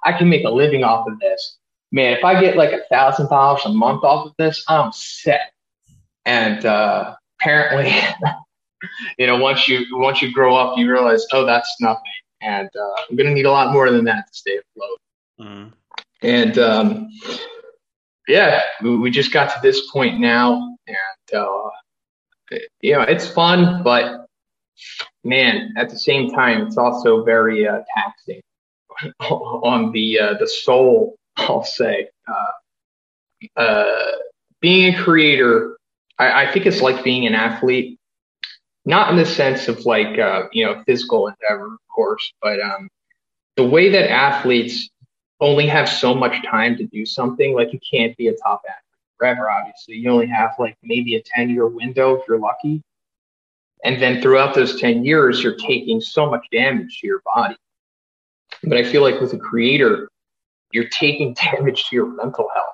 I 0.05 0.13
can 0.13 0.29
make 0.29 0.45
a 0.45 0.51
living 0.51 0.85
off 0.85 1.07
of 1.07 1.19
this. 1.19 1.59
Man, 1.93 2.17
if 2.17 2.25
I 2.25 2.41
get 2.41 2.57
like 2.57 2.73
a 2.73 2.83
thousand 2.91 3.29
dollars 3.29 3.63
a 3.67 3.69
month 3.71 4.05
off 4.05 4.27
of 4.27 4.33
this, 4.39 4.65
I'm 4.69 4.91
set. 4.93 5.53
And, 6.25 6.65
uh, 6.65 7.15
apparently, 7.41 7.95
you 9.19 9.27
know, 9.27 9.37
once 9.37 9.69
you, 9.69 9.85
once 9.93 10.23
you 10.23 10.33
grow 10.33 10.57
up, 10.57 10.79
you 10.79 10.91
realize, 10.91 11.27
oh, 11.33 11.45
that's 11.45 11.77
nothing. 11.81 12.03
And, 12.41 12.69
uh, 12.75 13.03
I'm 13.09 13.17
going 13.17 13.29
to 13.29 13.35
need 13.35 13.47
a 13.47 13.51
lot 13.51 13.73
more 13.73 13.91
than 13.91 14.05
that 14.07 14.27
to 14.27 14.35
stay 14.35 14.59
afloat. 14.59 14.99
Mm-hmm. 15.41 15.69
And, 16.23 16.59
um, 16.59 17.09
yeah, 18.29 18.63
we, 18.83 18.97
we 18.97 19.11
just 19.11 19.33
got 19.33 19.55
to 19.55 19.61
this 19.63 19.91
point 19.91 20.21
now 20.21 20.77
and, 20.87 21.39
uh, 21.39 21.69
you 22.81 22.93
know, 22.93 23.03
it's 23.03 23.27
fun, 23.27 23.83
but 23.83 24.27
man, 25.23 25.75
at 25.77 25.91
the 25.91 25.99
same 25.99 26.31
time, 26.31 26.67
it's 26.67 26.77
also 26.77 27.25
very 27.25 27.67
uh, 27.67 27.81
taxing 27.95 28.41
on 29.31 29.93
the 29.93 30.21
uh, 30.21 30.35
the 30.39 30.47
soul. 30.47 31.17
I'll 31.37 31.65
say, 31.65 32.09
uh, 32.29 33.61
uh, 33.61 34.13
being 34.61 34.95
a 34.95 35.03
creator, 35.03 35.77
I, 36.19 36.45
I, 36.45 36.53
think 36.53 36.65
it's 36.65 36.81
like 36.81 37.03
being 37.03 37.27
an 37.27 37.35
athlete, 37.35 37.99
not 38.85 39.11
in 39.11 39.17
the 39.17 39.27
sense 39.27 39.67
of 39.67 39.85
like 39.85 40.19
uh, 40.19 40.45
you 40.53 40.65
know 40.65 40.83
physical 40.87 41.27
endeavor, 41.27 41.67
of 41.67 41.81
course, 41.93 42.33
but 42.41 42.61
um, 42.61 42.89
the 43.57 43.65
way 43.65 43.89
that 43.91 44.11
athletes 44.11 44.89
only 45.41 45.67
have 45.67 45.89
so 45.89 46.15
much 46.15 46.35
time 46.47 46.77
to 46.77 46.87
do 46.87 47.05
something. 47.05 47.55
Like 47.55 47.73
you 47.73 47.81
can't 47.91 48.17
be 48.17 48.29
a 48.29 48.37
top 48.37 48.63
athlete 48.69 48.84
forever, 49.19 49.51
obviously. 49.51 49.97
You 49.97 50.11
only 50.11 50.27
have 50.27 50.51
like 50.59 50.77
maybe 50.83 51.17
a 51.17 51.23
10 51.23 51.51
year 51.51 51.67
window 51.67 52.15
if 52.15 52.23
you're 52.29 52.39
lucky. 52.39 52.83
And 53.85 54.01
then 54.01 54.23
throughout 54.23 54.55
those 54.55 54.81
10 54.81 55.05
years, 55.05 55.43
you're 55.43 55.57
taking 55.57 56.01
so 56.01 56.31
much 56.31 56.47
damage 56.51 57.01
to 57.01 57.07
your 57.07 57.21
body. 57.35 57.57
But 58.63 58.79
I 58.79 58.85
feel 58.85 59.03
like 59.03 59.21
with 59.21 59.35
a 59.35 59.39
creator, 59.39 60.09
you're 60.73 60.89
taking 60.89 61.35
damage 61.53 61.85
to 61.89 61.97
your 61.97 62.07
mental 62.07 62.49
health. 62.55 62.67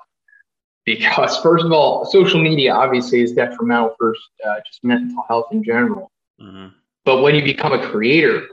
Because, 0.83 1.37
first 1.39 1.63
of 1.63 1.71
all, 1.71 2.05
social 2.05 2.41
media 2.41 2.73
obviously 2.73 3.21
is 3.21 3.33
detrimental 3.33 3.93
for 3.99 4.15
uh, 4.45 4.55
just 4.65 4.83
mental 4.83 5.23
health 5.27 5.45
in 5.51 5.63
general. 5.63 6.09
Mm-hmm. 6.41 6.67
But 7.05 7.21
when 7.21 7.35
you 7.35 7.43
become 7.43 7.73
a 7.73 7.87
creator, 7.87 8.47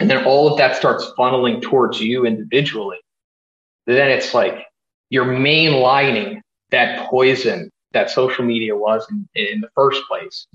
and 0.00 0.10
then 0.10 0.24
all 0.24 0.50
of 0.50 0.58
that 0.58 0.74
starts 0.74 1.12
funneling 1.16 1.62
towards 1.62 2.00
you 2.00 2.26
individually, 2.26 2.98
then 3.86 4.10
it's 4.10 4.34
like 4.34 4.66
your 5.10 5.24
main 5.24 5.72
mainlining 5.72 6.40
that 6.70 7.08
poison 7.08 7.70
that 7.92 8.10
social 8.10 8.44
media 8.44 8.76
was 8.76 9.06
in, 9.10 9.28
in 9.34 9.60
the 9.60 9.70
first 9.74 10.02
place. 10.08 10.46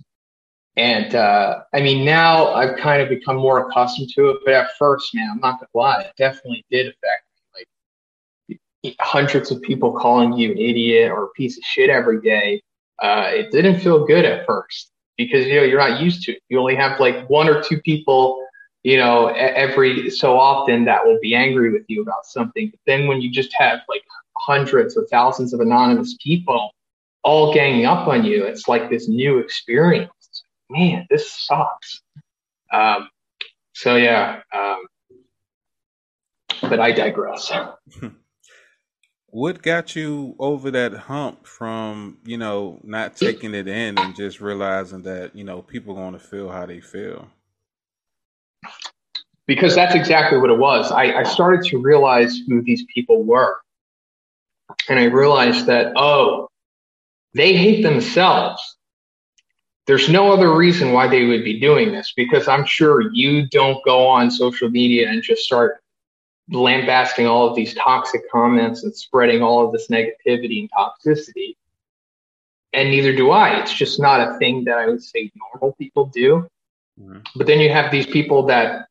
And 0.76 1.14
uh, 1.14 1.62
I 1.74 1.82
mean, 1.82 2.04
now 2.06 2.54
I've 2.54 2.78
kind 2.78 3.02
of 3.02 3.10
become 3.10 3.36
more 3.36 3.68
accustomed 3.68 4.10
to 4.16 4.30
it. 4.32 4.38
But 4.44 4.54
at 4.56 4.70
first, 4.78 5.14
man, 5.14 5.30
I'm 5.32 5.40
not 5.40 5.60
gonna 5.60 5.70
lie, 5.74 6.02
it 6.02 6.14
definitely 6.18 6.66
did 6.72 6.88
affect 6.88 7.26
me. 7.56 8.58
Like 8.84 8.96
hundreds 9.00 9.52
of 9.52 9.62
people 9.62 9.94
calling 9.94 10.34
you 10.34 10.52
an 10.52 10.58
idiot 10.58 11.12
or 11.12 11.26
a 11.26 11.30
piece 11.30 11.58
of 11.58 11.64
shit 11.64 11.90
every 11.90 12.22
day. 12.22 12.62
Uh, 13.00 13.30
it 13.32 13.52
didn't 13.52 13.80
feel 13.80 14.06
good 14.06 14.26
at 14.26 14.46
first 14.46 14.92
because 15.18 15.46
you 15.46 15.56
know 15.56 15.64
you're 15.64 15.80
not 15.80 16.02
used 16.02 16.24
to 16.24 16.34
it. 16.34 16.42
You 16.50 16.60
only 16.60 16.76
have 16.76 17.00
like 17.00 17.30
one 17.30 17.48
or 17.48 17.62
two 17.62 17.80
people, 17.82 18.44
you 18.82 18.98
know, 18.98 19.28
every 19.28 20.10
so 20.10 20.40
often 20.40 20.86
that 20.86 21.06
will 21.06 21.20
be 21.22 21.36
angry 21.36 21.72
with 21.72 21.84
you 21.88 22.02
about 22.02 22.26
something. 22.26 22.70
But 22.70 22.80
then 22.88 23.08
when 23.08 23.22
you 23.22 23.30
just 23.30 23.54
have 23.54 23.80
like 23.88 24.04
hundreds 24.38 24.98
or 24.98 25.06
thousands 25.08 25.54
of 25.54 25.60
anonymous 25.60 26.16
people 26.22 26.72
all 27.24 27.54
ganging 27.54 27.86
up 27.86 28.08
on 28.08 28.24
you. 28.24 28.44
It's 28.46 28.68
like 28.68 28.90
this 28.90 29.08
new 29.08 29.40
experience. 29.40 30.12
Man, 30.70 31.06
this 31.10 31.32
sucks. 31.32 32.02
Um, 32.72 33.10
so 33.74 33.96
yeah, 33.96 34.42
um, 34.54 34.86
but 36.62 36.80
I 36.80 36.92
digress. 36.92 37.52
what 39.28 39.62
got 39.62 39.96
you 39.96 40.36
over 40.40 40.72
that 40.72 40.94
hump 40.94 41.46
from 41.46 42.18
you 42.24 42.38
know 42.38 42.80
not 42.84 43.16
taking 43.16 43.54
it 43.54 43.68
in 43.68 43.98
and 43.98 44.16
just 44.16 44.42
realizing 44.42 45.04
that 45.04 45.36
you 45.36 45.44
know 45.44 45.62
people 45.62 45.96
going 45.96 46.14
to 46.14 46.20
feel 46.20 46.50
how 46.50 46.66
they 46.66 46.82
feel? 46.82 47.28
Because 49.46 49.76
that's 49.76 49.94
exactly 49.96 50.38
what 50.38 50.50
it 50.50 50.58
was. 50.58 50.92
I, 50.92 51.20
I 51.20 51.24
started 51.24 51.64
to 51.66 51.78
realize 51.78 52.40
who 52.48 52.62
these 52.62 52.86
people 52.94 53.24
were 53.24 53.58
and 54.90 55.00
I 55.00 55.06
realized 55.06 55.66
that, 55.68 55.94
oh, 55.96 56.50
they 57.34 57.56
hate 57.56 57.82
themselves. 57.82 58.78
There's 59.86 60.10
no 60.10 60.32
other 60.32 60.56
reason 60.56 60.94
why 60.94 61.08
they 61.08 61.26
would 61.26 61.44
be 61.44 61.60
doing 61.60 61.92
this 61.92 62.14
because 62.16 62.48
I'm 62.48 62.66
sure 62.66 63.12
you 63.14 63.48
don't 63.50 63.84
go 63.84 64.08
on 64.08 64.32
social 64.32 64.70
media 64.70 65.10
and 65.10 65.22
just 65.22 65.44
start 65.44 65.82
lambasting 66.50 67.28
all 67.28 67.50
of 67.50 67.56
these 67.56 67.74
toxic 67.74 68.30
comments 68.32 68.84
and 68.84 68.96
spreading 68.96 69.42
all 69.42 69.66
of 69.66 69.72
this 69.72 69.88
negativity 69.90 70.62
and 70.62 70.70
toxicity. 70.72 71.56
And 72.72 72.90
neither 72.90 73.16
do 73.16 73.32
I. 73.32 73.60
It's 73.60 73.74
just 73.74 74.00
not 74.00 74.22
a 74.22 74.38
thing 74.40 74.64
that 74.66 74.78
I 74.78 74.88
would 74.88 75.04
say 75.04 75.32
normal 75.36 75.74
people 75.74 76.06
do. 76.08 76.48
Mm-hmm. 77.00 77.20
But 77.36 77.48
then 77.48 77.60
you 77.60 77.70
have 77.70 77.92
these 77.92 78.08
people 78.08 78.46
that 78.48 78.88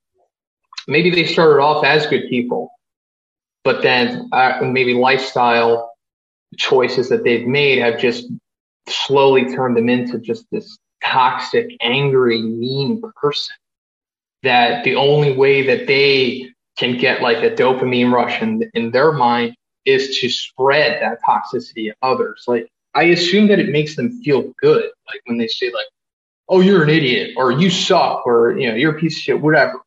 maybe 0.86 1.10
they 1.10 1.26
started 1.26 1.60
off 1.60 1.84
as 1.84 2.06
good 2.06 2.28
people 2.28 2.72
but 3.64 3.82
then 3.82 4.28
uh, 4.32 4.60
maybe 4.62 4.94
lifestyle 4.94 5.92
choices 6.56 7.08
that 7.08 7.24
they've 7.24 7.46
made 7.46 7.78
have 7.78 7.98
just 7.98 8.26
slowly 8.88 9.54
turned 9.54 9.76
them 9.76 9.88
into 9.88 10.18
just 10.18 10.44
this 10.50 10.78
toxic, 11.04 11.76
angry, 11.80 12.42
mean 12.42 13.02
person. 13.20 13.54
That 14.42 14.82
the 14.82 14.96
only 14.96 15.36
way 15.36 15.64
that 15.66 15.86
they 15.86 16.50
can 16.76 16.98
get 16.98 17.22
like 17.22 17.38
a 17.38 17.54
dopamine 17.54 18.12
rush 18.12 18.42
in, 18.42 18.68
in 18.74 18.90
their 18.90 19.12
mind 19.12 19.54
is 19.84 20.18
to 20.18 20.28
spread 20.28 21.00
that 21.00 21.18
toxicity 21.26 21.90
to 21.90 21.94
others. 22.02 22.44
Like 22.48 22.68
I 22.94 23.04
assume 23.04 23.48
that 23.48 23.60
it 23.60 23.70
makes 23.70 23.96
them 23.96 24.20
feel 24.22 24.52
good. 24.60 24.90
Like 25.06 25.20
when 25.26 25.38
they 25.38 25.46
say 25.46 25.66
like, 25.66 25.86
"Oh, 26.48 26.60
you're 26.60 26.82
an 26.82 26.90
idiot," 26.90 27.34
or 27.36 27.52
"You 27.52 27.70
suck," 27.70 28.26
or 28.26 28.58
you 28.58 28.68
know, 28.68 28.74
"You're 28.74 28.96
a 28.96 28.98
piece 28.98 29.16
of 29.16 29.22
shit," 29.22 29.40
whatever. 29.40 29.80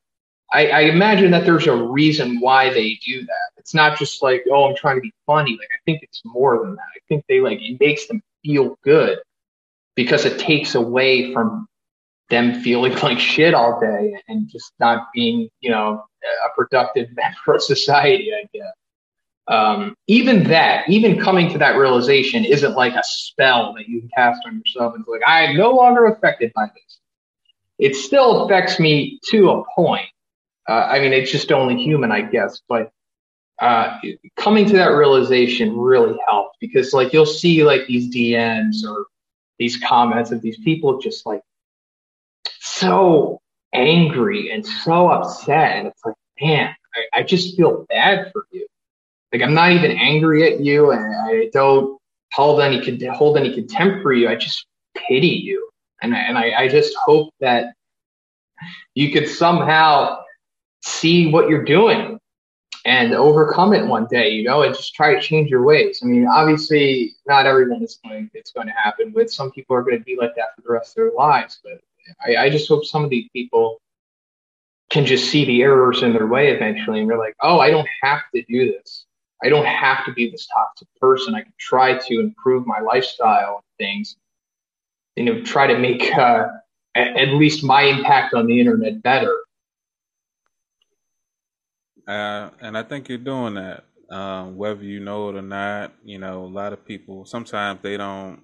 I, 0.54 0.68
I 0.68 0.80
imagine 0.82 1.32
that 1.32 1.46
there's 1.46 1.68
a 1.68 1.76
reason 1.76 2.40
why 2.40 2.70
they 2.70 3.00
do 3.06 3.22
that. 3.22 3.52
It's 3.58 3.74
not 3.74 3.98
just 3.98 4.22
like, 4.22 4.44
oh, 4.52 4.70
I'm 4.70 4.76
trying 4.76 4.98
to 4.98 5.02
be 5.02 5.14
funny. 5.26 5.52
Like 5.52 5.70
I 5.74 5.82
think 5.86 6.04
it's 6.04 6.22
more 6.24 6.60
than 6.60 6.76
that. 6.76 6.82
I 6.82 7.00
think 7.10 7.26
they 7.28 7.40
like 7.40 7.60
it 7.62 7.80
makes 7.80 8.08
them 8.08 8.22
feel 8.44 8.78
good 8.84 9.20
because 9.96 10.26
it 10.26 10.40
takes 10.40 10.76
away 10.76 11.34
from 11.34 11.68
them 12.30 12.62
feeling 12.62 12.94
like 13.04 13.20
shit 13.20 13.54
all 13.54 13.80
day 13.80 14.16
and 14.28 14.48
just 14.50 14.72
not 14.80 15.08
being, 15.14 15.50
you 15.62 15.72
know, 15.72 16.04
a 16.46 16.50
productive 16.56 17.10
member 17.16 17.56
of 17.56 17.64
society, 17.64 18.32
I 18.34 18.48
guess. 18.54 18.74
Um, 19.48 19.96
even 20.08 20.44
that, 20.46 20.90
even 20.90 21.20
coming 21.20 21.52
to 21.52 21.58
that 21.60 21.78
realization 21.78 22.46
isn't 22.46 22.76
like 22.76 22.96
a 22.96 23.04
spell 23.04 23.74
that 23.74 23.88
you 23.88 24.00
can 24.00 24.10
cast 24.16 24.42
on 24.46 24.58
yourself 24.58 24.96
and 24.96 25.02
it's 25.02 25.10
like, 25.10 25.22
I 25.28 25.44
am 25.44 25.56
no 25.56 25.72
longer 25.72 26.08
affected 26.08 26.52
by 26.56 26.66
this. 26.74 27.00
It 27.78 27.96
still 27.96 28.46
affects 28.46 28.80
me 28.80 29.20
to 29.30 29.52
a 29.52 29.64
point, 29.76 30.08
uh, 30.68 30.88
I 30.90 31.00
mean, 31.00 31.14
it's 31.14 31.32
just 31.32 31.52
only 31.52 31.82
human, 31.82 32.12
I 32.12 32.22
guess. 32.22 32.62
But 32.68 32.92
uh, 33.62 34.00
coming 34.36 34.66
to 34.66 34.74
that 34.74 34.88
realization 34.88 35.78
really 35.78 36.18
helped 36.28 36.58
because, 36.60 36.94
like, 36.94 37.14
you'll 37.14 37.26
see 37.26 37.64
like 37.64 37.88
these 37.88 38.14
DMs 38.14 38.84
or 38.88 39.06
these 39.60 39.78
comments 39.78 40.32
of 40.32 40.42
these 40.42 40.58
people 40.60 41.00
just 41.00 41.26
like 41.26 41.42
so 42.60 43.40
angry 43.74 44.52
and 44.52 44.66
so 44.66 45.10
upset. 45.10 45.78
And 45.78 45.88
it's 45.88 46.04
like, 46.06 46.16
man, 46.42 46.76
I, 46.96 47.20
I 47.20 47.24
just 47.24 47.56
feel 47.56 47.86
bad 47.90 48.32
for 48.32 48.46
you. 48.52 48.68
Like 49.32 49.42
I'm 49.42 49.54
not 49.54 49.72
even 49.72 49.92
angry 49.92 50.50
at 50.50 50.62
you, 50.62 50.92
and 50.92 51.14
I 51.14 51.50
don't 51.52 52.00
hold 52.32 52.62
any 52.62 52.80
hold 53.08 53.38
any 53.38 53.54
contempt 53.54 54.02
for 54.02 54.14
you. 54.14 54.30
I 54.30 54.36
just 54.36 54.66
pity 54.96 55.28
you, 55.28 55.70
and 56.02 56.16
and 56.16 56.38
I, 56.38 56.54
I 56.58 56.68
just 56.70 56.96
hope 57.04 57.34
that 57.42 57.74
you 58.94 59.12
could 59.12 59.28
somehow 59.28 60.22
see 60.86 61.32
what 61.32 61.50
you're 61.50 61.64
doing 61.64 62.20
and 62.86 63.14
overcome 63.16 63.74
it 63.74 63.86
one 63.86 64.06
day, 64.06 64.30
you 64.30 64.44
know, 64.44 64.62
and 64.62 64.76
just 64.76 64.94
try 64.94 65.14
to 65.14 65.22
change 65.22 65.50
your 65.50 65.64
ways. 65.64 66.02
I 66.04 66.06
mean, 66.06 66.28
obviously, 66.28 67.16
not 67.26 67.48
everyone 67.48 67.82
is 67.84 68.00
going 68.04 68.30
it's 68.34 68.52
going 68.52 68.68
to 68.68 68.74
happen 68.74 69.12
with. 69.14 69.32
Some 69.32 69.52
people 69.52 69.76
are 69.76 69.82
going 69.82 69.98
to 69.98 70.04
be 70.04 70.16
like 70.16 70.36
that 70.36 70.56
for 70.56 70.62
the 70.62 70.72
rest 70.72 70.92
of 70.92 70.96
their 70.96 71.12
lives, 71.12 71.60
but 71.64 71.82
I, 72.26 72.46
I 72.46 72.50
just 72.50 72.68
hope 72.68 72.86
some 72.86 73.04
of 73.04 73.10
these 73.10 73.28
people 73.34 73.82
can 74.92 75.06
just 75.06 75.32
see 75.32 75.46
the 75.46 75.64
errors 75.64 76.04
in 76.04 76.14
their 76.14 76.28
way 76.28 76.52
eventually, 76.52 77.02
and 77.02 77.10
they're 77.10 77.18
like, 77.18 77.36
oh, 77.42 77.60
I 77.60 77.72
don't 77.72 77.88
have 78.04 78.22
to 78.36 78.44
do 78.44 78.72
this. 78.72 79.06
I 79.44 79.50
don't 79.50 79.66
have 79.66 80.06
to 80.06 80.14
be 80.14 80.30
this 80.30 80.48
toxic 80.48 80.88
person. 81.02 81.34
I 81.34 81.42
can 81.42 81.54
try 81.60 81.98
to 81.98 82.20
improve 82.20 82.68
my 82.68 82.80
lifestyle 82.80 83.56
and 83.56 83.88
things. 83.88 84.16
You 85.16 85.26
know, 85.26 85.42
try 85.42 85.66
to 85.66 85.78
make 85.78 86.14
uh, 86.16 86.48
at, 86.94 87.18
at 87.18 87.30
least 87.30 87.64
my 87.64 87.82
impact 87.82 88.36
on 88.36 88.46
the 88.46 88.60
internet 88.60 89.02
better 89.02 89.45
uh, 92.08 92.50
and 92.62 92.78
I 92.78 92.84
think 92.84 93.10
you're 93.10 93.18
doing 93.18 93.56
that. 93.56 93.86
Um, 94.12 94.56
whether 94.56 94.84
you 94.84 95.00
know 95.00 95.30
it 95.30 95.36
or 95.36 95.42
not, 95.42 95.94
you 96.04 96.20
know, 96.20 96.46
a 96.46 96.46
lot 96.46 96.74
of 96.74 96.86
people 96.86 97.26
sometimes 97.26 97.80
they 97.82 97.98
don't, 97.98 98.44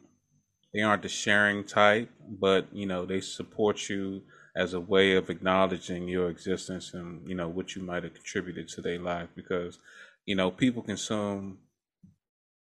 they 0.74 0.82
aren't 0.82 1.04
the 1.04 1.10
sharing 1.10 1.64
type, 1.64 2.10
but 2.28 2.68
you 2.74 2.88
know, 2.88 3.06
they 3.06 3.22
support 3.22 3.88
you 3.88 4.24
as 4.56 4.74
a 4.74 4.80
way 4.80 5.16
of 5.16 5.30
acknowledging 5.30 6.08
your 6.08 6.30
existence 6.30 6.94
and 6.94 7.28
you 7.28 7.36
know 7.36 7.48
what 7.48 7.76
you 7.76 7.82
might 7.82 8.04
have 8.04 8.14
contributed 8.14 8.68
to 8.68 8.82
their 8.82 9.00
life 9.00 9.30
because 9.36 9.80
you 10.26 10.36
know 10.36 10.52
people 10.52 10.82
consume 10.82 11.58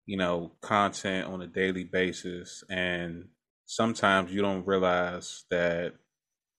you 0.05 0.17
know 0.17 0.51
content 0.61 1.27
on 1.27 1.41
a 1.41 1.47
daily 1.47 1.83
basis 1.83 2.63
and 2.69 3.25
sometimes 3.65 4.31
you 4.31 4.41
don't 4.41 4.65
realize 4.65 5.43
that 5.49 5.93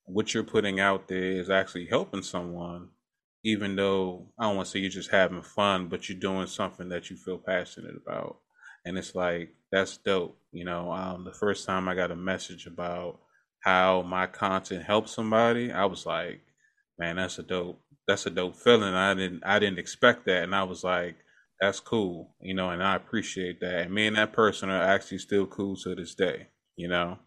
what 0.05 0.33
you're 0.33 0.45
putting 0.45 0.79
out 0.79 1.09
there 1.09 1.33
is 1.33 1.51
actually 1.51 1.87
helping 1.87 2.23
someone 2.23 2.89
even 3.47 3.77
though 3.77 4.27
I 4.41 4.43
don't 4.43 4.57
want 4.57 4.67
to 4.67 4.73
say 4.73 4.81
you're 4.81 4.91
just 4.91 5.13
having 5.13 5.41
fun, 5.41 5.87
but 5.87 6.09
you're 6.09 6.19
doing 6.19 6.49
something 6.49 6.89
that 6.89 7.11
you 7.11 7.17
feel 7.17 7.39
passionate 7.39 7.95
about. 7.95 8.39
And 8.85 8.99
it's 8.99 9.15
like, 9.15 9.51
that's 9.71 9.99
dope. 9.99 10.37
You 10.51 10.65
know, 10.65 10.91
um, 10.91 11.23
the 11.25 11.33
first 11.33 11.65
time 11.65 11.89
I 11.89 11.95
got 11.95 12.11
a 12.11 12.17
message 12.17 12.67
about 12.67 13.21
how 13.61 14.03
my 14.03 14.27
content 14.27 14.83
helped 14.83 15.11
somebody, 15.11 15.71
I 15.71 15.85
was 15.85 16.05
like, 16.05 16.41
man, 16.99 17.17
that's 17.17 17.39
a 17.39 17.45
dope, 17.45 17.81
that's 18.09 18.27
a 18.27 18.31
dope 18.31 18.57
feeling. 18.57 18.95
I 18.95 19.15
didn't, 19.15 19.45
I 19.47 19.61
didn't 19.61 19.79
expect 19.79 20.27
that. 20.27 20.43
And 20.43 20.53
I 20.53 20.65
was 20.65 20.83
like, 20.83 21.15
that's 21.61 21.79
cool, 21.79 22.35
you 22.41 22.53
know, 22.55 22.71
and 22.71 22.83
I 22.83 22.97
appreciate 22.97 23.61
that. 23.61 23.83
And 23.83 23.95
me 23.95 24.09
and 24.09 24.17
that 24.17 24.33
person 24.33 24.71
are 24.71 24.83
actually 24.83 25.19
still 25.19 25.47
cool 25.47 25.77
to 25.77 25.95
this 25.95 26.17
day. 26.17 26.49
You 26.75 26.89
know, 26.89 27.19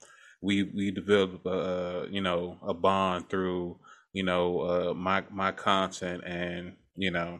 we, 0.41 0.63
we 0.63 0.91
developed, 0.91 1.45
a, 1.45 2.07
you 2.11 2.19
know, 2.19 2.57
a 2.61 2.73
bond 2.73 3.29
through, 3.29 3.79
you 4.13 4.23
know, 4.23 4.61
uh, 4.61 4.93
my 4.93 5.23
my 5.31 5.51
content 5.51 6.23
and 6.25 6.75
you 6.95 7.11
know 7.11 7.39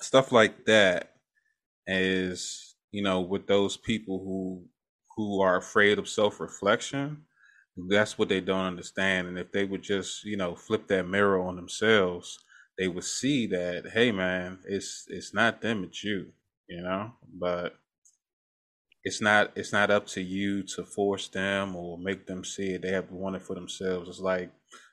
stuff 0.00 0.32
like 0.32 0.66
that 0.66 1.14
is 1.86 2.76
you 2.92 3.02
know 3.02 3.20
with 3.20 3.46
those 3.46 3.76
people 3.76 4.18
who 4.24 4.66
who 5.16 5.40
are 5.42 5.56
afraid 5.56 5.98
of 5.98 6.08
self 6.08 6.40
reflection. 6.40 7.24
That's 7.90 8.18
what 8.18 8.28
they 8.28 8.40
don't 8.40 8.66
understand, 8.66 9.28
and 9.28 9.38
if 9.38 9.52
they 9.52 9.64
would 9.64 9.82
just 9.82 10.24
you 10.24 10.36
know 10.36 10.56
flip 10.56 10.88
that 10.88 11.08
mirror 11.08 11.40
on 11.40 11.56
themselves, 11.56 12.38
they 12.78 12.88
would 12.88 13.04
see 13.04 13.46
that 13.48 13.90
hey 13.92 14.12
man, 14.12 14.60
it's 14.66 15.06
it's 15.08 15.34
not 15.34 15.60
them, 15.62 15.84
it's 15.84 16.02
you, 16.04 16.32
you 16.68 16.82
know. 16.82 17.12
But 17.32 17.76
it's 19.04 19.20
not 19.20 19.52
it's 19.56 19.72
not 19.72 19.90
up 19.90 20.06
to 20.06 20.20
you 20.20 20.62
to 20.62 20.84
force 20.84 21.28
them 21.28 21.76
or 21.76 21.96
make 21.98 22.26
them 22.26 22.44
see 22.44 22.70
it. 22.74 22.82
They 22.82 22.90
have 22.90 23.08
to 23.08 23.14
want 23.14 23.36
it 23.36 23.42
for 23.42 23.54
themselves. 23.54 24.08
It's 24.08 24.20
like 24.20 24.50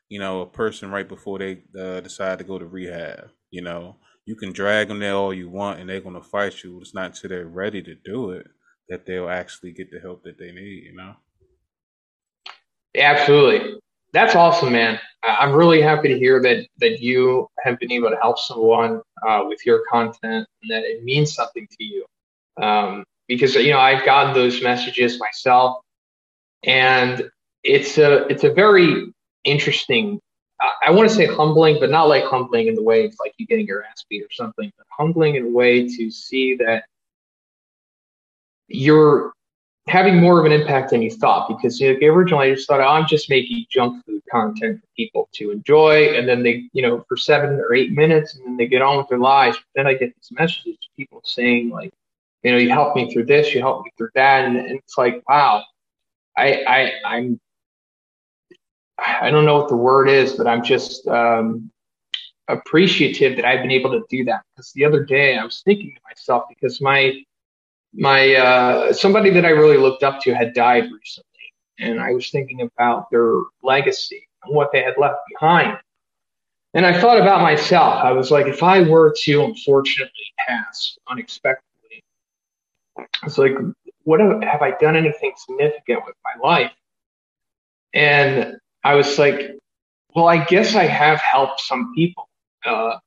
you 0.09 0.19
know, 0.19 0.41
a 0.41 0.45
person 0.45 0.91
right 0.91 1.07
before 1.07 1.39
they 1.39 1.63
uh, 1.79 1.99
decide 2.01 2.37
to 2.39 2.43
go 2.43 2.59
to 2.59 2.65
rehab. 2.65 3.31
You 3.51 3.61
know, 3.61 3.97
you 4.25 4.35
can 4.35 4.51
drag 4.51 4.87
them 4.87 4.99
there 4.99 5.13
all 5.13 5.33
you 5.33 5.49
want, 5.49 5.79
and 5.79 5.89
they're 5.89 6.01
going 6.01 6.15
to 6.15 6.21
fight 6.21 6.63
you. 6.63 6.79
It's 6.81 6.93
not 6.93 7.07
until 7.07 7.29
they're 7.29 7.47
ready 7.47 7.81
to 7.83 7.95
do 7.95 8.31
it 8.31 8.47
that 8.89 9.05
they'll 9.05 9.29
actually 9.29 9.71
get 9.71 9.89
the 9.91 9.99
help 9.99 10.23
that 10.23 10.37
they 10.37 10.51
need. 10.51 10.83
You 10.85 10.95
know. 10.95 11.15
Absolutely, 12.95 13.79
that's 14.13 14.35
awesome, 14.35 14.71
man. 14.71 14.99
I'm 15.23 15.53
really 15.53 15.81
happy 15.81 16.09
to 16.09 16.17
hear 16.17 16.41
that 16.41 16.67
that 16.79 16.99
you 16.99 17.47
have 17.63 17.79
been 17.79 17.91
able 17.91 18.09
to 18.09 18.17
help 18.21 18.37
someone 18.39 19.01
uh, 19.27 19.43
with 19.47 19.65
your 19.65 19.83
content, 19.91 20.47
and 20.61 20.69
that 20.69 20.83
it 20.83 21.03
means 21.03 21.33
something 21.33 21.67
to 21.79 21.83
you. 21.83 22.05
Um, 22.61 23.03
because 23.27 23.55
you 23.55 23.71
know 23.71 23.79
I've 23.79 24.05
gotten 24.05 24.33
those 24.33 24.61
messages 24.61 25.19
myself, 25.19 25.81
and 26.63 27.29
it's 27.63 27.97
a 27.97 28.27
it's 28.27 28.43
a 28.43 28.53
very 28.53 29.11
interesting. 29.45 30.19
I, 30.85 30.91
want 30.91 31.09
to 31.09 31.15
say 31.15 31.25
humbling, 31.25 31.77
but 31.79 31.89
not 31.89 32.07
like 32.07 32.23
humbling 32.23 32.67
in 32.67 32.75
the 32.75 32.83
way 32.83 33.03
it's 33.03 33.19
like 33.19 33.33
you 33.37 33.45
getting 33.45 33.67
your 33.67 33.83
ass 33.83 34.05
beat 34.09 34.23
or 34.23 34.31
something, 34.31 34.71
but 34.77 34.87
humbling 34.89 35.35
in 35.35 35.45
a 35.45 35.49
way 35.49 35.87
to 35.87 36.09
see 36.09 36.55
that 36.57 36.85
you're 38.67 39.33
having 39.87 40.17
more 40.17 40.39
of 40.39 40.45
an 40.45 40.51
impact 40.51 40.89
than 40.89 41.01
you 41.01 41.11
thought 41.11 41.47
because 41.47 41.79
you 41.79 41.99
know, 41.99 42.07
originally 42.07 42.51
I 42.51 42.55
just 42.55 42.67
thought 42.67 42.81
oh, 42.81 42.87
I'm 42.87 43.05
just 43.05 43.29
making 43.29 43.65
junk 43.69 44.03
food 44.05 44.23
content 44.31 44.79
for 44.79 44.87
people 44.95 45.29
to 45.33 45.51
enjoy, 45.51 46.17
and 46.17 46.27
then 46.27 46.41
they, 46.41 46.69
you 46.73 46.81
know, 46.81 47.05
for 47.07 47.17
seven 47.17 47.59
or 47.59 47.73
eight 47.73 47.91
minutes, 47.91 48.35
and 48.35 48.45
then 48.45 48.57
they 48.57 48.67
get 48.67 48.81
on 48.81 48.97
with 48.97 49.07
their 49.09 49.19
lives. 49.19 49.57
But 49.57 49.81
then 49.81 49.87
I 49.87 49.93
get 49.93 50.15
these 50.15 50.31
messages, 50.31 50.77
people 50.97 51.21
saying 51.23 51.69
like, 51.69 51.91
you 52.43 52.51
know, 52.51 52.57
you 52.57 52.69
helped 52.69 52.95
me 52.95 53.11
through 53.11 53.25
this, 53.25 53.53
you 53.53 53.61
helped 53.61 53.85
me 53.85 53.91
through 53.97 54.09
that, 54.15 54.45
and, 54.45 54.57
and 54.57 54.79
it's 54.79 54.97
like, 54.97 55.21
wow, 55.27 55.63
I, 56.37 56.63
I, 56.63 56.91
I'm 57.05 57.39
I 58.97 59.29
don't 59.29 59.45
know 59.45 59.57
what 59.57 59.69
the 59.69 59.75
word 59.75 60.09
is, 60.09 60.33
but 60.33 60.47
I'm 60.47 60.63
just 60.63 61.07
um, 61.07 61.71
appreciative 62.47 63.35
that 63.35 63.45
I've 63.45 63.61
been 63.61 63.71
able 63.71 63.91
to 63.91 64.03
do 64.09 64.23
that. 64.25 64.41
Because 64.55 64.71
the 64.73 64.85
other 64.85 65.03
day 65.03 65.37
I 65.37 65.43
was 65.43 65.61
thinking 65.65 65.93
to 65.95 66.01
myself 66.07 66.45
because 66.49 66.81
my 66.81 67.21
my 67.93 68.35
uh, 68.35 68.93
somebody 68.93 69.29
that 69.31 69.45
I 69.45 69.49
really 69.49 69.77
looked 69.77 70.03
up 70.03 70.19
to 70.21 70.33
had 70.33 70.53
died 70.53 70.83
recently, 70.83 71.53
and 71.79 71.99
I 71.99 72.11
was 72.11 72.29
thinking 72.29 72.61
about 72.61 73.09
their 73.09 73.41
legacy 73.63 74.27
and 74.43 74.55
what 74.55 74.71
they 74.71 74.83
had 74.83 74.95
left 74.97 75.19
behind. 75.29 75.77
And 76.73 76.85
I 76.85 76.99
thought 76.99 77.19
about 77.19 77.41
myself. 77.41 78.03
I 78.03 78.11
was 78.11 78.31
like, 78.31 78.47
if 78.47 78.61
I 78.61 78.81
were 78.81 79.15
to 79.23 79.43
unfortunately 79.45 80.33
pass 80.45 80.97
unexpectedly, 81.07 82.03
it's 83.23 83.37
like, 83.37 83.53
what 84.03 84.19
have, 84.19 84.43
have 84.43 84.61
I 84.61 84.71
done 84.71 84.97
anything 84.97 85.31
significant 85.37 86.03
with 86.05 86.15
my 86.25 86.47
life? 86.47 86.73
And 87.93 88.57
I 88.85 88.93
was 88.93 89.17
like, 89.17 89.57
well, 90.13 90.27
I 90.27 90.45
guess 90.45 90.75
I 90.75 90.85
have 90.85 91.19
helped 91.19 91.59
some 91.59 91.91
people 91.95 92.29
uh, 92.65 92.97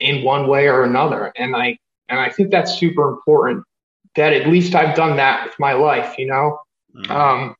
in 0.00 0.24
one 0.24 0.48
way 0.48 0.66
or 0.66 0.82
another, 0.82 1.32
and 1.36 1.54
I 1.54 1.78
and 2.08 2.18
I 2.18 2.28
think 2.28 2.50
that's 2.50 2.78
super 2.78 3.08
important. 3.08 3.64
That 4.16 4.32
at 4.32 4.48
least 4.48 4.74
I've 4.74 4.96
done 4.96 5.16
that 5.16 5.44
with 5.44 5.54
my 5.60 5.74
life, 5.74 6.18
you 6.18 6.26
know. 6.26 6.58
Mm-hmm. 6.94 7.12
Um, 7.12 7.54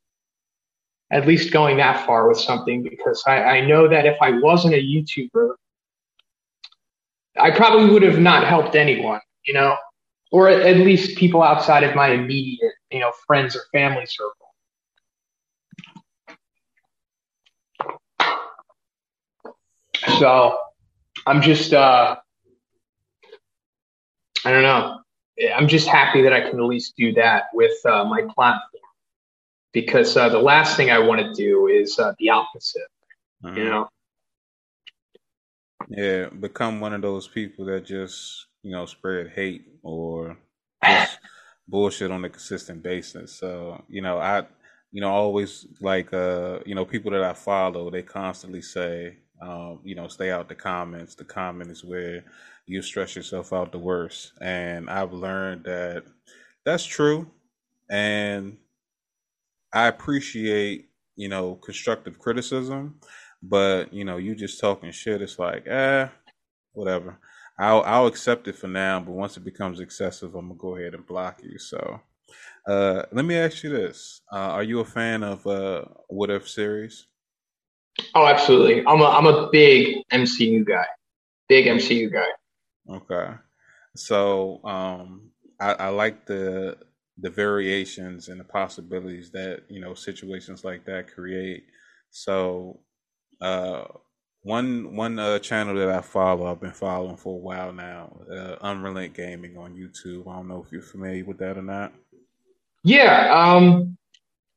at 1.10 1.26
least 1.26 1.52
going 1.52 1.76
that 1.76 2.04
far 2.04 2.28
with 2.28 2.38
something 2.38 2.82
because 2.82 3.22
I, 3.26 3.42
I 3.42 3.66
know 3.66 3.88
that 3.88 4.04
if 4.06 4.16
I 4.20 4.32
wasn't 4.32 4.74
a 4.74 4.82
YouTuber, 4.82 5.54
I 7.40 7.50
probably 7.50 7.90
would 7.90 8.02
have 8.02 8.18
not 8.18 8.46
helped 8.46 8.74
anyone, 8.74 9.20
you 9.46 9.54
know, 9.54 9.76
or 10.32 10.48
at 10.48 10.76
least 10.78 11.16
people 11.16 11.42
outside 11.42 11.84
of 11.84 11.94
my 11.94 12.08
immediate, 12.08 12.74
you 12.90 13.00
know, 13.00 13.12
friends 13.26 13.56
or 13.56 13.62
family 13.72 14.04
circle. 14.06 14.37
So 20.18 20.58
I'm 21.26 21.42
just, 21.42 21.72
uh, 21.72 22.16
I 24.44 24.50
don't 24.50 24.62
know. 24.62 25.00
I'm 25.54 25.68
just 25.68 25.88
happy 25.88 26.22
that 26.22 26.32
I 26.32 26.40
can 26.40 26.58
at 26.58 26.66
least 26.66 26.94
do 26.96 27.12
that 27.14 27.44
with 27.52 27.74
uh, 27.84 28.04
my 28.04 28.22
platform 28.34 28.60
because 29.72 30.16
uh, 30.16 30.28
the 30.28 30.38
last 30.38 30.76
thing 30.76 30.90
I 30.90 30.98
want 30.98 31.20
to 31.20 31.32
do 31.34 31.68
is 31.68 31.98
uh, 31.98 32.12
the 32.18 32.30
opposite, 32.30 32.82
mm-hmm. 33.44 33.56
you 33.56 33.64
know? 33.64 33.88
Yeah, 35.88 36.28
become 36.28 36.80
one 36.80 36.92
of 36.92 37.02
those 37.02 37.28
people 37.28 37.64
that 37.66 37.86
just, 37.86 38.46
you 38.62 38.72
know, 38.72 38.86
spread 38.86 39.30
hate 39.30 39.66
or 39.82 40.36
bullshit 41.68 42.10
on 42.10 42.24
a 42.24 42.30
consistent 42.30 42.82
basis. 42.82 43.32
So, 43.38 43.84
you 43.88 44.02
know, 44.02 44.18
I, 44.18 44.42
you 44.90 45.00
know, 45.00 45.10
always 45.10 45.66
like, 45.80 46.12
uh, 46.12 46.58
you 46.66 46.74
know, 46.74 46.84
people 46.84 47.10
that 47.12 47.22
I 47.22 47.32
follow, 47.32 47.90
they 47.90 48.02
constantly 48.02 48.62
say, 48.62 49.18
um, 49.40 49.80
you 49.84 49.94
know, 49.94 50.08
stay 50.08 50.30
out 50.30 50.48
the 50.48 50.54
comments. 50.54 51.14
The 51.14 51.24
comment 51.24 51.70
is 51.70 51.84
where 51.84 52.24
you 52.66 52.82
stress 52.82 53.16
yourself 53.16 53.52
out 53.52 53.72
the 53.72 53.78
worst. 53.78 54.32
And 54.40 54.90
I've 54.90 55.12
learned 55.12 55.64
that 55.64 56.04
that's 56.64 56.84
true. 56.84 57.30
And 57.90 58.58
I 59.72 59.86
appreciate, 59.86 60.90
you 61.16 61.28
know, 61.28 61.56
constructive 61.56 62.18
criticism, 62.18 63.00
But 63.42 63.92
you 63.92 64.04
know, 64.04 64.16
you 64.16 64.34
just 64.34 64.60
talking 64.60 64.90
shit. 64.92 65.22
It's 65.22 65.38
like, 65.38 65.66
eh, 65.66 66.08
whatever. 66.74 67.18
I'll 67.60 67.82
I'll 67.82 68.06
accept 68.08 68.48
it 68.48 68.56
for 68.56 68.68
now, 68.68 69.00
but 69.00 69.12
once 69.12 69.36
it 69.36 69.44
becomes 69.44 69.80
excessive, 69.80 70.34
I'm 70.36 70.48
gonna 70.48 70.58
go 70.60 70.76
ahead 70.76 70.94
and 70.94 71.06
block 71.06 71.42
you. 71.44 71.58
So, 71.58 72.00
uh, 72.68 73.04
let 73.12 73.24
me 73.26 73.36
ask 73.36 73.62
you 73.64 73.70
this: 73.70 74.22
uh, 74.32 74.36
Are 74.38 74.64
you 74.64 74.80
a 74.80 74.84
fan 74.86 75.22
of 75.24 75.46
uh, 75.46 75.84
What 76.08 76.30
If 76.30 76.48
series? 76.48 77.06
Oh, 78.14 78.26
absolutely. 78.26 78.84
I'm 78.86 79.00
a 79.00 79.06
I'm 79.06 79.26
a 79.26 79.48
big 79.50 80.02
MCU 80.12 80.66
guy. 80.66 80.86
Big 81.48 81.66
MCU 81.66 82.12
guy. 82.12 82.28
Okay. 82.90 83.34
So 83.96 84.64
um, 84.64 85.30
I, 85.60 85.72
I 85.74 85.88
like 85.88 86.26
the 86.26 86.76
the 87.20 87.30
variations 87.30 88.28
and 88.28 88.38
the 88.38 88.44
possibilities 88.44 89.30
that 89.32 89.62
you 89.68 89.80
know 89.80 89.94
situations 89.94 90.64
like 90.64 90.84
that 90.86 91.12
create. 91.12 91.64
So 92.10 92.80
uh, 93.40 93.84
one 94.42 94.94
one 94.94 95.18
uh, 95.18 95.38
channel 95.40 95.74
that 95.74 95.90
I 95.90 96.00
follow, 96.00 96.50
I've 96.50 96.60
been 96.60 96.72
following 96.72 97.16
for 97.16 97.34
a 97.34 97.38
while 97.38 97.72
now, 97.72 98.20
uh, 98.30 98.56
Unrelent 98.62 99.14
Gaming 99.14 99.56
on 99.58 99.74
YouTube. 99.74 100.28
I 100.28 100.36
don't 100.36 100.48
know 100.48 100.62
if 100.64 100.72
you're 100.72 100.82
familiar 100.82 101.24
with 101.24 101.38
that 101.38 101.58
or 101.58 101.62
not. 101.62 101.92
Yeah, 102.84 103.32
um, 103.34 103.98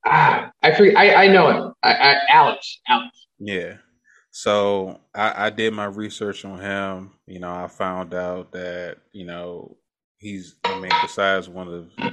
ah, 0.06 0.52
I 0.62 0.70
I 0.96 1.14
I 1.24 1.28
know 1.28 1.48
it. 1.48 1.74
I, 1.82 1.92
I, 1.92 2.16
Alex, 2.30 2.80
Alex. 2.88 3.26
Yeah. 3.42 3.78
So 4.30 5.00
I, 5.14 5.46
I 5.46 5.50
did 5.50 5.74
my 5.74 5.86
research 5.86 6.44
on 6.44 6.60
him. 6.60 7.12
You 7.26 7.40
know, 7.40 7.52
I 7.52 7.68
found 7.68 8.14
out 8.14 8.52
that 8.52 8.98
you 9.12 9.26
know 9.26 9.78
he's. 10.18 10.56
I 10.64 10.80
mean, 10.80 10.92
besides 11.02 11.48
one 11.48 11.68
of 11.68 12.12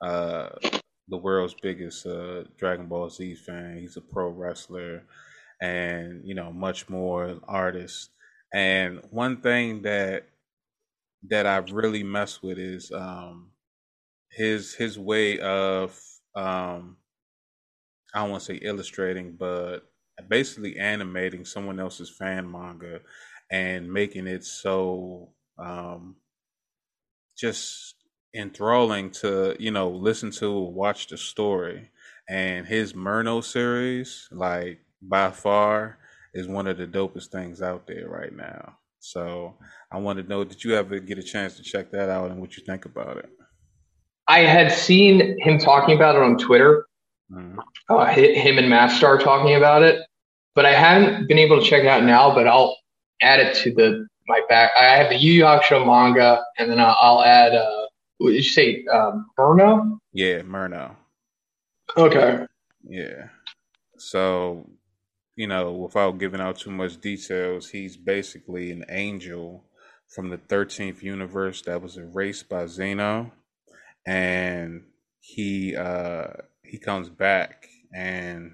uh, 0.00 0.50
the 1.08 1.16
world's 1.18 1.54
biggest 1.62 2.06
uh, 2.06 2.44
Dragon 2.56 2.88
Ball 2.88 3.10
Z 3.10 3.34
fan, 3.36 3.78
he's 3.78 3.96
a 3.96 4.00
pro 4.00 4.28
wrestler, 4.28 5.04
and 5.62 6.26
you 6.26 6.34
know 6.34 6.52
much 6.52 6.88
more 6.88 7.40
artist. 7.48 8.10
And 8.54 9.02
one 9.10 9.40
thing 9.42 9.82
that 9.82 10.28
that 11.30 11.46
I 11.46 11.58
really 11.58 12.02
mess 12.02 12.42
with 12.42 12.58
is 12.58 12.92
um, 12.92 13.52
his 14.30 14.74
his 14.74 14.98
way 14.98 15.40
of 15.40 16.00
um, 16.36 16.98
I 18.14 18.20
don't 18.20 18.30
want 18.30 18.42
to 18.42 18.46
say 18.46 18.56
illustrating, 18.56 19.36
but 19.36 19.92
basically 20.28 20.78
animating 20.78 21.44
someone 21.44 21.80
else's 21.80 22.10
fan 22.10 22.50
manga 22.50 23.00
and 23.50 23.92
making 23.92 24.26
it 24.26 24.44
so 24.44 25.30
um, 25.58 26.16
just 27.36 27.94
enthralling 28.34 29.10
to 29.10 29.54
you 29.58 29.70
know 29.70 29.90
listen 29.90 30.30
to 30.30 30.50
watch 30.58 31.08
the 31.08 31.16
story 31.16 31.90
and 32.28 32.66
his 32.66 32.92
murno 32.92 33.42
series 33.42 34.28
like 34.32 34.80
by 35.02 35.30
far 35.30 35.98
is 36.32 36.48
one 36.48 36.66
of 36.66 36.76
the 36.76 36.86
dopest 36.86 37.28
things 37.28 37.62
out 37.62 37.86
there 37.86 38.08
right 38.08 38.34
now 38.34 38.76
so 38.98 39.54
i 39.92 39.98
want 39.98 40.18
to 40.18 40.28
know 40.28 40.42
did 40.42 40.64
you 40.64 40.74
ever 40.74 40.98
get 40.98 41.18
a 41.18 41.22
chance 41.22 41.56
to 41.56 41.62
check 41.62 41.92
that 41.92 42.08
out 42.08 42.30
and 42.30 42.40
what 42.40 42.56
you 42.56 42.64
think 42.64 42.86
about 42.86 43.18
it 43.18 43.30
I 44.26 44.40
had 44.40 44.72
seen 44.72 45.36
him 45.40 45.58
talking 45.58 45.94
about 45.94 46.16
it 46.16 46.22
on 46.22 46.38
Twitter. 46.38 46.86
Mhm. 47.30 47.56
Uh, 47.88 48.04
hi- 48.04 48.34
him 48.34 48.58
and 48.58 48.68
Mastar 48.68 49.18
talking 49.18 49.54
about 49.54 49.82
it, 49.82 50.00
but 50.54 50.66
I 50.66 50.72
haven't 50.72 51.26
been 51.28 51.38
able 51.38 51.60
to 51.60 51.66
check 51.66 51.82
it 51.82 51.88
out 51.88 52.04
now. 52.04 52.34
But 52.34 52.46
I'll 52.46 52.76
add 53.22 53.40
it 53.40 53.54
to 53.64 53.72
the 53.74 54.06
my 54.26 54.40
back. 54.48 54.70
I 54.78 54.96
have 54.96 55.10
the 55.10 55.16
Yu 55.16 55.32
Yu 55.32 55.44
Hakusho 55.44 55.84
manga, 55.86 56.42
and 56.58 56.70
then 56.70 56.80
I'll, 56.80 56.96
I'll 57.00 57.22
add. 57.24 57.54
Uh, 57.54 57.86
what 58.18 58.30
did 58.30 58.36
you 58.36 58.42
say? 58.42 58.84
Um, 58.92 59.26
Burno. 59.38 59.98
yeah 60.12 60.38
murno 60.42 60.94
Okay. 61.96 62.46
Yeah. 62.88 63.28
So, 63.98 64.70
you 65.36 65.46
know, 65.48 65.72
without 65.72 66.18
giving 66.18 66.40
out 66.40 66.58
too 66.58 66.70
much 66.70 67.00
details, 67.00 67.68
he's 67.70 67.96
basically 67.96 68.70
an 68.70 68.84
angel 68.88 69.64
from 70.14 70.30
the 70.30 70.38
13th 70.38 71.02
universe 71.02 71.62
that 71.62 71.82
was 71.82 71.96
erased 71.96 72.48
by 72.48 72.66
Zeno 72.66 73.32
and 74.06 74.84
he 75.20 75.74
uh 75.76 76.28
he 76.74 76.78
comes 76.80 77.08
back 77.08 77.68
and 77.94 78.50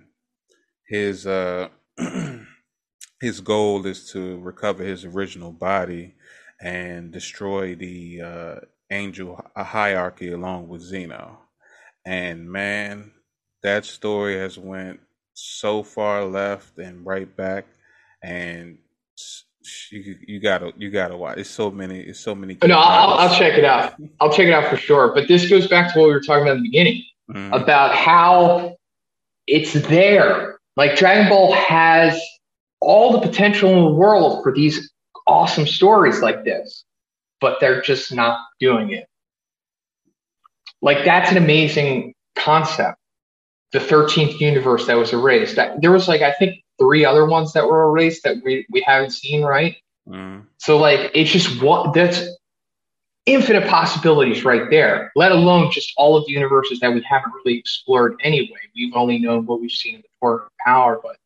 his 0.86 1.26
uh 1.26 1.68
his 3.22 3.40
goal 3.40 3.86
is 3.86 4.12
to 4.12 4.38
recover 4.40 4.84
his 4.84 5.06
original 5.06 5.52
body 5.52 6.14
and 6.60 7.12
destroy 7.12 7.74
the 7.74 8.20
uh 8.20 8.56
angel 8.90 9.42
hierarchy 9.56 10.32
along 10.32 10.68
with 10.68 10.82
Zeno. 10.82 11.38
And 12.04 12.50
man, 12.50 13.10
that 13.62 13.86
story 13.86 14.36
has 14.36 14.58
went 14.58 15.00
so 15.32 15.82
far 15.82 16.26
left 16.26 16.76
and 16.76 17.06
right 17.06 17.34
back 17.34 17.64
and 18.22 18.76
you 19.90 20.16
you 20.26 20.40
gotta 20.40 20.74
you 20.76 20.90
gotta 20.90 21.16
watch 21.16 21.38
it's 21.38 21.48
so 21.48 21.70
many 21.70 22.00
it's 22.00 22.20
so 22.20 22.34
many 22.34 22.58
No, 22.64 22.78
I'll, 22.78 23.14
I'll 23.14 23.38
check 23.38 23.56
it 23.56 23.64
out. 23.64 23.94
I'll 24.20 24.32
check 24.32 24.46
it 24.46 24.52
out 24.52 24.68
for 24.68 24.76
sure. 24.76 25.14
But 25.14 25.26
this 25.26 25.48
goes 25.48 25.66
back 25.68 25.94
to 25.94 26.00
what 26.00 26.08
we 26.08 26.12
were 26.12 26.20
talking 26.20 26.42
about 26.42 26.56
in 26.58 26.62
the 26.64 26.68
beginning 26.68 27.02
Mhm. 27.30 27.52
about 27.52 27.94
how 27.94 28.76
it's 29.46 29.72
there. 29.72 30.58
Like 30.76 30.96
Dragon 30.96 31.28
Ball 31.28 31.52
has 31.52 32.20
all 32.80 33.12
the 33.12 33.20
potential 33.26 33.70
in 33.70 33.84
the 33.84 33.90
world 33.90 34.42
for 34.42 34.52
these 34.52 34.90
awesome 35.26 35.66
stories 35.66 36.20
like 36.20 36.44
this, 36.44 36.84
but 37.40 37.58
they're 37.60 37.82
just 37.82 38.12
not 38.12 38.40
doing 38.58 38.90
it. 38.90 39.06
Like 40.82 41.04
that's 41.04 41.30
an 41.30 41.36
amazing 41.36 42.14
concept. 42.36 42.96
The 43.72 43.78
13th 43.78 44.40
universe 44.40 44.86
that 44.86 44.96
was 44.96 45.12
erased. 45.12 45.56
There 45.80 45.92
was 45.92 46.08
like 46.08 46.22
I 46.22 46.32
think 46.32 46.56
three 46.80 47.04
other 47.04 47.26
ones 47.26 47.52
that 47.52 47.66
were 47.66 47.84
erased 47.84 48.24
that 48.24 48.36
we, 48.44 48.66
we 48.70 48.82
haven't 48.86 49.10
seen, 49.10 49.42
right? 49.42 49.76
Mhm. 50.08 50.46
So 50.58 50.78
like 50.78 51.10
it's 51.14 51.30
just 51.30 51.62
what 51.62 51.92
that's 51.92 52.26
infinite 53.32 53.68
possibilities 53.68 54.44
right 54.44 54.68
there, 54.70 55.12
let 55.16 55.32
alone 55.32 55.70
just 55.70 55.92
all 55.96 56.16
of 56.16 56.26
the 56.26 56.32
universes 56.32 56.80
that 56.80 56.92
we 56.92 57.02
haven't 57.02 57.32
really 57.44 57.58
explored 57.58 58.14
anyway. 58.22 58.58
We've 58.74 58.94
only 58.94 59.18
known 59.18 59.46
what 59.46 59.60
we've 59.60 59.70
seen 59.70 59.96
in 59.96 60.00
the 60.02 60.08
Tournament 60.20 60.46
of 60.46 60.64
Power, 60.64 61.00
but 61.02 61.16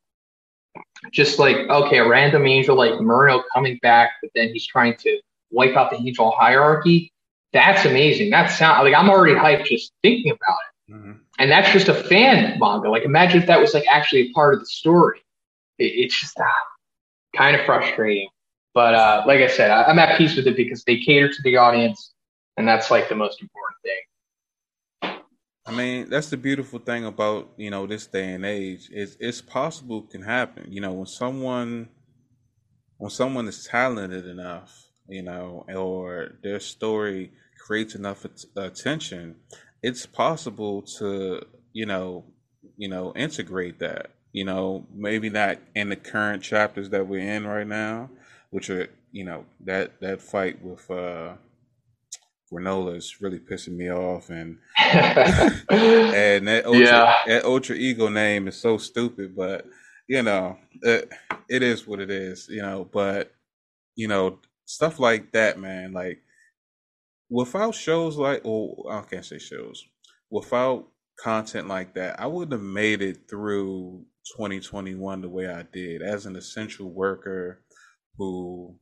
just 1.12 1.38
like, 1.38 1.56
okay, 1.56 1.98
a 1.98 2.08
random 2.08 2.46
angel 2.46 2.76
like 2.76 2.92
Murno 2.94 3.42
coming 3.52 3.78
back, 3.82 4.12
but 4.22 4.30
then 4.34 4.48
he's 4.48 4.66
trying 4.66 4.96
to 4.98 5.20
wipe 5.50 5.76
out 5.76 5.90
the 5.90 5.96
angel 5.96 6.32
hierarchy. 6.32 7.12
That's 7.52 7.84
amazing. 7.84 8.30
That 8.30 8.48
sound 8.48 8.84
like 8.84 8.94
I'm 8.94 9.08
already 9.08 9.34
hyped 9.34 9.66
just 9.66 9.92
thinking 10.02 10.32
about 10.32 10.58
it. 10.58 10.94
Mhm. 10.94 11.20
And 11.38 11.50
that's 11.50 11.70
just 11.70 11.88
a 11.88 11.94
fan 11.94 12.58
manga. 12.58 12.90
Like 12.90 13.04
imagine 13.04 13.40
if 13.40 13.46
that 13.46 13.60
was 13.60 13.74
like 13.74 13.84
actually 13.90 14.22
a 14.22 14.32
part 14.32 14.54
of 14.54 14.60
the 14.60 14.66
story. 14.66 15.20
It, 15.78 15.84
it's 15.84 16.20
just 16.20 16.38
ah, 16.40 16.50
kind 17.36 17.56
of 17.56 17.64
frustrating. 17.64 18.28
But 18.74 18.94
uh, 18.94 19.22
like 19.26 19.40
I 19.40 19.46
said, 19.46 19.70
I, 19.70 19.84
I'm 19.84 19.98
at 20.00 20.18
peace 20.18 20.36
with 20.36 20.46
it 20.48 20.56
because 20.56 20.82
they 20.84 20.98
cater 20.98 21.28
to 21.28 21.42
the 21.42 21.56
audience, 21.56 22.12
and 22.56 22.66
that's 22.66 22.90
like 22.90 23.08
the 23.08 23.14
most 23.14 23.40
important 23.40 23.78
thing. 23.82 25.20
I 25.66 25.72
mean, 25.72 26.10
that's 26.10 26.28
the 26.28 26.36
beautiful 26.36 26.80
thing 26.80 27.06
about 27.06 27.52
you 27.56 27.70
know 27.70 27.86
this 27.86 28.06
day 28.06 28.32
and 28.32 28.44
age. 28.44 28.90
Is 28.90 29.16
it's 29.20 29.40
possible 29.40 30.02
can 30.02 30.22
happen. 30.22 30.70
You 30.70 30.80
know, 30.80 30.92
when 30.92 31.06
someone 31.06 31.88
when 32.98 33.10
someone 33.10 33.46
is 33.46 33.64
talented 33.64 34.26
enough, 34.26 34.88
you 35.08 35.22
know, 35.22 35.64
or 35.68 36.32
their 36.42 36.60
story 36.60 37.32
creates 37.64 37.94
enough 37.94 38.26
attention, 38.56 39.36
it's 39.82 40.04
possible 40.04 40.82
to 40.98 41.42
you 41.72 41.86
know 41.86 42.24
you 42.76 42.88
know 42.88 43.12
integrate 43.14 43.78
that. 43.78 44.10
You 44.32 44.44
know, 44.44 44.84
maybe 44.92 45.30
not 45.30 45.58
in 45.76 45.90
the 45.90 45.96
current 45.96 46.42
chapters 46.42 46.90
that 46.90 47.06
we're 47.06 47.20
in 47.20 47.46
right 47.46 47.66
now, 47.66 48.10
which 48.54 48.70
are 48.70 48.88
you 49.10 49.24
know 49.24 49.44
that 49.64 50.00
that 50.00 50.22
fight 50.22 50.62
with 50.62 50.88
uh 50.88 51.34
Granola 52.52 52.94
is 52.96 53.16
really 53.20 53.40
pissing 53.40 53.74
me 53.76 53.90
off 53.90 54.30
and 54.30 54.58
and 54.78 56.46
that 56.46 56.62
ultra, 56.64 56.80
Yeah. 56.80 57.14
that 57.26 57.44
ultra 57.44 57.74
ego 57.74 58.08
name 58.08 58.46
is 58.46 58.56
so 58.56 58.76
stupid, 58.78 59.34
but 59.34 59.66
you 60.06 60.22
know, 60.22 60.58
it, 60.82 61.10
it 61.48 61.62
is 61.64 61.86
what 61.86 61.98
it 61.98 62.10
is, 62.10 62.46
you 62.48 62.62
know. 62.62 62.88
But 62.92 63.32
you 63.96 64.06
know, 64.06 64.38
stuff 64.66 65.00
like 65.00 65.32
that, 65.32 65.58
man. 65.58 65.92
Like 65.92 66.20
without 67.30 67.74
shows 67.74 68.16
like, 68.16 68.42
oh, 68.44 68.76
I 68.88 69.00
can't 69.02 69.24
say 69.24 69.38
shows. 69.40 69.84
Without 70.30 70.86
content 71.18 71.66
like 71.66 71.94
that, 71.94 72.20
I 72.20 72.26
wouldn't 72.28 72.52
have 72.52 72.62
made 72.62 73.02
it 73.02 73.28
through 73.28 74.04
2021 74.36 75.22
the 75.22 75.28
way 75.28 75.48
I 75.48 75.62
did 75.72 76.02
as 76.02 76.26
an 76.26 76.36
essential 76.36 76.92
worker 76.92 77.63
who 78.18 78.74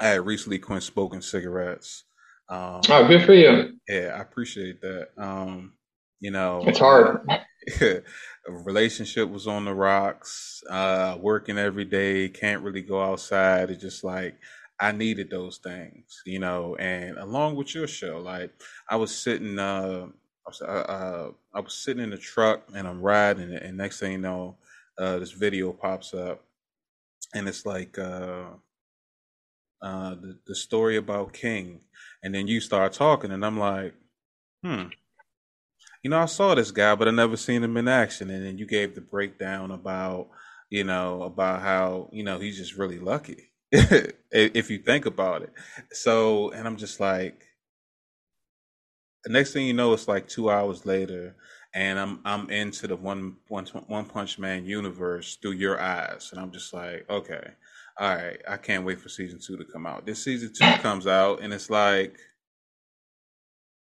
I 0.00 0.08
had 0.08 0.26
recently 0.26 0.58
quit 0.58 0.82
smoking 0.82 1.22
cigarettes. 1.22 2.04
Um, 2.48 2.80
oh, 2.88 3.06
good 3.08 3.24
for 3.24 3.34
you. 3.34 3.78
yeah, 3.88 4.14
I 4.16 4.20
appreciate 4.20 4.80
that. 4.82 5.08
Um, 5.16 5.74
you 6.20 6.30
know, 6.30 6.62
It's 6.66 6.78
hard. 6.78 7.26
a 7.80 8.02
relationship 8.48 9.28
was 9.28 9.46
on 9.46 9.64
the 9.64 9.74
rocks. 9.74 10.62
Uh, 10.68 11.16
working 11.20 11.58
every 11.58 11.84
day, 11.84 12.28
can't 12.28 12.62
really 12.62 12.82
go 12.82 13.00
outside. 13.02 13.70
It's 13.70 13.82
just 13.82 14.04
like 14.04 14.36
I 14.80 14.92
needed 14.92 15.30
those 15.30 15.58
things, 15.58 16.22
you 16.26 16.38
know. 16.38 16.76
And 16.76 17.18
along 17.18 17.56
with 17.56 17.74
your 17.74 17.86
show, 17.86 18.18
like 18.20 18.52
I 18.88 18.96
was 18.96 19.14
sitting, 19.14 19.58
uh, 19.58 20.06
I 20.46 20.48
was, 20.50 20.60
uh, 20.60 20.64
uh, 20.64 21.30
I 21.54 21.60
was 21.60 21.74
sitting 21.74 22.02
in 22.02 22.10
the 22.10 22.18
truck 22.18 22.62
and 22.74 22.86
I'm 22.88 23.00
riding 23.00 23.50
it, 23.50 23.62
and 23.62 23.76
next 23.76 24.00
thing 24.00 24.12
you 24.12 24.18
know, 24.18 24.56
uh, 24.98 25.18
this 25.18 25.32
video 25.32 25.72
pops 25.72 26.14
up, 26.14 26.44
and 27.34 27.48
it's 27.48 27.66
like 27.66 27.98
uh, 27.98 28.44
uh, 29.82 30.14
the 30.14 30.38
the 30.46 30.54
story 30.54 30.96
about 30.96 31.32
King, 31.32 31.80
and 32.22 32.34
then 32.34 32.46
you 32.46 32.60
start 32.60 32.92
talking, 32.92 33.30
and 33.32 33.44
I'm 33.44 33.58
like, 33.58 33.94
hmm. 34.64 34.84
You 36.02 36.10
know, 36.10 36.18
I 36.18 36.26
saw 36.26 36.54
this 36.54 36.72
guy, 36.72 36.94
but 36.96 37.06
I 37.06 37.12
never 37.12 37.36
seen 37.36 37.62
him 37.62 37.76
in 37.76 37.86
action. 37.86 38.28
And 38.30 38.44
then 38.44 38.58
you 38.58 38.66
gave 38.66 38.94
the 38.94 39.00
breakdown 39.00 39.70
about, 39.70 40.30
you 40.68 40.82
know, 40.82 41.22
about 41.22 41.62
how, 41.62 42.08
you 42.12 42.24
know, 42.24 42.40
he's 42.40 42.56
just 42.56 42.76
really 42.76 42.98
lucky 42.98 43.52
if 43.72 44.68
you 44.70 44.78
think 44.78 45.06
about 45.06 45.42
it. 45.42 45.52
So, 45.92 46.50
and 46.50 46.66
I'm 46.66 46.76
just 46.76 46.98
like, 46.98 47.44
the 49.24 49.30
next 49.32 49.52
thing 49.52 49.66
you 49.66 49.74
know, 49.74 49.92
it's 49.92 50.08
like 50.08 50.26
two 50.26 50.50
hours 50.50 50.84
later, 50.84 51.36
and 51.74 51.98
I'm 51.98 52.20
I'm 52.24 52.50
into 52.50 52.86
the 52.86 52.96
one 52.96 53.36
one 53.48 53.66
one 53.86 54.04
punch 54.06 54.38
man 54.38 54.66
universe 54.66 55.36
through 55.36 55.52
your 55.52 55.80
eyes, 55.80 56.30
and 56.32 56.40
I'm 56.40 56.52
just 56.52 56.72
like, 56.74 57.06
okay, 57.10 57.50
all 57.98 58.14
right, 58.14 58.40
I 58.48 58.56
can't 58.56 58.84
wait 58.84 59.00
for 59.00 59.08
season 59.08 59.38
two 59.40 59.56
to 59.56 59.64
come 59.64 59.86
out. 59.86 60.06
This 60.06 60.22
season 60.24 60.52
two 60.54 60.80
comes 60.82 61.06
out, 61.06 61.40
and 61.42 61.52
it's 61.52 61.70
like, 61.70 62.16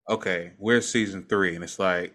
okay, 0.09 0.53
where's 0.59 0.89
season 0.89 1.24
three? 1.28 1.55
And 1.55 1.64
it's 1.64 1.78
like, 1.78 2.14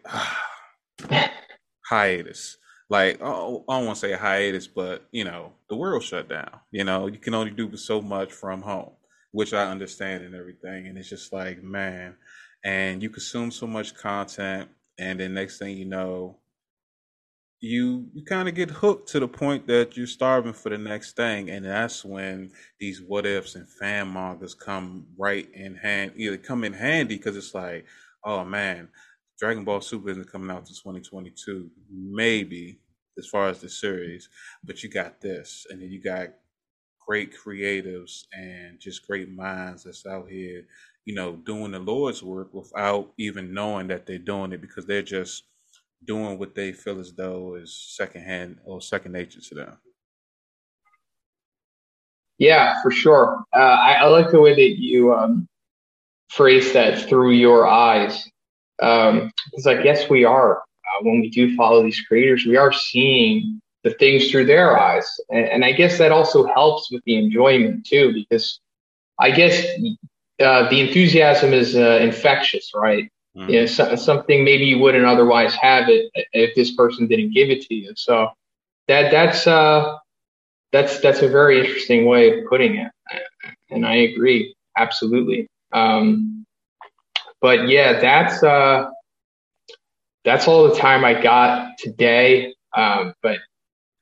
hiatus. 1.89 2.57
Like, 2.89 3.19
oh, 3.21 3.63
I 3.69 3.77
don't 3.77 3.85
want 3.85 3.99
to 3.99 4.07
say 4.07 4.13
hiatus, 4.13 4.67
but 4.67 5.07
you 5.11 5.23
know, 5.23 5.53
the 5.69 5.75
world 5.75 6.03
shut 6.03 6.27
down. 6.29 6.59
You 6.71 6.83
know, 6.83 7.07
you 7.07 7.19
can 7.19 7.35
only 7.35 7.51
do 7.51 7.75
so 7.77 8.01
much 8.01 8.31
from 8.31 8.61
home, 8.61 8.91
which 9.31 9.53
I 9.53 9.69
understand 9.69 10.23
and 10.23 10.33
everything. 10.35 10.87
And 10.87 10.97
it's 10.97 11.09
just 11.09 11.31
like, 11.31 11.61
man, 11.61 12.15
and 12.63 13.01
you 13.03 13.09
consume 13.09 13.51
so 13.51 13.67
much 13.67 13.93
content, 13.95 14.69
and 14.99 15.19
then 15.19 15.33
next 15.33 15.59
thing 15.59 15.77
you 15.77 15.85
know, 15.85 16.37
you 17.61 18.07
you 18.13 18.23
kind 18.23 18.47
of 18.47 18.55
get 18.55 18.69
hooked 18.69 19.09
to 19.09 19.19
the 19.19 19.27
point 19.27 19.67
that 19.67 19.97
you're 19.97 20.07
starving 20.07 20.53
for 20.53 20.69
the 20.69 20.77
next 20.77 21.15
thing, 21.15 21.49
and 21.49 21.65
that's 21.65 22.05
when 22.05 22.51
these 22.79 23.01
what 23.01 23.25
ifs 23.25 23.55
and 23.55 23.67
fan 23.69 24.11
mangas 24.13 24.55
come 24.55 25.07
right 25.17 25.49
in 25.53 25.75
hand. 25.75 26.13
Either 26.15 26.37
come 26.37 26.63
in 26.63 26.73
handy 26.73 27.17
because 27.17 27.35
it's 27.35 27.53
like, 27.53 27.85
oh 28.23 28.45
man, 28.45 28.89
Dragon 29.39 29.65
Ball 29.65 29.81
Super 29.81 30.09
isn't 30.09 30.31
coming 30.31 30.51
out 30.55 30.65
to 30.67 30.73
2022, 30.73 31.69
maybe 31.91 32.79
as 33.17 33.27
far 33.27 33.49
as 33.49 33.59
the 33.59 33.69
series, 33.69 34.29
but 34.63 34.81
you 34.83 34.89
got 34.89 35.19
this, 35.19 35.65
and 35.69 35.81
then 35.81 35.91
you 35.91 36.01
got 36.01 36.29
great 37.05 37.33
creatives 37.35 38.23
and 38.33 38.79
just 38.79 39.07
great 39.07 39.29
minds 39.31 39.83
that's 39.83 40.05
out 40.05 40.29
here, 40.29 40.65
you 41.05 41.15
know, 41.15 41.35
doing 41.35 41.71
the 41.71 41.79
Lord's 41.79 42.21
work 42.21 42.53
without 42.53 43.11
even 43.17 43.53
knowing 43.53 43.87
that 43.87 44.05
they're 44.05 44.17
doing 44.17 44.51
it 44.51 44.61
because 44.61 44.85
they're 44.85 45.01
just 45.01 45.43
doing 46.05 46.37
what 46.39 46.55
they 46.55 46.71
feel 46.71 46.99
as 46.99 47.13
though 47.13 47.55
is 47.55 47.75
secondhand 47.75 48.57
or 48.63 48.81
second 48.81 49.11
nature 49.11 49.41
to 49.41 49.55
them. 49.55 49.77
Yeah, 52.37 52.81
for 52.81 52.91
sure. 52.91 53.43
Uh, 53.53 53.59
I, 53.59 53.93
I, 53.95 54.05
like 54.07 54.31
the 54.31 54.39
way 54.39 54.55
that 54.55 54.79
you 54.79 55.13
um, 55.13 55.47
phrase 56.29 56.71
that 56.73 57.09
through 57.09 57.31
your 57.31 57.67
eyes. 57.67 58.29
Um, 58.81 59.31
it's 59.51 59.65
like, 59.65 59.83
yes, 59.83 60.09
we 60.09 60.23
are. 60.23 60.59
Uh, 60.59 61.03
when 61.03 61.19
we 61.19 61.29
do 61.29 61.55
follow 61.57 61.83
these 61.83 61.99
creators, 61.99 62.45
we 62.45 62.55
are 62.55 62.71
seeing 62.71 63.59
the 63.83 63.91
things 63.91 64.31
through 64.31 64.45
their 64.45 64.79
eyes. 64.79 65.05
And, 65.29 65.45
and 65.45 65.65
I 65.65 65.73
guess 65.73 65.97
that 65.97 66.13
also 66.13 66.45
helps 66.47 66.89
with 66.91 67.03
the 67.05 67.17
enjoyment 67.17 67.85
too, 67.85 68.13
because 68.13 68.59
I 69.19 69.31
guess 69.31 69.65
uh, 70.39 70.69
the 70.69 70.79
enthusiasm 70.79 71.53
is 71.53 71.75
uh, 71.75 71.99
infectious, 72.01 72.71
right? 72.73 73.11
Mm. 73.35 73.49
You 73.49 73.59
know, 73.61 73.65
so, 73.65 73.95
something 73.95 74.43
maybe 74.43 74.65
you 74.65 74.79
wouldn't 74.79 75.05
otherwise 75.05 75.53
have 75.55 75.89
it 75.89 76.09
if 76.33 76.55
this 76.55 76.73
person 76.75 77.07
didn't 77.07 77.33
give 77.33 77.49
it 77.49 77.61
to 77.67 77.75
you. 77.75 77.93
So 77.95 78.29
that 78.87 79.11
that's 79.11 79.47
uh, 79.47 79.97
that's 80.71 80.99
that's 81.01 81.21
a 81.21 81.27
very 81.27 81.59
interesting 81.59 82.05
way 82.05 82.39
of 82.39 82.47
putting 82.47 82.75
it, 82.75 82.91
and 83.69 83.85
I 83.85 83.95
agree 83.95 84.55
absolutely. 84.77 85.47
Um, 85.71 86.45
but 87.41 87.67
yeah, 87.67 87.99
that's 87.99 88.43
uh, 88.43 88.89
that's 90.25 90.47
all 90.47 90.67
the 90.67 90.75
time 90.75 91.05
I 91.05 91.21
got 91.21 91.77
today. 91.77 92.53
Um, 92.75 93.13
but 93.21 93.37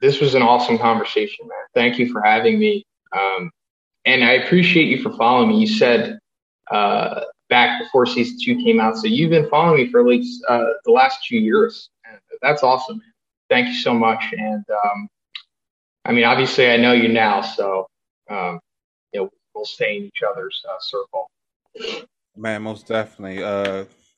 this 0.01 0.19
was 0.19 0.35
an 0.35 0.41
awesome 0.41 0.77
conversation, 0.77 1.47
man. 1.47 1.57
Thank 1.73 1.99
you 1.99 2.11
for 2.11 2.21
having 2.21 2.59
me. 2.59 2.85
Um, 3.11 3.51
and 4.05 4.23
I 4.23 4.33
appreciate 4.33 4.85
you 4.85 5.01
for 5.01 5.11
following 5.17 5.49
me. 5.49 5.59
You 5.59 5.67
said 5.67 6.19
uh, 6.71 7.21
back 7.49 7.81
before 7.81 8.05
season 8.05 8.37
two 8.43 8.63
came 8.63 8.79
out. 8.79 8.97
So 8.97 9.07
you've 9.07 9.29
been 9.29 9.49
following 9.49 9.85
me 9.85 9.91
for 9.91 10.01
at 10.01 10.07
least 10.07 10.43
uh, 10.47 10.65
the 10.85 10.91
last 10.91 11.19
two 11.27 11.37
years. 11.37 11.89
That's 12.41 12.63
awesome. 12.63 13.01
Thank 13.49 13.67
you 13.67 13.75
so 13.75 13.93
much. 13.93 14.23
And 14.37 14.63
um, 14.83 15.07
I 16.05 16.11
mean, 16.11 16.23
obviously, 16.23 16.69
I 16.69 16.77
know 16.77 16.93
you 16.93 17.07
now, 17.09 17.41
so 17.41 17.87
um, 18.29 18.59
you 19.13 19.21
know 19.21 19.29
we'll 19.53 19.65
stay 19.65 19.97
in 19.97 20.03
each 20.03 20.21
other's 20.29 20.63
uh, 20.69 20.77
circle. 20.79 21.29
Man, 22.35 22.61
most 22.61 22.87
definitely. 22.87 23.43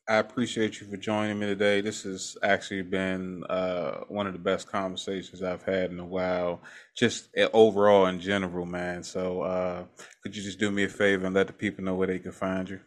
I 0.10 0.18
appreciate 0.18 0.82
you 0.82 0.88
for 0.88 0.98
joining 0.98 1.38
me 1.38 1.46
today. 1.46 1.82
This 1.82 2.02
has 2.02 2.36
actually 2.42 2.82
been 2.82 3.44
uh, 3.48 4.06
one 4.08 4.26
of 4.26 4.34
the 4.34 4.40
best 4.40 4.68
conversations 4.68 5.44
I've 5.44 5.62
had 5.62 5.92
in 5.92 6.00
a 6.00 6.06
while, 6.06 6.62
just 6.96 7.30
eh, 7.38 7.48
overall 7.54 8.08
in 8.08 8.20
general, 8.20 8.66
man. 8.66 9.04
So, 9.04 9.42
uh, 9.42 9.84
could 10.24 10.36
you 10.36 10.42
just 10.42 10.58
do 10.58 10.72
me 10.72 10.86
a 10.86 10.90
favor 10.90 11.28
and 11.28 11.36
let 11.36 11.46
the 11.46 11.54
people 11.54 11.84
know 11.84 11.94
where 11.94 12.08
they 12.08 12.18
can 12.18 12.32
find 12.32 12.68
you? 12.68 12.80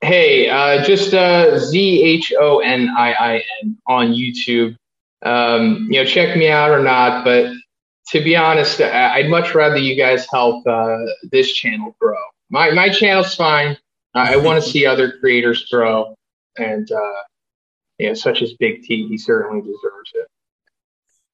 Hey, 0.00 0.48
uh, 0.48 0.82
just 0.82 1.12
uh, 1.12 1.58
Z 1.58 2.02
H 2.02 2.32
O 2.40 2.60
N 2.60 2.88
I 2.96 3.12
I 3.12 3.42
N 3.62 3.76
on 3.86 4.12
YouTube. 4.14 4.76
Um, 5.26 5.88
you 5.90 6.02
know, 6.02 6.06
check 6.06 6.38
me 6.38 6.48
out 6.48 6.70
or 6.70 6.82
not, 6.82 7.22
but 7.22 7.52
to 8.08 8.24
be 8.24 8.34
honest, 8.34 8.80
I'd 8.80 9.28
much 9.28 9.54
rather 9.54 9.76
you 9.76 9.94
guys 9.94 10.26
help 10.32 10.66
uh, 10.66 10.96
this 11.30 11.52
channel 11.52 11.94
grow. 12.00 12.16
My 12.48 12.70
my 12.70 12.88
channel's 12.88 13.34
fine. 13.34 13.76
I 14.16 14.36
want 14.36 14.62
to 14.62 14.68
see 14.68 14.86
other 14.86 15.18
creators 15.18 15.68
grow, 15.70 16.14
and 16.58 16.90
uh, 16.90 17.22
yeah, 17.98 18.14
such 18.14 18.42
as 18.42 18.54
Big 18.54 18.82
T, 18.82 19.06
he 19.08 19.18
certainly 19.18 19.60
deserves 19.60 20.12
it. 20.14 20.26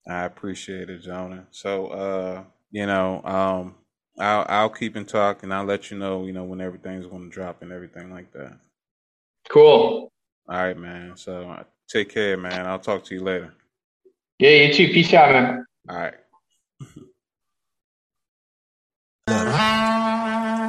I 0.08 0.24
appreciate 0.24 0.90
it, 0.90 0.98
Jonah. 1.02 1.46
So, 1.50 1.86
uh, 1.88 2.44
you 2.70 2.86
know, 2.86 3.22
um, 3.24 3.74
I'll 4.18 4.44
I'll 4.48 4.70
keep 4.70 4.96
in 4.96 5.04
talk 5.04 5.42
and 5.42 5.54
I'll 5.54 5.64
let 5.64 5.90
you 5.90 5.98
know, 5.98 6.24
you 6.24 6.32
know, 6.32 6.44
when 6.44 6.60
everything's 6.60 7.06
going 7.06 7.30
to 7.30 7.34
drop 7.34 7.62
and 7.62 7.72
everything 7.72 8.10
like 8.12 8.32
that. 8.32 8.58
Cool. 9.48 10.10
All 10.48 10.56
right, 10.56 10.76
man. 10.76 11.16
So 11.16 11.50
uh, 11.50 11.64
take 11.88 12.08
care, 12.12 12.36
man. 12.36 12.66
I'll 12.66 12.78
talk 12.78 13.04
to 13.04 13.14
you 13.14 13.22
later. 13.22 13.54
Yeah, 14.38 14.50
you 14.50 14.72
too. 14.72 14.88
Peace 14.88 15.14
out, 15.14 15.32
man. 15.32 15.64
All 15.88 15.96
right. 15.96 16.14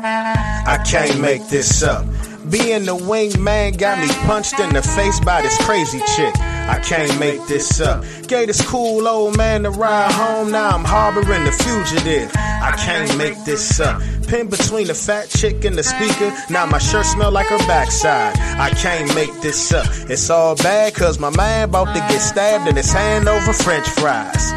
I 0.06 0.84
can't 0.86 1.22
make 1.22 1.48
this 1.48 1.82
up. 1.82 2.06
Being 2.50 2.84
the 2.84 2.96
wingman 2.96 3.78
got 3.78 4.00
me 4.00 4.08
punched 4.28 4.60
in 4.60 4.74
the 4.74 4.82
face 4.82 5.18
by 5.22 5.42
this 5.42 5.58
crazy 5.60 6.00
chick. 6.18 6.38
I 6.38 6.78
can't 6.84 7.18
make 7.22 7.46
this 7.48 7.80
up. 7.80 8.04
Gave 8.28 8.48
this 8.48 8.62
cool 8.68 9.08
old 9.08 9.38
man 9.38 9.64
to 9.64 9.70
ride 9.70 10.12
home, 10.12 10.52
now 10.52 10.72
I'm 10.72 10.84
harboring 10.84 11.46
the 11.46 11.54
fugitive. 11.54 12.30
I 12.36 12.76
can't 12.78 13.18
make 13.18 13.46
this 13.46 13.80
up. 13.80 14.02
Pin 14.28 14.50
between 14.50 14.88
the 14.88 14.94
fat 14.94 15.30
chick 15.30 15.64
and 15.64 15.78
the 15.78 15.84
speaker, 15.84 16.36
now 16.50 16.66
my 16.66 16.80
shirt 16.80 17.06
smell 17.06 17.32
like 17.32 17.48
her 17.48 17.58
backside. 17.60 18.38
I 18.60 18.72
can't 18.72 19.14
make 19.16 19.32
this 19.42 19.72
up. 19.72 19.88
It's 20.10 20.30
all 20.30 20.58
bad 20.58 20.94
cause 20.96 21.18
my 21.18 21.30
man 21.30 21.70
about 21.70 21.94
to 21.94 22.00
get 22.12 22.20
stabbed 22.20 22.68
in 22.68 22.76
his 22.76 22.92
hand 22.92 23.30
over 23.30 23.54
french 23.54 23.88
fries. 23.88 24.52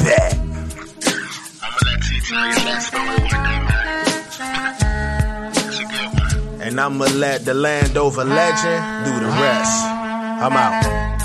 Bet. 0.00 0.40
And 6.70 6.80
I'ma 6.80 7.06
let 7.06 7.44
the 7.44 7.52
Landover 7.52 8.24
legend 8.24 9.04
do 9.04 9.18
the 9.18 9.26
rest. 9.26 9.84
I'm 9.84 10.52
out. 10.52 11.19